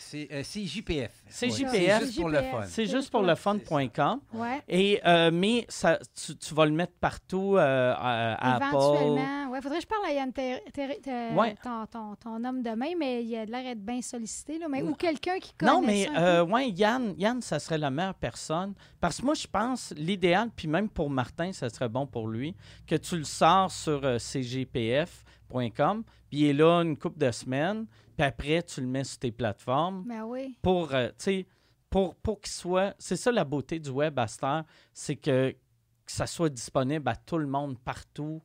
[0.02, 1.24] c'est euh, CJPF.
[1.30, 2.00] CJPF.
[2.00, 2.62] C'est juste pour le fun.
[2.66, 4.20] C'est juste pour le fun.com.
[4.34, 4.62] Ouais.
[4.68, 8.66] Et, euh, mais ça, tu, tu vas le mettre partout euh, à, à Apple.
[8.76, 9.50] Éventuellement.
[9.52, 11.56] Ouais, faudrait que je parle à Yann, Ter- Ter- Ter- Ouais.
[11.64, 14.58] ton, ton, ton homme demain, mais il a l'air d'être bien sollicité.
[14.60, 17.78] Là, mais, ou quelqu'un qui connaît Non, mais ça euh, ouais, Yann, Yann, ça serait
[17.78, 18.74] la meilleure personne.
[19.00, 22.56] Parce que moi, je pense, l'idéal, puis même pour Martin, ça serait bon pour lui,
[22.88, 27.86] que tu le sors sur euh, cgpf.com, puis il est là une couple de semaines,
[28.22, 30.56] puis après, tu le mets sur tes plateformes Ben oui.
[30.62, 31.48] pour, euh, tu sais,
[31.90, 32.94] pour, pour qu'il soit...
[33.00, 37.10] C'est ça la beauté du web à cette heure, c'est que, que ça soit disponible
[37.10, 38.40] à tout le monde partout.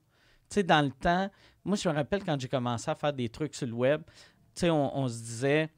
[0.49, 1.31] Tu sais, dans le temps,
[1.63, 4.03] moi, je me rappelle quand j'ai commencé à faire des trucs sur le web,
[4.55, 5.69] tu sais, on, on se disait,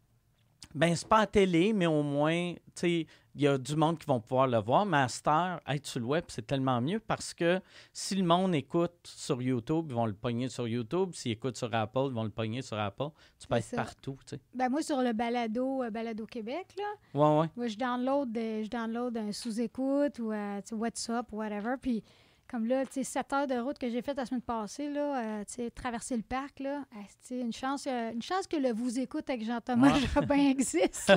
[0.79, 3.99] ben c'est pas à télé, mais au moins, tu sais, il y a du monde
[3.99, 4.85] qui vont pouvoir le voir.
[4.87, 7.61] Mais à cette heure, être sur le web, c'est tellement mieux parce que
[7.93, 11.11] si le monde écoute sur YouTube, ils vont le pogner sur YouTube.
[11.15, 13.09] S'ils écoutent sur Apple, ils vont le pogner sur Apple.
[13.39, 13.77] Tu peux être ça.
[13.77, 14.41] partout, tu sais.
[14.55, 16.85] Ben moi, sur le balado, euh, balado Québec, là,
[17.15, 17.51] Ouais, ouais.
[17.57, 21.75] moi, je download, des- je download un sous-écoute ou euh, WhatsApp ou whatever.
[21.81, 22.03] Puis,
[22.51, 25.19] comme là, tu sais, 7 heures de route que j'ai faite la semaine passée, là,
[25.41, 28.73] euh, tu sais, traverser le parc, là, euh, une chance, euh, une chance que le
[28.73, 30.01] vous écoute avec Jean-Thomas Ouais.
[30.15, 31.13] Jobin existe.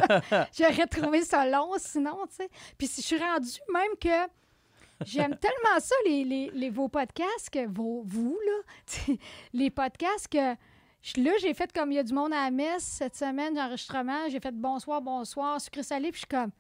[0.58, 2.49] J'aurais trouvé ça long sinon, tu sais.
[2.78, 4.32] Puis, si je suis rendue même que
[5.06, 9.14] j'aime tellement ça, les, les, les- vos podcasts, que vos, vous, là,
[9.53, 10.56] les podcasts que.
[11.02, 13.53] je- Là, j'ai fait comme il y a du monde à la messe cette semaine
[13.56, 14.30] d'enregistrement.
[14.30, 16.52] J'ai fait bonsoir, bonsoir, sucré salé, puis je suis comme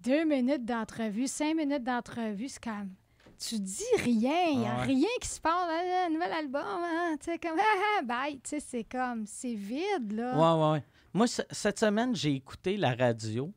[0.00, 2.90] deux minutes d'entrevue, cinq minutes d'entrevue, c'est comme
[3.38, 4.46] tu dis rien.
[4.52, 4.82] Il n'y a ouais.
[4.84, 5.52] rien qui se passe.
[5.70, 8.34] Ah, nouvel album, hein, tu sais, comme, ah, ah, bye.
[8.40, 10.36] Tu sais, c'est comme, c'est vide, là.
[10.56, 10.84] Ouais, ouais.
[11.14, 13.52] Moi, cette semaine, j'ai écouté la radio.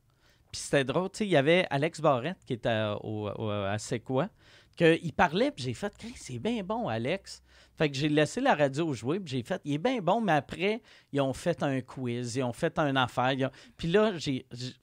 [0.52, 1.10] Puis c'était drôle.
[1.12, 4.30] Tu sais, il y avait Alex Barrette qui était à, au, au- à C'est quoi.
[4.76, 7.44] qu'il parlait, puis j'ai fait, c'est bien bon, Alex.
[7.78, 10.32] Fait que j'ai laissé la radio jouer, puis j'ai fait, il est bien bon, mais
[10.34, 10.82] après,
[11.14, 13.34] ils ont fait un quiz, ils ont fait une affaire.
[13.48, 14.46] ont- Puis là, j'ai.
[14.52, 14.74] j'ai-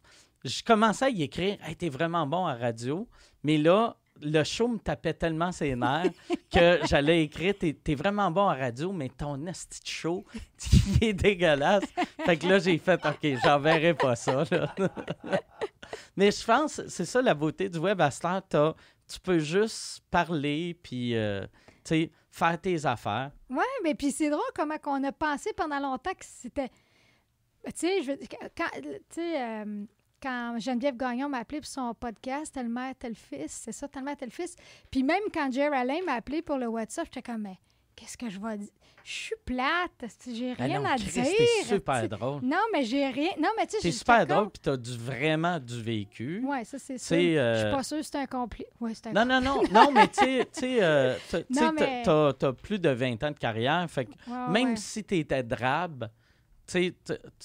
[0.45, 3.09] Je commençais à y écrire, hey, t'es vraiment bon à radio,
[3.43, 6.11] mais là, le show me tapait tellement ses nerfs
[6.51, 10.25] que j'allais écrire, t'es, vraiment bon à radio, mais ton esti de show,
[11.01, 11.85] il est dégueulasse.
[12.25, 14.45] Fait que là, j'ai fait, OK, j'enverrai pas ça.
[16.17, 18.75] mais je pense, c'est ça la beauté du web à t'as-
[19.09, 21.47] tu peux juste parler, puis, euh,
[22.31, 23.31] faire tes affaires.
[23.49, 26.69] Oui, mais puis c'est drôle comment on a pensé pendant longtemps que c'était.
[27.67, 28.19] Tu sais, je veux
[28.57, 28.69] quand,
[29.19, 29.85] euh,
[30.27, 34.03] quand Geneviève Gagnon m'a appelé pour son podcast, tel mère, tel fils, c'est ça, tel
[34.03, 34.57] mère, tel fils.
[34.91, 37.59] Puis même quand Jerry Alain m'a appelé pour le WhatsApp, j'étais comme, mais
[37.95, 38.69] qu'est-ce que je vais dire?
[39.05, 41.25] Je suis plate, j'ai Ben rien non, à Chris, dire.
[41.25, 42.41] t'es tu super drôle.
[42.43, 43.31] Non, mais j'ai rien.
[43.41, 46.43] Non, mais tu sais, super drôle, puis t'as du, vraiment du vécu.
[46.45, 47.07] Ouais, ça, c'est ça.
[47.15, 48.67] C'est, Je euh, suis pas sûre que c'est un complet.
[48.81, 51.15] Ouais, c'est un Non, non, non, non, mais tu sais, tu sais, euh,
[52.37, 54.77] t'as- plus de 20 ans de carrière, fait que Ouais, même ouais.
[54.77, 56.09] si tu étais drabe,
[56.67, 56.93] tu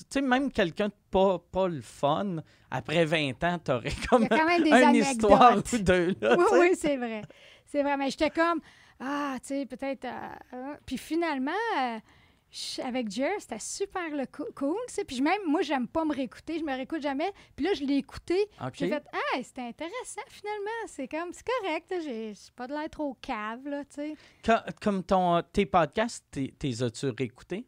[0.10, 2.38] sais, même quelqu'un de pas, pas le fun,
[2.70, 5.12] après 20 ans, t'aurais comme quand même des une anecdotes.
[5.12, 6.16] histoire ou deux.
[6.22, 7.22] Là, oui, oui, c'est vrai.
[7.66, 7.98] C'est vrai.
[7.98, 8.60] Mais j'étais comme,
[9.00, 10.06] ah, tu sais, peut-être.
[10.06, 10.76] euh, euh.
[10.86, 11.98] Puis finalement, euh,
[12.84, 14.76] avec Jer, c'était super le cool.
[14.88, 15.06] tu sais.
[15.06, 16.60] Puis même, moi, j'aime pas me réécouter.
[16.60, 17.32] Je me réécoute jamais.
[17.56, 18.46] Puis là, je l'ai écouté.
[18.74, 20.70] J'ai fait, ah, c'était intéressant finalement.
[20.88, 21.94] C'est comme, c'est correct.
[22.04, 24.16] J'ai pas de l'air trop cave, là, tu
[24.46, 24.64] sais.
[24.82, 27.66] Comme ton, tes podcasts, t'es t'es as-tu réécoutés?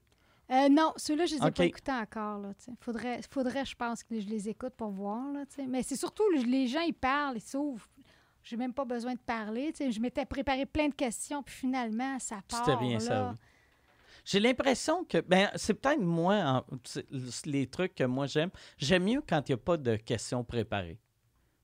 [0.52, 2.40] Euh, non, ceux-là, je les ai pas écoutés encore.
[2.40, 5.32] Là, faudrait, faudrait, je pense, que je les écoute pour voir.
[5.32, 5.46] Là.
[5.68, 7.88] Mais c'est surtout, les gens, ils parlent, ils s'ouvrent.
[8.44, 9.74] J'ai même pas besoin de parler.
[9.80, 12.80] Je m'étais préparé plein de questions, puis finalement, ça part.
[12.80, 13.00] rien là.
[13.00, 13.38] servi.
[14.26, 16.66] J'ai l'impression que, ben, c'est peut-être moi,
[17.46, 18.52] les trucs que moi j'aime.
[18.78, 21.00] J'aime mieux quand il n'y a pas de questions préparées.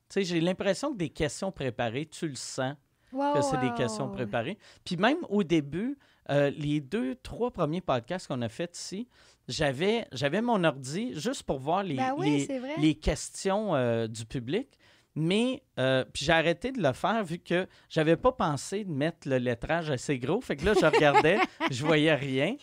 [0.09, 2.75] Tu sais, j'ai l'impression que des questions préparées, tu le sens
[3.11, 4.57] Ouais, que c'est des questions préparées.
[4.83, 5.97] Puis même au début,
[6.29, 9.07] euh, les deux, trois premiers podcasts qu'on a fait ici,
[9.47, 12.73] j'avais, j'avais mon ordi juste pour voir les, Ben oui, les, c'est vrai.
[12.77, 14.67] les questions euh, du public.
[15.15, 19.27] Mais euh, puis j'ai arrêté de le faire vu que j'avais pas pensé de mettre
[19.27, 20.39] le lettrage assez gros.
[20.39, 21.39] Fait que là, je regardais,
[21.71, 22.55] je voyais rien.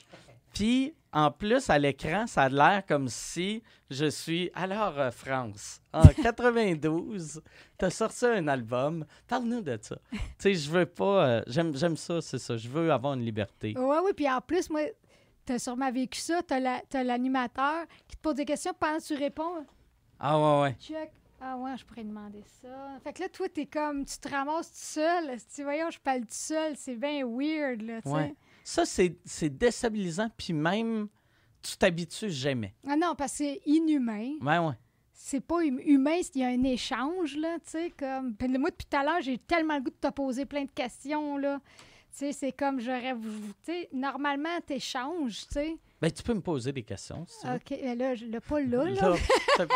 [0.56, 4.50] Puis en plus, à l'écran, ça a l'air comme si je suis.
[4.54, 7.40] Alors, euh, France, en 92,
[7.78, 9.04] t'as sorti un album.
[9.26, 9.96] Parle-nous de ça.
[10.12, 11.26] tu sais, je veux pas.
[11.26, 12.56] euh, j'aime, j'aime ça, c'est ça.
[12.56, 13.74] Je veux avoir une liberté.
[13.76, 14.10] Oui, oui.
[14.14, 14.82] Puis en plus, moi,
[15.44, 16.40] t'as sûrement vécu ça.
[16.46, 19.64] T'as la- t'as l'animateur qui te pose des questions pendant que tu réponds.
[20.18, 20.76] Ah, ouais, ouais.
[20.80, 21.10] Check.
[21.40, 22.68] Ah ouais, je pourrais demander ça.
[23.04, 25.36] Fait que là, toi, t'es comme, tu te ramasses tout seul.
[25.48, 28.14] Si voyons, je parle tout seul, c'est bien weird, là, tu sais.
[28.14, 28.34] Ouais.
[28.66, 30.28] Ça, c'est, déstabilisant.
[30.36, 31.06] Puis même,
[31.62, 32.74] tu t'habitues jamais.
[32.84, 34.32] Ah non, parce que c'est inhumain.
[34.40, 34.74] Ouais, ouais.
[35.12, 38.34] C'est pas hum- humain, il y a un échange, là, tu sais, comme...
[38.34, 40.70] Puis moi, depuis tout à l'heure, j'ai tellement le goût de te poser plein de
[40.72, 41.60] questions, là.
[42.10, 43.14] Tu sais, c'est comme, j'aurais...
[43.14, 45.76] Tu sais, normalement, t'échanges, tu sais.
[46.00, 47.54] Ben, tu peux me poser des questions, si tu veux.
[47.54, 49.10] OK, mais là, je l'ai pas là, là.
[49.10, 49.16] Là,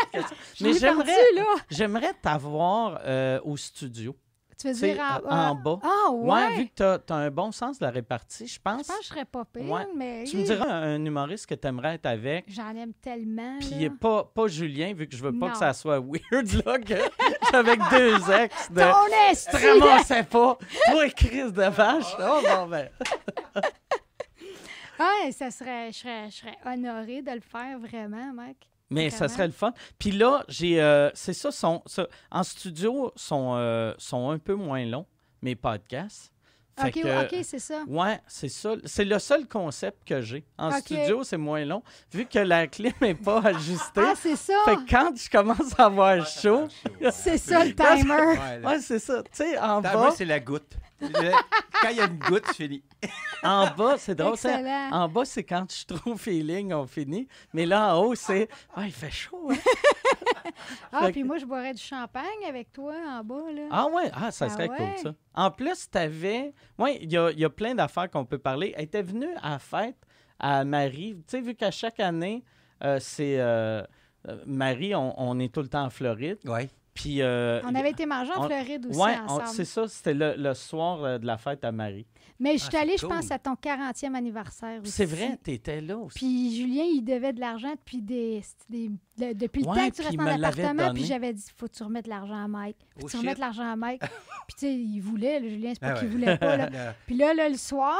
[0.60, 1.44] Mais là.
[1.70, 4.16] j'aimerais t'avoir euh, au studio.
[4.60, 5.78] Tu veux Tu dire en, en bas?
[5.82, 6.56] Ah, ouais!
[6.56, 8.82] vu que tu as, un bon sens de la répartie, je pense.
[8.82, 9.86] Je pense que je serais pas pire, Ouais.
[9.96, 10.24] mais...
[10.24, 12.44] Tu me diras un, un humoriste que tu aimerais être avec.
[12.48, 15.52] J'en aime tellement, Puis pas, pas Julien, vu que je veux pas Non.
[15.52, 18.80] que ça soit weird, là, que avec deux ex de.
[18.80, 20.58] Ton Tu esti te ramassais pas.
[20.90, 22.14] Toi, crise de vache.
[22.18, 22.88] Oh, bon, ben.
[24.98, 28.56] Ouais, ça serait, je serais, je serais honorée de le faire vraiment, mec.
[28.90, 29.72] Mais ça serait le fun.
[29.98, 30.80] Puis là, j'ai.
[30.82, 35.06] euh, c'est ça, sont, ça- en studio, sont, euh, sont un peu moins longs,
[35.42, 36.32] mes podcasts.
[36.80, 37.82] Fait OK, que- OK, c'est ça.
[37.86, 38.72] Ouais, c'est ça.
[38.86, 40.44] C'est le seul concept que j'ai.
[40.56, 44.00] En studio, c'est moins long, vu que la clim n'est pas ajustée.
[44.02, 44.54] Ah, c'est ça!
[44.64, 46.68] fait que quand je commence à avoir chaud,
[47.12, 48.14] C'est ça le timer!
[48.14, 49.22] Ouais, ouais, c'est ça.
[49.24, 50.72] Tu sais, en bas, c'est la goutte.
[51.00, 52.82] Quand il y a une goutte, je finis.
[53.42, 54.36] en bas, c'est drôle.
[54.92, 57.26] En bas, c'est quand je suis trop feeling, on finit.
[57.54, 58.48] Mais là, en haut, c'est.
[58.74, 59.56] Ah, il fait chaud, hein?
[60.92, 63.62] Ah, Fait puis que- moi, je boirais du champagne avec toi en bas, là.
[63.70, 64.76] Ah ouais, ah, ça Ah serait ouais?
[64.76, 65.14] cool ça.
[65.34, 66.52] En plus, tu avais.
[66.78, 68.74] Oui, il y a, il y a plein d'affaires qu'on peut parler.
[68.76, 69.96] Elle était venue à la fête
[70.38, 71.14] à Marie.
[71.18, 72.44] Tu sais, vu qu'à chaque année,
[72.82, 73.38] euh, c'est.
[73.40, 73.82] euh,
[74.28, 76.38] euh, Marie, on, on est tout le temps en Floride.
[76.44, 76.68] Oui.
[76.94, 79.46] Puis, euh, On avait été manger en on- Floride aussi ouais, ensemble.
[79.46, 82.06] c'est ça, c'était le, le soir euh, de la fête à Marie.
[82.40, 84.90] Mais je suis Ah, allée, c'est je pense, à ton 40e anniversaire aussi.
[84.90, 86.18] C'est vrai, t'étais là aussi.
[86.18, 88.88] Puis Julien, il devait de l'argent depuis des, des-
[89.18, 90.86] de- depuis le temps que tu restes il en me l'avait appartement.
[90.88, 91.00] donné.
[91.00, 92.76] Puis j'avais dit, faut que tu remettes l'argent à Mike.
[92.94, 94.00] Faut Oh, que tu remettes l'argent à Mike.
[94.48, 96.12] puis tu sais, il voulait, le Julien, c'est pas Ah qu'il ouais.
[96.14, 96.56] voulait pas.
[96.56, 96.70] Là.
[96.70, 97.98] Là, Puis là, là, le soir,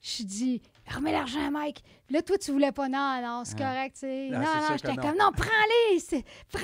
[0.00, 1.84] je dis, remets l'argent à Mike.
[2.10, 2.88] Là, toi, tu voulais pas.
[2.88, 3.72] Non, non, c'est Ah.
[3.74, 4.30] correct, tu sais.
[4.32, 6.24] Ah, Non, non, j'étais comme, non, prends-les.
[6.52, 6.62] Prends...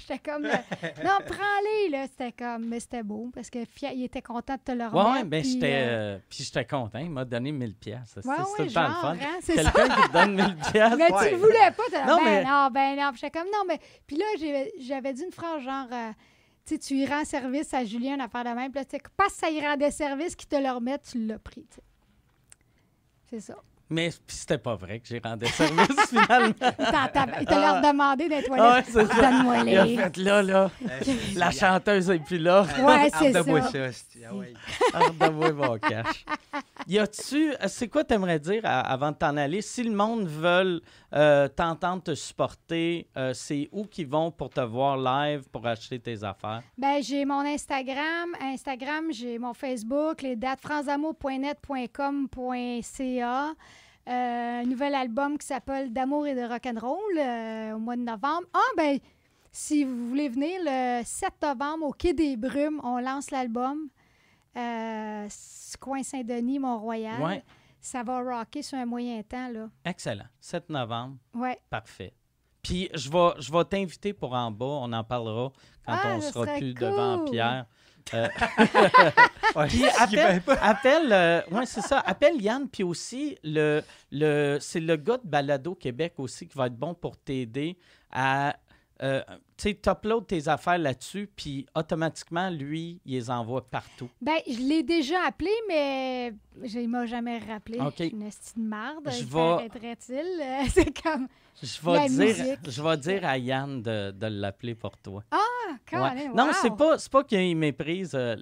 [0.00, 0.50] J'étais comme- euh,
[1.04, 2.06] non, prends-les, là.
[2.08, 3.58] C'était comme, mais c'était beau parce que
[3.92, 5.12] il était content de te le remettre.
[5.12, 8.00] ouais, ben puis, j'étais euh, euh, puis j'étais content, il m'a donné 1000 pièces.
[8.14, 9.16] C'est Ouais, c'est ouais, tout le temps le fun.
[9.20, 9.70] hein, c'est ça.
[9.70, 10.94] Quelqu'un qui te donne 1000 pièces.
[10.96, 11.24] Mais Ouais.
[11.28, 11.82] tu le voulais pas.
[11.90, 13.10] t'as- Non, ben mais- non, ben non.
[13.12, 13.78] Puis j'étais comme, non, mais...
[14.06, 14.24] Puis là,
[14.80, 16.10] j'avais dit une phrase genre, euh,
[16.66, 18.70] tu sais, tu y rends service à Julien, une affaire de même.
[18.70, 21.26] Puis là, tu sais, parce que ça y rendait service, qu'il te le remette, tu
[21.26, 21.82] l'as pris, tu sais.
[23.30, 23.56] C'est ça.
[23.92, 26.54] Mais puis c'était pas vrai que j'ai rendu service finalement.
[27.40, 29.20] Il t'a leur demandé d'être Ah ouais, c'est ça.
[29.30, 29.96] Donne-moi Il a les.
[29.96, 30.88] fait là, là, euh,
[31.34, 32.64] la chanteuse est plus là.
[32.80, 33.70] Ouais, c'est Arde-moi ça.
[33.72, 33.92] ça.
[33.92, 34.24] c'est-
[34.94, 34.96] ah.
[34.98, 36.24] Arde-moi mon cash.
[36.86, 39.60] Y a-tu, euh, c'est quoi t'aimerais dire à- avant de t'en aller?
[39.60, 40.80] Si le monde veut
[41.12, 45.98] euh, t'entendre te supporter, euh, c'est où qu'ils vont pour te voir live, pour acheter
[45.98, 46.62] tes affaires?
[46.78, 48.36] Ben, j'ai mon Instagram.
[48.40, 53.54] Instagram, j'ai mon Facebook, les dates fransamour.net.com.ca.
[54.08, 58.46] Euh, un nouvel album qui s'appelle D'amour et de rock'n'roll euh, au mois de novembre.
[58.54, 58.98] Ah, ben,
[59.52, 63.88] si vous voulez venir le 7 novembre au Quai des Brumes, on lance l'album.
[64.56, 65.28] Euh,
[65.78, 67.22] coin Saint-Denis, Mont-Royal.
[67.22, 67.44] Ouais,
[67.80, 69.68] Ça va rocker sur un moyen temps, là.
[69.84, 70.26] excellent.
[70.40, 71.58] 7 novembre, Ouais.
[71.70, 72.12] parfait.
[72.62, 75.50] Puis je vais, je vais t'inviter pour en bas, on en parlera
[75.86, 77.24] quand Ah, on sera plus devant.
[77.24, 77.64] Pierre.
[78.14, 78.28] Euh,
[79.56, 81.98] Ouais, Puis appelle, appelle euh, ouais, c'est ça.
[82.00, 83.82] Appelle Yann, puis aussi, le,
[84.12, 87.78] le, c'est le gars de Balado Québec aussi qui va être bon pour t'aider
[88.12, 88.54] à.
[89.02, 89.22] Euh,
[89.56, 94.08] tu sais, t'uploades tes affaires là-dessus, puis automatiquement, lui, il les envoie partout.
[94.20, 96.32] Ben, je l'ai déjà appelé, mais
[96.64, 97.78] je- il m'a jamais rappelé.
[97.80, 97.94] OK.
[97.98, 99.08] Je suis une esti de marde.
[99.10, 100.42] Je Je vais- Arrêterait-il?
[100.70, 101.28] C'est comme...
[101.62, 102.58] Je vais La dire, musique.
[102.70, 105.22] je vais dire à Yann de, de l'appeler pour toi.
[105.30, 105.36] Ah,
[105.70, 105.76] Ouais.
[105.98, 108.34] Colin, Non, c'est pas, c'est pas qu'il méprise euh,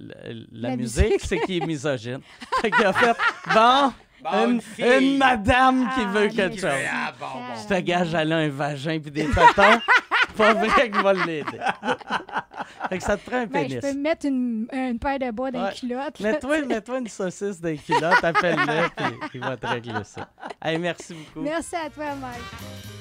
[0.53, 1.21] la, La musique, musique.
[1.25, 2.21] c'est qu'il est misogyne.
[2.63, 3.17] fait qu'il a fait,
[3.53, 6.71] bon, Bon, une, une madame qui Ah, veut quelque chose.
[6.91, 7.55] Ah, bon, bon.
[7.63, 9.81] Je te gage, elle a un vagin puis des tatons.
[10.39, 11.45] pas vrai qu'il va l'aider.
[12.89, 13.75] fait que ça te prend un Ben, pénis.
[13.75, 15.71] je peux me mettre une, une paire de bas dans Ouais.
[15.73, 16.21] les culottes.
[16.21, 18.89] Mets-toi, mets-toi une saucisse dans les culottes, appelle-le,
[19.29, 20.29] puis il va te régler ça.
[20.63, 21.41] Hey, merci beaucoup.
[21.45, 22.98] Merci à toi, Mike.